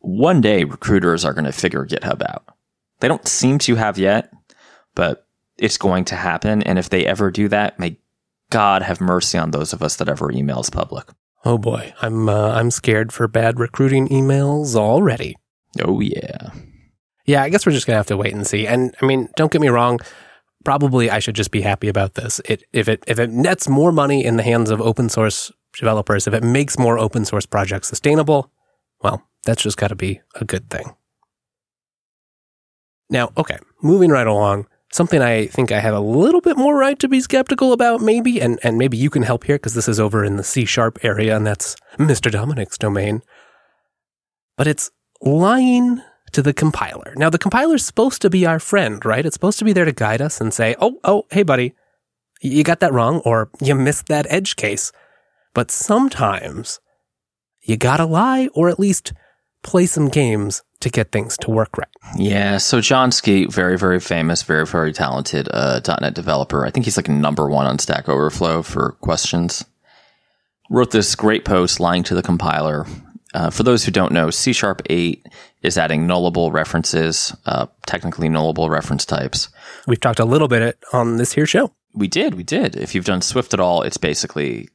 one 0.00 0.40
day 0.40 0.64
recruiters 0.64 1.24
are 1.24 1.32
going 1.32 1.44
to 1.44 1.52
figure 1.52 1.86
GitHub 1.86 2.22
out. 2.28 2.44
They 3.00 3.08
don't 3.08 3.26
seem 3.26 3.58
to 3.60 3.74
have 3.76 3.98
yet, 3.98 4.32
but 4.94 5.26
it's 5.56 5.76
going 5.76 6.04
to 6.06 6.16
happen. 6.16 6.62
And 6.62 6.78
if 6.78 6.88
they 6.88 7.06
ever 7.06 7.30
do 7.30 7.48
that, 7.48 7.78
may 7.78 7.98
God 8.50 8.82
have 8.82 9.00
mercy 9.00 9.38
on 9.38 9.50
those 9.50 9.72
of 9.72 9.82
us 9.82 9.96
that 9.96 10.08
ever 10.08 10.28
emails 10.28 10.72
public. 10.72 11.08
Oh 11.44 11.58
boy, 11.58 11.94
I'm 12.02 12.28
uh, 12.28 12.50
I'm 12.50 12.70
scared 12.70 13.12
for 13.12 13.28
bad 13.28 13.60
recruiting 13.60 14.08
emails 14.08 14.74
already. 14.74 15.36
Oh 15.80 16.00
yeah. 16.00 16.50
Yeah, 17.26 17.42
I 17.42 17.48
guess 17.48 17.66
we're 17.66 17.72
just 17.72 17.86
gonna 17.86 17.98
have 17.98 18.06
to 18.06 18.16
wait 18.16 18.34
and 18.34 18.46
see. 18.46 18.66
And 18.66 18.94
I 19.00 19.06
mean, 19.06 19.28
don't 19.36 19.52
get 19.52 19.60
me 19.60 19.68
wrong, 19.68 20.00
probably 20.64 21.10
I 21.10 21.18
should 21.18 21.34
just 21.34 21.50
be 21.50 21.62
happy 21.62 21.88
about 21.88 22.14
this. 22.14 22.40
It, 22.44 22.64
if 22.72 22.88
it 22.88 23.04
if 23.06 23.18
it 23.18 23.30
nets 23.30 23.68
more 23.68 23.92
money 23.92 24.24
in 24.24 24.36
the 24.36 24.42
hands 24.42 24.70
of 24.70 24.80
open 24.80 25.08
source 25.08 25.52
developers, 25.76 26.26
if 26.26 26.34
it 26.34 26.42
makes 26.42 26.78
more 26.78 26.98
open 26.98 27.24
source 27.24 27.46
projects 27.46 27.88
sustainable, 27.88 28.50
well, 29.02 29.22
that's 29.44 29.62
just 29.62 29.76
got 29.76 29.88
to 29.88 29.96
be 29.96 30.20
a 30.34 30.44
good 30.44 30.70
thing. 30.70 30.94
Now, 33.10 33.32
okay, 33.36 33.58
moving 33.82 34.10
right 34.10 34.26
along, 34.26 34.66
something 34.92 35.22
I 35.22 35.46
think 35.46 35.72
I 35.72 35.80
have 35.80 35.94
a 35.94 36.00
little 36.00 36.40
bit 36.40 36.56
more 36.56 36.76
right 36.76 36.98
to 36.98 37.08
be 37.08 37.20
skeptical 37.20 37.72
about, 37.72 38.00
maybe, 38.00 38.40
and, 38.40 38.58
and 38.62 38.76
maybe 38.76 38.96
you 38.96 39.10
can 39.10 39.22
help 39.22 39.44
here 39.44 39.56
because 39.56 39.74
this 39.74 39.88
is 39.88 40.00
over 40.00 40.24
in 40.24 40.36
the 40.36 40.44
C 40.44 40.64
sharp 40.64 40.98
area 41.02 41.36
and 41.36 41.46
that's 41.46 41.76
Mr. 41.96 42.30
Dominick's 42.30 42.78
domain. 42.78 43.22
But 44.56 44.66
it's 44.66 44.90
lying 45.22 46.02
to 46.32 46.42
the 46.42 46.52
compiler. 46.52 47.14
Now, 47.16 47.30
the 47.30 47.38
compiler's 47.38 47.84
supposed 47.84 48.22
to 48.22 48.30
be 48.30 48.46
our 48.46 48.58
friend, 48.58 49.04
right? 49.04 49.24
It's 49.24 49.34
supposed 49.34 49.58
to 49.58 49.64
be 49.64 49.72
there 49.72 49.84
to 49.84 49.92
guide 49.92 50.20
us 50.20 50.40
and 50.40 50.52
say, 50.52 50.74
oh, 50.80 50.98
oh, 51.04 51.26
hey, 51.30 51.42
buddy, 51.42 51.74
you 52.40 52.62
got 52.62 52.80
that 52.80 52.92
wrong, 52.92 53.20
or 53.24 53.50
you 53.60 53.74
missed 53.74 54.06
that 54.06 54.26
edge 54.28 54.56
case. 54.56 54.92
But 55.54 55.70
sometimes 55.70 56.80
you 57.62 57.76
gotta 57.76 58.04
lie, 58.04 58.48
or 58.54 58.68
at 58.68 58.78
least 58.78 59.12
play 59.62 59.86
some 59.86 60.08
games 60.08 60.62
to 60.80 60.90
get 60.90 61.10
things 61.10 61.36
to 61.38 61.50
work 61.50 61.76
right. 61.76 61.88
Yeah. 62.16 62.58
So 62.58 62.80
Jon 62.80 63.10
Skeet, 63.10 63.52
very, 63.52 63.76
very 63.76 63.98
famous, 63.98 64.42
very, 64.42 64.64
very 64.64 64.92
talented 64.92 65.48
uh, 65.52 65.80
.NET 66.00 66.14
developer. 66.14 66.64
I 66.64 66.70
think 66.70 66.84
he's 66.84 66.96
like 66.96 67.08
number 67.08 67.48
one 67.48 67.66
on 67.66 67.78
Stack 67.78 68.08
Overflow 68.08 68.62
for 68.62 68.92
questions. 69.00 69.64
Wrote 70.70 70.92
this 70.92 71.16
great 71.16 71.44
post 71.44 71.80
lying 71.80 72.04
to 72.04 72.14
the 72.14 72.22
compiler 72.22 72.86
uh, 73.34 73.50
for 73.50 73.62
those 73.62 73.84
who 73.84 73.90
don't 73.90 74.12
know, 74.12 74.30
C 74.30 74.52
Sharp 74.52 74.82
8 74.86 75.26
is 75.62 75.76
adding 75.76 76.06
nullable 76.06 76.52
references, 76.52 77.36
uh, 77.46 77.66
technically 77.86 78.28
nullable 78.28 78.70
reference 78.70 79.04
types. 79.04 79.48
We've 79.86 80.00
talked 80.00 80.20
a 80.20 80.24
little 80.24 80.48
bit 80.48 80.78
on 80.92 81.16
this 81.16 81.32
here 81.32 81.46
show. 81.46 81.72
We 81.94 82.08
did, 82.08 82.34
we 82.34 82.42
did. 82.42 82.76
If 82.76 82.94
you've 82.94 83.04
done 83.04 83.22
Swift 83.22 83.54
at 83.54 83.60
all, 83.60 83.82
it's 83.82 83.96
basically, 83.96 84.68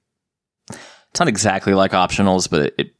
it's 0.69 1.19
not 1.19 1.27
exactly 1.27 1.73
like 1.73 1.91
optionals, 1.91 2.49
but 2.49 2.73
it, 2.77 2.95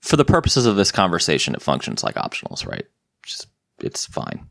for 0.00 0.16
the 0.16 0.24
purposes 0.24 0.66
of 0.66 0.76
this 0.76 0.90
conversation, 0.90 1.54
it 1.54 1.62
functions 1.62 2.02
like 2.02 2.14
optionals, 2.14 2.66
right? 2.66 2.86
Just, 3.24 3.46
it's 3.80 4.06
fine. 4.06 4.48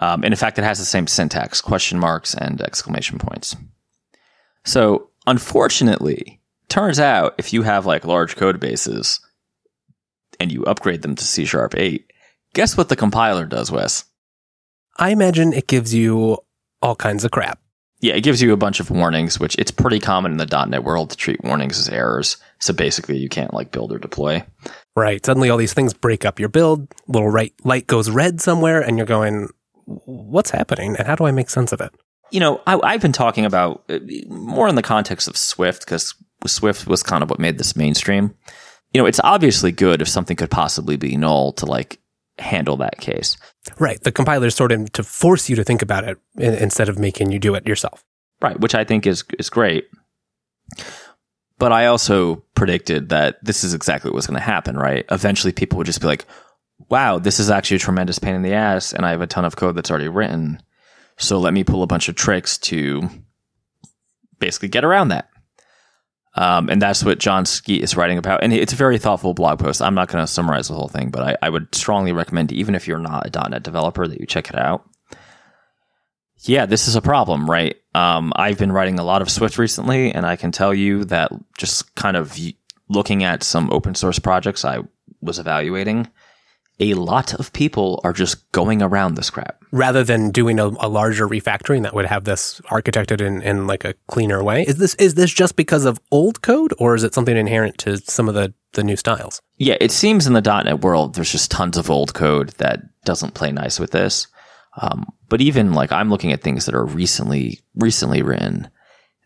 Um, 0.00 0.22
and 0.22 0.32
in 0.32 0.36
fact, 0.36 0.58
it 0.58 0.64
has 0.64 0.78
the 0.78 0.84
same 0.84 1.06
syntax, 1.06 1.60
question 1.60 1.98
marks 1.98 2.34
and 2.34 2.60
exclamation 2.60 3.18
points. 3.18 3.56
So 4.64 5.10
unfortunately, 5.26 6.40
turns 6.68 7.00
out 7.00 7.34
if 7.38 7.52
you 7.52 7.62
have 7.62 7.86
like 7.86 8.04
large 8.04 8.36
code 8.36 8.60
bases, 8.60 9.20
and 10.40 10.52
you 10.52 10.64
upgrade 10.64 11.02
them 11.02 11.14
to 11.14 11.24
C 11.24 11.44
sharp 11.44 11.74
8, 11.76 12.12
guess 12.54 12.76
what 12.76 12.88
the 12.88 12.96
compiler 12.96 13.46
does, 13.46 13.70
Wes? 13.70 14.04
I 14.98 15.10
imagine 15.10 15.52
it 15.52 15.66
gives 15.66 15.94
you 15.94 16.38
all 16.82 16.96
kinds 16.96 17.24
of 17.24 17.30
crap. 17.30 17.60
Yeah, 18.00 18.14
it 18.14 18.20
gives 18.20 18.40
you 18.40 18.52
a 18.52 18.56
bunch 18.56 18.78
of 18.78 18.90
warnings, 18.90 19.40
which 19.40 19.56
it's 19.56 19.72
pretty 19.72 19.98
common 19.98 20.30
in 20.30 20.38
the 20.38 20.66
.NET 20.66 20.84
world 20.84 21.10
to 21.10 21.16
treat 21.16 21.42
warnings 21.42 21.78
as 21.80 21.88
errors. 21.88 22.36
So 22.60 22.72
basically, 22.72 23.18
you 23.18 23.28
can't 23.28 23.52
like 23.52 23.72
build 23.72 23.92
or 23.92 23.98
deploy. 23.98 24.44
Right. 24.94 25.24
Suddenly, 25.24 25.50
all 25.50 25.56
these 25.56 25.74
things 25.74 25.94
break 25.94 26.24
up 26.24 26.38
your 26.38 26.48
build. 26.48 26.86
Little 27.08 27.28
right 27.28 27.52
light 27.64 27.88
goes 27.88 28.08
red 28.08 28.40
somewhere, 28.40 28.80
and 28.80 28.96
you're 28.96 29.06
going, 29.06 29.48
"What's 29.84 30.50
happening? 30.50 30.94
And 30.96 31.08
how 31.08 31.16
do 31.16 31.24
I 31.24 31.32
make 31.32 31.50
sense 31.50 31.72
of 31.72 31.80
it?" 31.80 31.90
You 32.30 32.38
know, 32.38 32.60
I, 32.66 32.92
have 32.92 33.00
been 33.00 33.12
talking 33.12 33.44
about 33.44 33.82
uh, 33.88 33.98
more 34.28 34.68
in 34.68 34.76
the 34.76 34.82
context 34.82 35.26
of 35.26 35.36
Swift 35.36 35.84
because 35.84 36.14
Swift 36.46 36.86
was 36.86 37.02
kind 37.02 37.24
of 37.24 37.30
what 37.30 37.40
made 37.40 37.58
this 37.58 37.74
mainstream. 37.74 38.34
You 38.92 39.00
know, 39.00 39.06
it's 39.06 39.20
obviously 39.22 39.72
good 39.72 40.00
if 40.00 40.08
something 40.08 40.36
could 40.36 40.50
possibly 40.50 40.96
be 40.96 41.16
null 41.16 41.52
to 41.54 41.66
like 41.66 41.98
handle 42.38 42.76
that 42.78 42.98
case. 42.98 43.36
Right. 43.78 44.02
The 44.02 44.12
compiler's 44.12 44.54
sort 44.54 44.72
of 44.72 44.92
to 44.92 45.02
force 45.02 45.48
you 45.48 45.56
to 45.56 45.64
think 45.64 45.82
about 45.82 46.04
it 46.04 46.18
in, 46.36 46.54
instead 46.54 46.88
of 46.88 46.98
making 46.98 47.32
you 47.32 47.38
do 47.38 47.54
it 47.54 47.66
yourself. 47.66 48.04
Right, 48.40 48.58
which 48.58 48.74
I 48.74 48.84
think 48.84 49.06
is 49.06 49.24
is 49.38 49.50
great. 49.50 49.88
But 51.58 51.72
I 51.72 51.86
also 51.86 52.36
predicted 52.54 53.08
that 53.08 53.44
this 53.44 53.64
is 53.64 53.74
exactly 53.74 54.12
what's 54.12 54.28
going 54.28 54.38
to 54.38 54.44
happen, 54.44 54.76
right? 54.76 55.04
Eventually 55.10 55.52
people 55.52 55.76
would 55.78 55.88
just 55.88 56.00
be 56.00 56.06
like, 56.06 56.24
"Wow, 56.88 57.18
this 57.18 57.40
is 57.40 57.50
actually 57.50 57.78
a 57.78 57.80
tremendous 57.80 58.20
pain 58.20 58.36
in 58.36 58.42
the 58.42 58.52
ass 58.52 58.92
and 58.92 59.04
I 59.04 59.10
have 59.10 59.22
a 59.22 59.26
ton 59.26 59.44
of 59.44 59.56
code 59.56 59.74
that's 59.74 59.90
already 59.90 60.08
written. 60.08 60.62
So 61.16 61.38
let 61.38 61.52
me 61.52 61.64
pull 61.64 61.82
a 61.82 61.88
bunch 61.88 62.08
of 62.08 62.14
tricks 62.14 62.58
to 62.58 63.10
basically 64.38 64.68
get 64.68 64.84
around 64.84 65.08
that." 65.08 65.28
Um, 66.38 66.68
and 66.68 66.80
that's 66.80 67.02
what 67.02 67.18
Jon 67.18 67.46
Skeet 67.46 67.82
is 67.82 67.96
writing 67.96 68.16
about. 68.16 68.44
And 68.44 68.52
it's 68.52 68.72
a 68.72 68.76
very 68.76 68.96
thoughtful 68.96 69.34
blog 69.34 69.58
post. 69.58 69.82
I'm 69.82 69.96
not 69.96 70.06
going 70.06 70.22
to 70.22 70.32
summarize 70.32 70.68
the 70.68 70.74
whole 70.74 70.86
thing, 70.86 71.10
but 71.10 71.20
I, 71.20 71.36
I, 71.42 71.50
would 71.50 71.74
strongly 71.74 72.12
recommend, 72.12 72.52
even 72.52 72.76
if 72.76 72.86
you're 72.86 73.00
not 73.00 73.26
a 73.26 73.48
.NET 73.48 73.64
developer, 73.64 74.06
that 74.06 74.20
you 74.20 74.24
check 74.26 74.48
it 74.48 74.54
out. 74.54 74.88
Yeah, 76.42 76.66
this 76.66 76.86
is 76.86 76.94
a 76.94 77.02
problem, 77.02 77.50
right? 77.50 77.74
Um, 77.92 78.32
I've 78.36 78.56
been 78.56 78.70
writing 78.70 79.00
a 79.00 79.04
lot 79.04 79.20
of 79.20 79.28
Swift 79.28 79.58
recently, 79.58 80.12
and 80.12 80.24
I 80.24 80.36
can 80.36 80.52
tell 80.52 80.72
you 80.72 81.04
that 81.06 81.32
just 81.58 81.92
kind 81.96 82.16
of 82.16 82.38
looking 82.88 83.24
at 83.24 83.42
some 83.42 83.68
open 83.72 83.96
source 83.96 84.20
projects 84.20 84.64
I 84.64 84.78
was 85.20 85.40
evaluating, 85.40 86.06
a 86.80 86.94
lot 86.94 87.34
of 87.34 87.52
people 87.52 88.00
are 88.04 88.12
just 88.12 88.50
going 88.52 88.82
around 88.82 89.14
this 89.14 89.30
crap. 89.30 89.62
Rather 89.72 90.04
than 90.04 90.30
doing 90.30 90.58
a, 90.60 90.66
a, 90.66 90.88
larger 90.88 91.26
refactoring 91.26 91.82
that 91.82 91.94
would 91.94 92.06
have 92.06 92.24
this 92.24 92.60
architected 92.66 93.20
in, 93.20 93.42
in 93.42 93.66
like 93.66 93.84
a 93.84 93.94
cleaner 94.06 94.42
way. 94.42 94.62
Is 94.62 94.78
this 94.78 94.94
is 94.94 95.14
this 95.14 95.32
just 95.32 95.56
because 95.56 95.84
of 95.84 96.00
old 96.10 96.40
code 96.40 96.72
or 96.78 96.94
is 96.94 97.04
it 97.04 97.14
something 97.14 97.36
inherent 97.36 97.78
to 97.78 97.98
some 97.98 98.28
of 98.28 98.34
the, 98.34 98.54
the 98.72 98.84
new 98.84 98.96
styles? 98.96 99.42
Yeah, 99.56 99.76
it 99.80 99.90
seems 99.90 100.26
in 100.26 100.32
the 100.32 100.40
.NET 100.40 100.80
world 100.80 101.14
there's 101.14 101.32
just 101.32 101.50
tons 101.50 101.76
of 101.76 101.90
old 101.90 102.14
code 102.14 102.50
that 102.58 102.80
doesn't 103.04 103.34
play 103.34 103.52
nice 103.52 103.80
with 103.80 103.90
this. 103.90 104.28
Um, 104.80 105.06
but 105.28 105.40
even 105.40 105.72
like 105.72 105.90
I'm 105.90 106.10
looking 106.10 106.32
at 106.32 106.42
things 106.42 106.66
that 106.66 106.74
are 106.74 106.84
recently 106.84 107.60
recently 107.74 108.22
written 108.22 108.70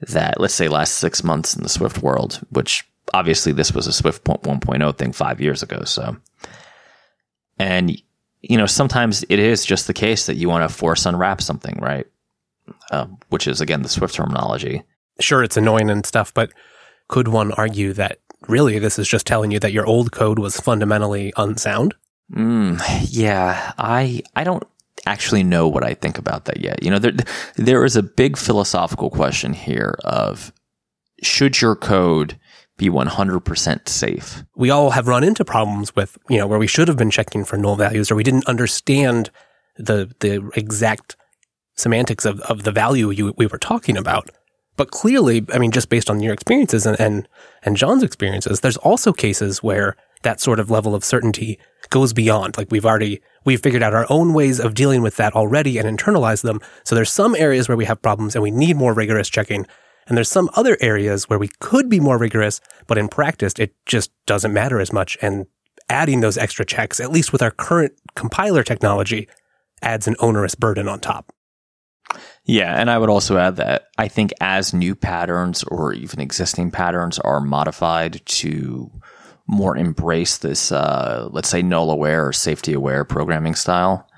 that 0.08 0.40
let's 0.40 0.54
say 0.54 0.68
last 0.68 0.94
six 0.94 1.22
months 1.22 1.54
in 1.54 1.62
the 1.62 1.68
Swift 1.68 2.02
world, 2.02 2.40
which 2.50 2.84
obviously 3.14 3.52
this 3.52 3.72
was 3.72 3.86
a 3.86 3.92
Swift 3.92 4.24
1.0 4.24 4.96
thing 4.96 5.12
five 5.12 5.40
years 5.40 5.62
ago. 5.62 5.84
So 5.84 6.16
and, 7.62 8.02
you 8.40 8.56
know, 8.56 8.66
sometimes 8.66 9.24
it 9.28 9.38
is 9.38 9.64
just 9.64 9.86
the 9.86 9.94
case 9.94 10.26
that 10.26 10.34
you 10.34 10.48
want 10.48 10.68
to 10.68 10.74
force 10.74 11.06
unwrap 11.06 11.40
something, 11.40 11.78
right? 11.80 12.06
Uh, 12.90 13.06
which 13.28 13.46
is, 13.46 13.60
again, 13.60 13.82
the 13.82 13.88
Swift 13.88 14.14
terminology. 14.14 14.82
Sure, 15.20 15.44
it's 15.44 15.56
annoying 15.56 15.90
and 15.90 16.04
stuff, 16.04 16.34
but 16.34 16.52
could 17.08 17.28
one 17.28 17.52
argue 17.52 17.92
that 17.92 18.18
really 18.48 18.78
this 18.80 18.98
is 18.98 19.06
just 19.06 19.26
telling 19.26 19.52
you 19.52 19.60
that 19.60 19.72
your 19.72 19.86
old 19.86 20.10
code 20.10 20.38
was 20.38 20.58
fundamentally 20.58 21.32
unsound? 21.36 21.94
Mm, 22.32 22.80
yeah, 23.08 23.72
I 23.78 24.22
I 24.34 24.42
don't 24.42 24.64
actually 25.06 25.44
know 25.44 25.68
what 25.68 25.84
I 25.84 25.94
think 25.94 26.18
about 26.18 26.46
that 26.46 26.60
yet. 26.60 26.82
You 26.82 26.90
know, 26.90 26.98
there 26.98 27.12
there 27.56 27.84
is 27.84 27.94
a 27.94 28.02
big 28.02 28.36
philosophical 28.36 29.10
question 29.10 29.52
here 29.52 29.98
of 30.04 30.52
should 31.22 31.60
your 31.60 31.76
code 31.76 32.38
be 32.78 32.88
100% 32.88 33.88
safe. 33.88 34.44
We 34.56 34.70
all 34.70 34.90
have 34.90 35.08
run 35.08 35.24
into 35.24 35.44
problems 35.44 35.94
with, 35.94 36.18
you 36.28 36.38
know, 36.38 36.46
where 36.46 36.58
we 36.58 36.66
should 36.66 36.88
have 36.88 36.96
been 36.96 37.10
checking 37.10 37.44
for 37.44 37.56
null 37.56 37.76
values 37.76 38.10
or 38.10 38.14
we 38.14 38.24
didn't 38.24 38.46
understand 38.46 39.30
the, 39.76 40.10
the 40.20 40.50
exact 40.54 41.16
semantics 41.76 42.24
of, 42.24 42.40
of 42.40 42.64
the 42.64 42.72
value 42.72 43.10
you, 43.10 43.34
we 43.36 43.46
were 43.46 43.58
talking 43.58 43.96
about. 43.96 44.30
But 44.76 44.90
clearly, 44.90 45.44
I 45.52 45.58
mean, 45.58 45.70
just 45.70 45.90
based 45.90 46.08
on 46.08 46.20
your 46.20 46.32
experiences 46.32 46.86
and, 46.86 46.98
and, 46.98 47.28
and 47.62 47.76
Jon's 47.76 48.02
experiences, 48.02 48.60
there's 48.60 48.78
also 48.78 49.12
cases 49.12 49.62
where 49.62 49.96
that 50.22 50.40
sort 50.40 50.60
of 50.60 50.70
level 50.70 50.94
of 50.94 51.04
certainty 51.04 51.58
goes 51.90 52.12
beyond. 52.12 52.56
Like 52.56 52.70
we've 52.70 52.86
already, 52.86 53.20
we've 53.44 53.60
figured 53.60 53.82
out 53.82 53.94
our 53.94 54.06
own 54.08 54.32
ways 54.32 54.60
of 54.60 54.74
dealing 54.74 55.02
with 55.02 55.16
that 55.16 55.34
already 55.34 55.78
and 55.78 55.98
internalized 55.98 56.42
them. 56.42 56.60
So 56.84 56.94
there's 56.94 57.12
some 57.12 57.34
areas 57.36 57.68
where 57.68 57.76
we 57.76 57.84
have 57.84 58.00
problems 58.00 58.34
and 58.34 58.42
we 58.42 58.50
need 58.50 58.76
more 58.76 58.94
rigorous 58.94 59.28
checking. 59.28 59.66
And 60.06 60.16
there's 60.16 60.28
some 60.28 60.50
other 60.54 60.76
areas 60.80 61.28
where 61.28 61.38
we 61.38 61.48
could 61.60 61.88
be 61.88 62.00
more 62.00 62.18
rigorous, 62.18 62.60
but 62.86 62.98
in 62.98 63.08
practice, 63.08 63.54
it 63.58 63.74
just 63.86 64.10
doesn't 64.26 64.52
matter 64.52 64.80
as 64.80 64.92
much. 64.92 65.16
And 65.22 65.46
adding 65.88 66.20
those 66.20 66.38
extra 66.38 66.64
checks, 66.64 67.00
at 67.00 67.12
least 67.12 67.32
with 67.32 67.42
our 67.42 67.50
current 67.50 67.92
compiler 68.14 68.62
technology, 68.62 69.28
adds 69.82 70.08
an 70.08 70.16
onerous 70.18 70.54
burden 70.54 70.88
on 70.88 71.00
top. 71.00 71.32
Yeah, 72.44 72.74
and 72.78 72.90
I 72.90 72.98
would 72.98 73.08
also 73.08 73.36
add 73.36 73.56
that 73.56 73.88
I 73.98 74.08
think 74.08 74.32
as 74.40 74.74
new 74.74 74.94
patterns 74.94 75.62
or 75.64 75.92
even 75.92 76.20
existing 76.20 76.72
patterns 76.72 77.18
are 77.20 77.40
modified 77.40 78.20
to 78.26 78.90
more 79.46 79.76
embrace 79.76 80.38
this, 80.38 80.72
uh, 80.72 81.28
let's 81.30 81.48
say, 81.48 81.62
null 81.62 81.90
aware 81.90 82.26
or 82.26 82.32
safety 82.32 82.72
aware 82.72 83.04
programming 83.04 83.54
style, 83.54 84.08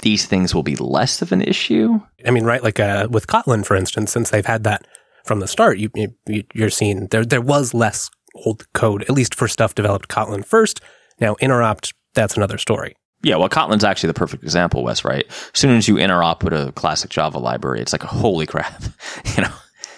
these 0.00 0.26
things 0.26 0.54
will 0.54 0.62
be 0.62 0.76
less 0.76 1.22
of 1.22 1.32
an 1.32 1.42
issue. 1.42 2.00
I 2.26 2.30
mean, 2.30 2.44
right? 2.44 2.62
Like 2.62 2.80
uh, 2.80 3.08
with 3.10 3.26
Kotlin, 3.26 3.64
for 3.64 3.76
instance, 3.76 4.12
since 4.12 4.30
they've 4.30 4.44
had 4.44 4.64
that 4.64 4.86
from 5.24 5.40
the 5.40 5.48
start, 5.48 5.78
you, 5.78 5.90
you 6.26 6.44
you're 6.52 6.70
seeing 6.70 7.06
there 7.08 7.24
there 7.24 7.40
was 7.40 7.74
less 7.74 8.10
old 8.34 8.70
code, 8.72 9.02
at 9.02 9.10
least 9.10 9.34
for 9.34 9.48
stuff 9.48 9.74
developed 9.74 10.08
Kotlin 10.08 10.44
first. 10.44 10.80
Now 11.20 11.34
interop, 11.36 11.92
that's 12.14 12.36
another 12.36 12.58
story. 12.58 12.96
Yeah, 13.22 13.36
well, 13.36 13.48
Kotlin's 13.48 13.84
actually 13.84 14.08
the 14.08 14.14
perfect 14.14 14.42
example, 14.42 14.84
Wes. 14.84 15.04
Right? 15.04 15.24
As 15.28 15.58
soon 15.58 15.76
as 15.76 15.88
you 15.88 15.94
interop 15.94 16.42
with 16.42 16.52
a 16.52 16.72
classic 16.72 17.10
Java 17.10 17.38
library, 17.38 17.80
it's 17.80 17.92
like 17.92 18.02
holy 18.02 18.46
crap, 18.46 18.82
you 19.36 19.42
know. 19.42 19.52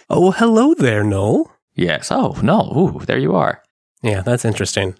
Oh, 0.09 0.31
hello 0.31 0.73
there, 0.75 1.03
Noel. 1.03 1.53
Yes. 1.75 2.11
Oh, 2.11 2.39
no. 2.43 2.73
Ooh, 2.77 3.05
there 3.05 3.19
you 3.19 3.35
are. 3.35 3.63
Yeah, 4.03 4.23
that's 4.23 4.45
interesting. 4.45 4.95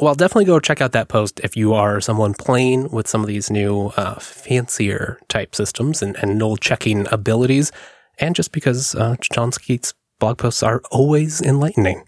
Well, 0.00 0.14
definitely 0.14 0.46
go 0.46 0.60
check 0.60 0.80
out 0.80 0.92
that 0.92 1.08
post 1.08 1.40
if 1.44 1.56
you 1.56 1.74
are 1.74 2.00
someone 2.00 2.32
playing 2.32 2.88
with 2.90 3.06
some 3.06 3.20
of 3.20 3.26
these 3.26 3.50
new 3.50 3.92
uh, 3.98 4.14
fancier 4.14 5.18
type 5.28 5.54
systems 5.54 6.00
and, 6.00 6.16
and 6.16 6.38
null 6.38 6.56
checking 6.56 7.06
abilities, 7.12 7.70
and 8.18 8.34
just 8.34 8.50
because 8.50 8.94
uh, 8.94 9.16
Jon 9.20 9.52
Skeet's 9.52 9.92
blog 10.18 10.38
posts 10.38 10.62
are 10.62 10.80
always 10.90 11.42
enlightening. 11.42 12.04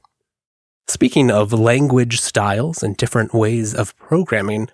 Speaking 0.89 1.31
of 1.31 1.53
language 1.53 2.21
styles 2.21 2.83
and 2.83 2.97
different 2.97 3.35
ways 3.35 3.75
of 3.75 3.97
programming, 3.99 4.69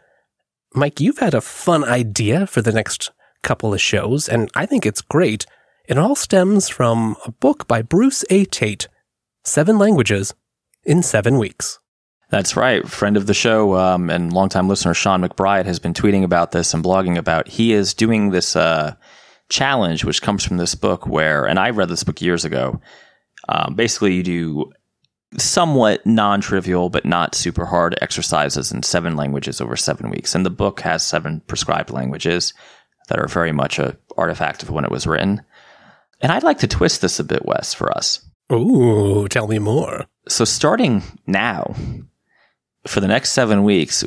Mike, 0.72 1.00
you've 1.00 1.18
had 1.18 1.34
a 1.34 1.40
fun 1.40 1.82
idea 1.84 2.46
for 2.46 2.62
the 2.62 2.72
next 2.72 3.10
couple 3.42 3.74
of 3.74 3.80
shows, 3.80 4.28
and 4.28 4.48
I 4.54 4.64
think 4.64 4.86
it's 4.86 5.02
great. 5.02 5.44
It 5.88 5.98
all 5.98 6.14
stems 6.14 6.68
from 6.68 7.16
a 7.26 7.32
book 7.32 7.66
by 7.66 7.82
Bruce 7.82 8.24
A. 8.30 8.44
Tate, 8.44 8.86
Seven 9.42 9.76
Languages 9.76 10.34
in 10.84 11.02
Seven 11.02 11.38
Weeks. 11.38 11.80
That's 12.32 12.56
right. 12.56 12.88
Friend 12.88 13.18
of 13.18 13.26
the 13.26 13.34
show 13.34 13.76
um, 13.76 14.08
and 14.08 14.32
longtime 14.32 14.66
listener 14.66 14.94
Sean 14.94 15.22
McBride 15.22 15.66
has 15.66 15.78
been 15.78 15.92
tweeting 15.92 16.24
about 16.24 16.50
this 16.50 16.72
and 16.72 16.82
blogging 16.82 17.18
about. 17.18 17.46
He 17.46 17.74
is 17.74 17.92
doing 17.92 18.30
this 18.30 18.56
uh, 18.56 18.94
challenge, 19.50 20.02
which 20.02 20.22
comes 20.22 20.42
from 20.42 20.56
this 20.56 20.74
book 20.74 21.06
where, 21.06 21.44
and 21.44 21.58
I 21.58 21.68
read 21.68 21.90
this 21.90 22.04
book 22.04 22.22
years 22.22 22.46
ago. 22.46 22.80
Um, 23.50 23.74
basically, 23.74 24.14
you 24.14 24.22
do 24.22 24.72
somewhat 25.36 26.06
non-trivial 26.06 26.88
but 26.88 27.04
not 27.04 27.34
super 27.34 27.66
hard 27.66 27.98
exercises 28.00 28.72
in 28.72 28.82
seven 28.82 29.14
languages 29.14 29.60
over 29.60 29.76
seven 29.76 30.08
weeks. 30.08 30.34
And 30.34 30.46
the 30.46 30.50
book 30.50 30.80
has 30.80 31.04
seven 31.04 31.42
prescribed 31.48 31.90
languages 31.90 32.54
that 33.10 33.18
are 33.18 33.28
very 33.28 33.52
much 33.52 33.78
a 33.78 33.98
artifact 34.16 34.62
of 34.62 34.70
when 34.70 34.86
it 34.86 34.90
was 34.90 35.06
written. 35.06 35.42
And 36.22 36.32
I'd 36.32 36.44
like 36.44 36.60
to 36.60 36.66
twist 36.66 37.02
this 37.02 37.20
a 37.20 37.24
bit, 37.24 37.44
Wes, 37.44 37.74
for 37.74 37.94
us. 37.94 38.24
Ooh, 38.50 39.28
tell 39.28 39.48
me 39.48 39.58
more. 39.58 40.06
So 40.28 40.46
starting 40.46 41.02
now, 41.26 41.74
for 42.86 43.00
the 43.00 43.08
next 43.08 43.32
seven 43.32 43.64
weeks, 43.64 44.04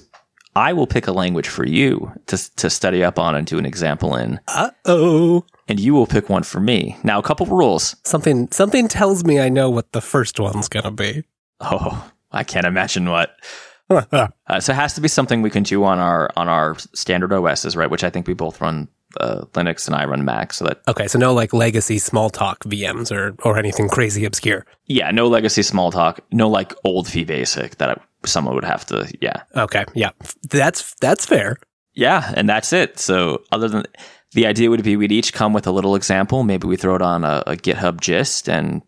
I 0.56 0.74
will 0.74 0.88
pick 0.88 1.08
a 1.08 1.12
language 1.12 1.48
for 1.48 1.66
you 1.66 2.12
to, 2.28 2.56
to 2.56 2.70
study 2.70 3.04
up 3.04 3.20
on 3.20 3.36
and 3.36 3.46
do 3.46 3.58
an 3.58 3.66
example 3.66 4.16
in. 4.16 4.40
Uh 4.48 4.72
oh. 4.86 5.46
And 5.68 5.80
you 5.80 5.94
will 5.94 6.08
pick 6.08 6.30
one 6.30 6.44
for 6.44 6.60
me. 6.60 6.98
Now, 7.04 7.20
a 7.20 7.24
couple 7.24 7.46
rules. 7.48 7.96
Something 8.04 8.50
something 8.52 8.88
tells 8.88 9.26
me 9.26 9.40
I 9.40 9.50
know 9.50 9.70
what 9.70 9.92
the 9.92 10.02
first 10.02 10.40
one's 10.40 10.70
gonna 10.70 10.92
be. 10.92 11.24
Oh, 11.60 12.12
I 12.32 12.44
can't 12.44 12.66
imagine 12.66 13.10
what. 13.10 13.36
uh, 13.90 14.28
so 14.60 14.72
it 14.72 14.76
has 14.76 14.94
to 14.94 15.02
be 15.02 15.08
something 15.08 15.42
we 15.42 15.50
can 15.50 15.64
do 15.64 15.84
on 15.84 16.00
our 16.00 16.32
on 16.36 16.48
our 16.48 16.78
standard 16.94 17.34
OSs, 17.34 17.76
right? 17.76 17.90
Which 17.90 18.04
I 18.04 18.10
think 18.10 18.28
we 18.28 18.34
both 18.34 18.62
run 18.62 18.88
uh, 19.20 19.46
Linux 19.54 19.88
and 19.88 19.96
I 19.96 20.06
run 20.06 20.26
Mac. 20.26 20.54
So 20.54 20.66
that 20.66 20.82
okay, 20.88 21.08
so 21.08 21.20
no 21.20 21.34
like 21.34 21.54
legacy 21.54 21.98
Smalltalk 21.98 22.60
VMs 22.60 23.12
or 23.12 23.36
or 23.44 23.58
anything 23.58 23.88
crazy 23.90 24.26
obscure. 24.26 24.66
Yeah, 24.86 25.12
no 25.12 25.28
legacy 25.28 25.62
Smalltalk, 25.62 26.20
no 26.32 26.50
like 26.50 26.74
old 26.84 27.08
fee 27.08 27.24
basic 27.24 27.78
that 27.78 28.02
someone 28.26 28.56
would 28.56 28.64
have 28.64 28.86
to. 28.88 29.12
Yeah. 29.22 29.44
Okay. 29.56 29.86
Yeah, 29.94 30.12
that's 30.50 30.96
that's 30.96 31.26
fair. 31.26 31.58
Yeah, 31.94 32.34
and 32.36 32.50
that's 32.50 32.74
it. 32.74 33.00
So 33.00 33.44
other 33.52 33.68
than 33.68 33.86
the 34.34 34.46
idea 34.46 34.70
would 34.70 34.84
be 34.84 34.98
we'd 34.98 35.12
each 35.12 35.34
come 35.34 35.54
with 35.54 35.66
a 35.68 35.72
little 35.72 35.96
example. 35.96 36.44
Maybe 36.44 36.68
we 36.68 36.76
throw 36.76 36.96
it 36.96 37.02
on 37.02 37.24
a, 37.24 37.44
a 37.48 37.56
GitHub 37.56 38.02
gist 38.02 38.50
and 38.50 38.82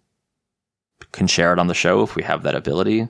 can 1.11 1.27
share 1.27 1.53
it 1.53 1.59
on 1.59 1.67
the 1.67 1.73
show 1.73 2.03
if 2.03 2.15
we 2.15 2.23
have 2.23 2.43
that 2.43 2.55
ability. 2.55 3.07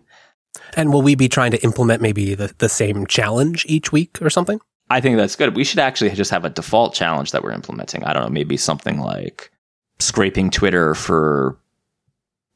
And 0.75 0.91
will 0.91 1.01
we 1.01 1.15
be 1.15 1.29
trying 1.29 1.51
to 1.51 1.63
implement 1.63 2.01
maybe 2.01 2.35
the, 2.35 2.53
the 2.57 2.69
same 2.69 3.07
challenge 3.07 3.65
each 3.67 3.91
week 3.91 4.21
or 4.21 4.29
something? 4.29 4.59
I 4.89 5.01
think 5.01 5.17
that's 5.17 5.35
good. 5.35 5.55
We 5.55 5.63
should 5.63 5.79
actually 5.79 6.11
just 6.11 6.31
have 6.31 6.45
a 6.45 6.49
default 6.49 6.93
challenge 6.93 7.31
that 7.31 7.43
we're 7.43 7.51
implementing. 7.51 8.03
I 8.03 8.13
don't 8.13 8.23
know, 8.23 8.29
maybe 8.29 8.57
something 8.57 8.99
like 8.99 9.51
scraping 9.99 10.49
Twitter 10.49 10.95
for 10.95 11.57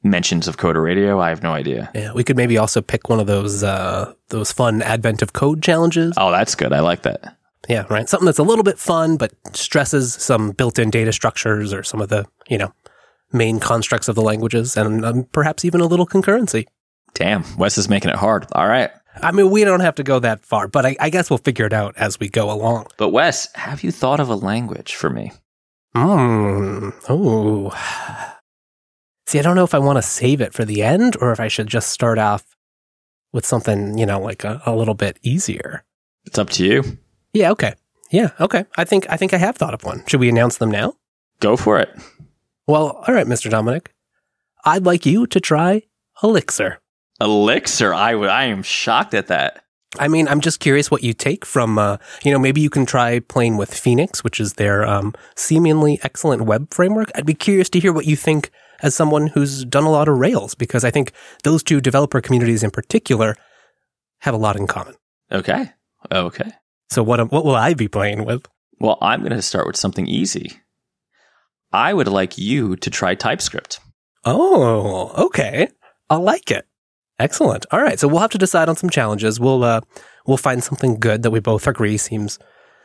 mentions 0.03 0.47
of 0.47 0.57
Coder 0.57 0.83
Radio. 0.83 1.19
I 1.19 1.29
have 1.29 1.43
no 1.43 1.51
idea. 1.51 1.91
Yeah, 1.93 2.13
we 2.13 2.23
could 2.23 2.37
maybe 2.37 2.57
also 2.57 2.81
pick 2.81 3.09
one 3.09 3.19
of 3.19 3.27
those 3.27 3.63
uh, 3.63 4.13
those 4.29 4.51
fun 4.51 4.81
Advent 4.81 5.21
of 5.21 5.33
Code 5.33 5.61
challenges. 5.61 6.13
Oh, 6.17 6.31
that's 6.31 6.55
good. 6.55 6.73
I 6.73 6.79
like 6.79 7.03
that. 7.03 7.37
Yeah, 7.69 7.85
right. 7.89 8.09
Something 8.09 8.25
that's 8.25 8.39
a 8.39 8.43
little 8.43 8.63
bit 8.63 8.79
fun, 8.79 9.17
but 9.17 9.33
stresses 9.55 10.13
some 10.13 10.51
built-in 10.51 10.89
data 10.89 11.13
structures 11.13 11.73
or 11.73 11.83
some 11.83 12.01
of 12.01 12.09
the 12.09 12.25
you 12.47 12.57
know 12.57 12.73
main 13.33 13.59
constructs 13.59 14.07
of 14.07 14.15
the 14.15 14.21
languages, 14.21 14.75
and 14.75 15.05
um, 15.05 15.23
perhaps 15.25 15.63
even 15.65 15.81
a 15.81 15.85
little 15.85 16.07
concurrency. 16.07 16.65
Damn, 17.13 17.43
Wes 17.57 17.77
is 17.77 17.89
making 17.89 18.09
it 18.09 18.15
hard. 18.15 18.47
All 18.53 18.67
right. 18.67 18.89
I 19.15 19.31
mean, 19.31 19.49
we 19.49 19.63
don't 19.63 19.81
have 19.81 19.95
to 19.95 20.03
go 20.03 20.19
that 20.19 20.45
far, 20.45 20.67
but 20.67 20.85
I, 20.85 20.95
I 20.99 21.09
guess 21.09 21.29
we'll 21.29 21.37
figure 21.37 21.65
it 21.65 21.73
out 21.73 21.95
as 21.97 22.19
we 22.19 22.29
go 22.29 22.51
along. 22.51 22.87
But 22.97 23.09
Wes, 23.09 23.51
have 23.55 23.83
you 23.83 23.91
thought 23.91 24.19
of 24.19 24.29
a 24.29 24.35
language 24.35 24.95
for 24.95 25.09
me? 25.09 25.31
Hmm. 25.95 26.89
Oh. 27.09 27.71
See, 29.27 29.39
I 29.39 29.41
don't 29.41 29.55
know 29.55 29.63
if 29.63 29.73
I 29.73 29.79
want 29.79 29.97
to 29.97 30.01
save 30.01 30.41
it 30.41 30.53
for 30.53 30.65
the 30.65 30.81
end 30.83 31.15
or 31.21 31.31
if 31.31 31.39
I 31.39 31.47
should 31.47 31.67
just 31.67 31.89
start 31.89 32.17
off 32.17 32.43
with 33.31 33.45
something, 33.45 33.97
you 33.97 34.05
know, 34.05 34.19
like 34.19 34.43
a, 34.43 34.61
a 34.65 34.75
little 34.75 34.93
bit 34.93 35.17
easier. 35.21 35.83
It's 36.25 36.37
up 36.37 36.49
to 36.51 36.65
you. 36.65 36.83
Yeah. 37.33 37.51
Okay. 37.51 37.73
Yeah. 38.11 38.31
Okay. 38.39 38.65
I 38.75 38.83
think 38.83 39.05
I 39.09 39.15
think 39.15 39.33
I 39.33 39.37
have 39.37 39.55
thought 39.55 39.73
of 39.73 39.83
one. 39.83 40.03
Should 40.07 40.19
we 40.19 40.27
announce 40.29 40.57
them 40.57 40.69
now? 40.69 40.95
Go 41.39 41.55
for 41.55 41.79
it. 41.79 41.89
Well, 42.67 43.03
all 43.07 43.13
right, 43.13 43.25
Mr. 43.25 43.49
Dominick. 43.49 43.93
I'd 44.65 44.85
like 44.85 45.05
you 45.05 45.25
to 45.27 45.39
try 45.39 45.83
Elixir. 46.21 46.80
Elixir. 47.21 47.93
I, 47.93 48.11
w- 48.11 48.29
I 48.29 48.45
am 48.45 48.63
shocked 48.63 49.13
at 49.13 49.27
that. 49.27 49.63
I 49.99 50.07
mean, 50.07 50.27
I'm 50.27 50.41
just 50.41 50.59
curious 50.59 50.89
what 50.89 51.03
you 51.03 51.13
take 51.13 51.45
from, 51.45 51.77
uh, 51.77 51.97
you 52.23 52.31
know, 52.31 52.39
maybe 52.39 52.61
you 52.61 52.69
can 52.69 52.85
try 52.85 53.19
playing 53.19 53.57
with 53.57 53.73
Phoenix, 53.73 54.23
which 54.23 54.39
is 54.39 54.53
their 54.53 54.85
um, 54.85 55.13
seemingly 55.35 55.99
excellent 56.01 56.43
web 56.43 56.73
framework. 56.73 57.11
I'd 57.13 57.25
be 57.25 57.33
curious 57.33 57.69
to 57.69 57.79
hear 57.79 57.91
what 57.91 58.05
you 58.05 58.15
think 58.15 58.51
as 58.81 58.95
someone 58.95 59.27
who's 59.27 59.65
done 59.65 59.83
a 59.83 59.91
lot 59.91 60.07
of 60.07 60.17
Rails, 60.17 60.55
because 60.55 60.83
I 60.83 60.91
think 60.91 61.11
those 61.43 61.61
two 61.61 61.81
developer 61.81 62.21
communities 62.21 62.63
in 62.63 62.71
particular 62.71 63.35
have 64.19 64.33
a 64.33 64.37
lot 64.37 64.55
in 64.55 64.65
common. 64.65 64.95
Okay. 65.31 65.71
Okay. 66.11 66.51
So 66.89 67.03
what 67.03 67.31
what 67.31 67.45
will 67.45 67.55
I 67.55 67.73
be 67.73 67.87
playing 67.87 68.25
with? 68.25 68.47
Well, 68.79 68.97
I'm 69.01 69.19
going 69.19 69.31
to 69.31 69.41
start 69.41 69.67
with 69.67 69.75
something 69.75 70.07
easy. 70.07 70.53
I 71.71 71.93
would 71.93 72.07
like 72.07 72.37
you 72.37 72.75
to 72.77 72.89
try 72.89 73.13
TypeScript. 73.13 73.79
Oh, 74.25 75.13
okay. 75.25 75.67
I 76.09 76.15
like 76.15 76.49
it. 76.49 76.65
Excellent. 77.21 77.67
All 77.71 77.81
right, 77.81 77.99
so 77.99 78.07
we'll 78.07 78.19
have 78.19 78.31
to 78.31 78.39
decide 78.39 78.67
on 78.67 78.75
some 78.75 78.89
challenges. 78.89 79.39
We'll 79.39 79.63
uh, 79.63 79.81
we'll 80.25 80.37
find 80.37 80.63
something 80.63 80.99
good 80.99 81.21
that 81.21 81.29
we 81.29 81.39
both 81.39 81.67
agree 81.67 81.97
seems 81.97 82.39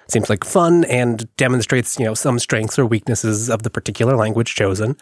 seems 0.09 0.29
like 0.29 0.45
fun 0.45 0.85
and 0.85 1.27
demonstrates 1.37 1.99
you 1.99 2.05
know 2.05 2.13
some 2.13 2.39
strengths 2.39 2.79
or 2.79 2.85
weaknesses 2.85 3.49
of 3.49 3.63
the 3.63 3.71
particular 3.71 4.15
language 4.15 4.55
chosen. 4.55 4.97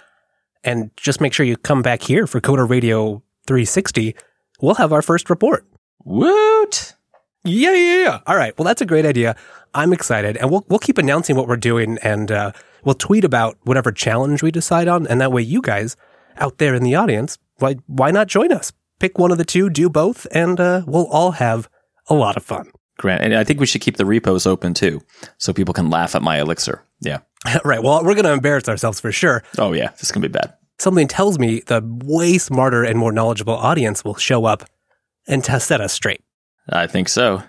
And 0.62 0.90
just 0.96 1.20
make 1.20 1.32
sure 1.32 1.44
you 1.44 1.56
come 1.56 1.82
back 1.82 2.02
here 2.02 2.28
for 2.28 2.40
Coder 2.40 2.68
Radio 2.68 3.22
360. 3.48 4.14
We'll 4.62 4.76
have 4.76 4.92
our 4.92 5.02
first 5.02 5.28
report. 5.28 5.66
Woot! 6.04 6.94
Yeah, 7.42 7.72
yeah, 7.74 8.02
yeah. 8.04 8.20
All 8.26 8.36
right. 8.36 8.56
Well, 8.56 8.64
that's 8.64 8.80
a 8.80 8.86
great 8.86 9.04
idea. 9.04 9.36
I'm 9.74 9.92
excited, 9.92 10.36
and 10.36 10.48
we'll 10.48 10.64
we'll 10.68 10.78
keep 10.78 10.96
announcing 10.96 11.34
what 11.34 11.48
we're 11.48 11.56
doing, 11.56 11.98
and 12.04 12.30
uh, 12.30 12.52
we'll 12.84 12.94
tweet 12.94 13.24
about 13.24 13.58
whatever 13.64 13.90
challenge 13.90 14.44
we 14.44 14.52
decide 14.52 14.86
on, 14.86 15.08
and 15.08 15.20
that 15.20 15.32
way 15.32 15.42
you 15.42 15.60
guys 15.60 15.96
out 16.36 16.58
there 16.58 16.76
in 16.76 16.84
the 16.84 16.94
audience, 16.94 17.36
why 17.58 17.74
why 17.88 18.12
not 18.12 18.28
join 18.28 18.52
us? 18.52 18.72
Pick 19.00 19.18
one 19.18 19.30
of 19.30 19.38
the 19.38 19.44
two, 19.44 19.70
do 19.70 19.88
both, 19.88 20.26
and 20.30 20.58
uh, 20.60 20.82
we'll 20.86 21.06
all 21.06 21.32
have 21.32 21.68
a 22.08 22.14
lot 22.14 22.36
of 22.36 22.44
fun. 22.44 22.70
Grant, 22.98 23.22
and 23.22 23.34
I 23.34 23.42
think 23.42 23.58
we 23.58 23.66
should 23.66 23.80
keep 23.80 23.96
the 23.96 24.06
repos 24.06 24.46
open 24.46 24.72
too, 24.72 25.00
so 25.38 25.52
people 25.52 25.74
can 25.74 25.90
laugh 25.90 26.14
at 26.14 26.22
my 26.22 26.40
elixir. 26.40 26.84
Yeah. 27.00 27.18
right. 27.64 27.82
Well, 27.82 28.04
we're 28.04 28.14
going 28.14 28.24
to 28.24 28.32
embarrass 28.32 28.68
ourselves 28.68 29.00
for 29.00 29.10
sure. 29.10 29.42
Oh 29.58 29.72
yeah, 29.72 29.90
this 29.90 30.04
is 30.04 30.12
gonna 30.12 30.28
be 30.28 30.32
bad. 30.32 30.54
Something 30.78 31.08
tells 31.08 31.38
me 31.38 31.60
the 31.66 31.82
way 32.04 32.38
smarter 32.38 32.84
and 32.84 32.98
more 32.98 33.12
knowledgeable 33.12 33.54
audience 33.54 34.04
will 34.04 34.16
show 34.16 34.44
up 34.44 34.64
and 35.26 35.42
to 35.44 35.60
set 35.60 35.80
us 35.80 35.92
straight. 35.92 36.22
I 36.68 36.86
think 36.86 37.08
so. 37.08 37.42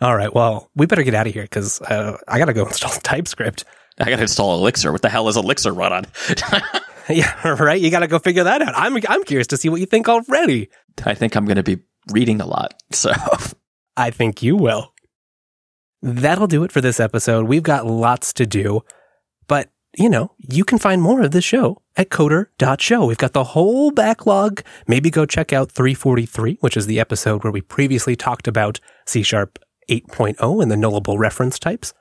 All 0.00 0.16
right. 0.16 0.34
Well, 0.34 0.70
we 0.74 0.86
better 0.86 1.02
get 1.02 1.14
out 1.14 1.26
of 1.26 1.32
here 1.32 1.42
because 1.42 1.80
uh, 1.82 2.18
I 2.26 2.38
got 2.38 2.46
to 2.46 2.52
go 2.52 2.66
install 2.66 2.90
TypeScript. 2.90 3.64
I 3.98 4.10
gotta 4.10 4.22
install 4.22 4.58
Elixir. 4.58 4.90
What 4.90 5.02
the 5.02 5.08
hell 5.08 5.28
is 5.28 5.36
Elixir 5.36 5.72
run 5.72 5.92
on? 5.92 6.06
yeah, 7.08 7.48
right. 7.48 7.80
You 7.80 7.90
got 7.90 8.00
to 8.00 8.06
go 8.06 8.18
figure 8.18 8.44
that 8.44 8.62
out. 8.62 8.72
I'm 8.74 8.96
I'm 9.08 9.24
curious 9.24 9.46
to 9.48 9.56
see 9.56 9.68
what 9.68 9.80
you 9.80 9.86
think 9.86 10.08
already. 10.08 10.70
I 11.04 11.14
think 11.14 11.36
I'm 11.36 11.44
gonna 11.44 11.62
be 11.62 11.80
reading 12.10 12.40
a 12.40 12.46
lot. 12.46 12.74
So 12.92 13.10
I 13.96 14.10
think 14.10 14.42
you 14.42 14.54
will. 14.54 14.92
That'll 16.02 16.46
do 16.46 16.62
it 16.62 16.72
for 16.72 16.82
this 16.82 17.00
episode. 17.00 17.46
We've 17.46 17.62
got 17.62 17.86
lots 17.86 18.34
to 18.34 18.44
do, 18.46 18.82
but 19.48 19.70
you 19.96 20.08
know, 20.08 20.32
you 20.38 20.64
can 20.64 20.78
find 20.78 21.00
more 21.00 21.22
of 21.22 21.30
this 21.30 21.44
show 21.44 21.82
at 21.96 22.10
coder.show. 22.10 23.06
We've 23.06 23.18
got 23.18 23.32
the 23.32 23.44
whole 23.44 23.90
backlog. 23.90 24.62
Maybe 24.86 25.10
go 25.10 25.26
check 25.26 25.52
out 25.52 25.70
343, 25.72 26.58
which 26.60 26.76
is 26.76 26.86
the 26.86 27.00
episode 27.00 27.44
where 27.44 27.52
we 27.52 27.60
previously 27.60 28.16
talked 28.16 28.48
about 28.48 28.80
C 29.06 29.22
Sharp 29.22 29.58
8.0 29.90 30.62
and 30.62 30.70
the 30.70 30.76
nullable 30.76 31.18
reference 31.18 31.58
types. 31.58 31.92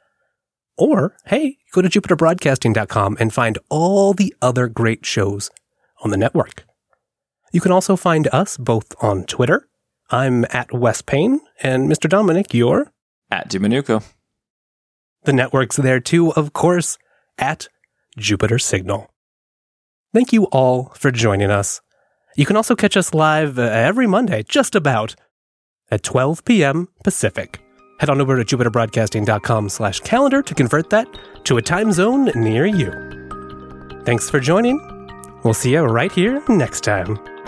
Or, 0.77 1.15
hey, 1.25 1.57
go 1.73 1.81
to 1.81 1.89
jupiterbroadcasting.com 1.89 3.17
and 3.19 3.33
find 3.33 3.59
all 3.69 4.13
the 4.13 4.33
other 4.41 4.67
great 4.67 5.05
shows 5.05 5.51
on 6.01 6.11
the 6.11 6.17
network. 6.17 6.65
You 7.51 7.61
can 7.61 7.71
also 7.71 7.95
find 7.95 8.27
us 8.31 8.57
both 8.57 8.95
on 9.03 9.25
Twitter. 9.25 9.67
I'm 10.09 10.45
at 10.49 10.73
Wes 10.73 11.01
Payne, 11.01 11.39
and 11.61 11.89
Mr. 11.89 12.09
Dominick, 12.09 12.53
you're 12.53 12.91
at 13.29 13.49
dominucco. 13.49 14.03
the 15.23 15.33
network's 15.33 15.77
there 15.77 15.99
too, 15.99 16.33
of 16.33 16.53
course, 16.53 16.97
at 17.37 17.67
Jupiter 18.17 18.59
Signal. 18.59 19.09
Thank 20.13 20.33
you 20.33 20.45
all 20.45 20.91
for 20.95 21.11
joining 21.11 21.49
us. 21.49 21.81
You 22.35 22.45
can 22.45 22.57
also 22.57 22.75
catch 22.75 22.97
us 22.97 23.13
live 23.13 23.57
uh, 23.57 23.63
every 23.63 24.07
Monday, 24.07 24.43
just 24.43 24.75
about, 24.75 25.15
at 25.89 26.03
12 26.03 26.43
p.m. 26.45 26.87
Pacific. 27.03 27.59
Head 27.99 28.09
on 28.09 28.19
over 28.19 28.41
to 28.41 28.57
jupiterbroadcasting.com 28.57 29.69
slash 29.69 29.99
calendar 29.99 30.41
to 30.41 30.55
convert 30.55 30.89
that 30.89 31.07
to 31.45 31.57
a 31.57 31.61
time 31.61 31.91
zone 31.91 32.31
near 32.35 32.65
you. 32.65 32.91
Thanks 34.05 34.29
for 34.29 34.39
joining. 34.39 34.79
We'll 35.43 35.53
see 35.53 35.73
you 35.73 35.81
right 35.81 36.11
here 36.11 36.41
next 36.49 36.81
time. 36.83 37.40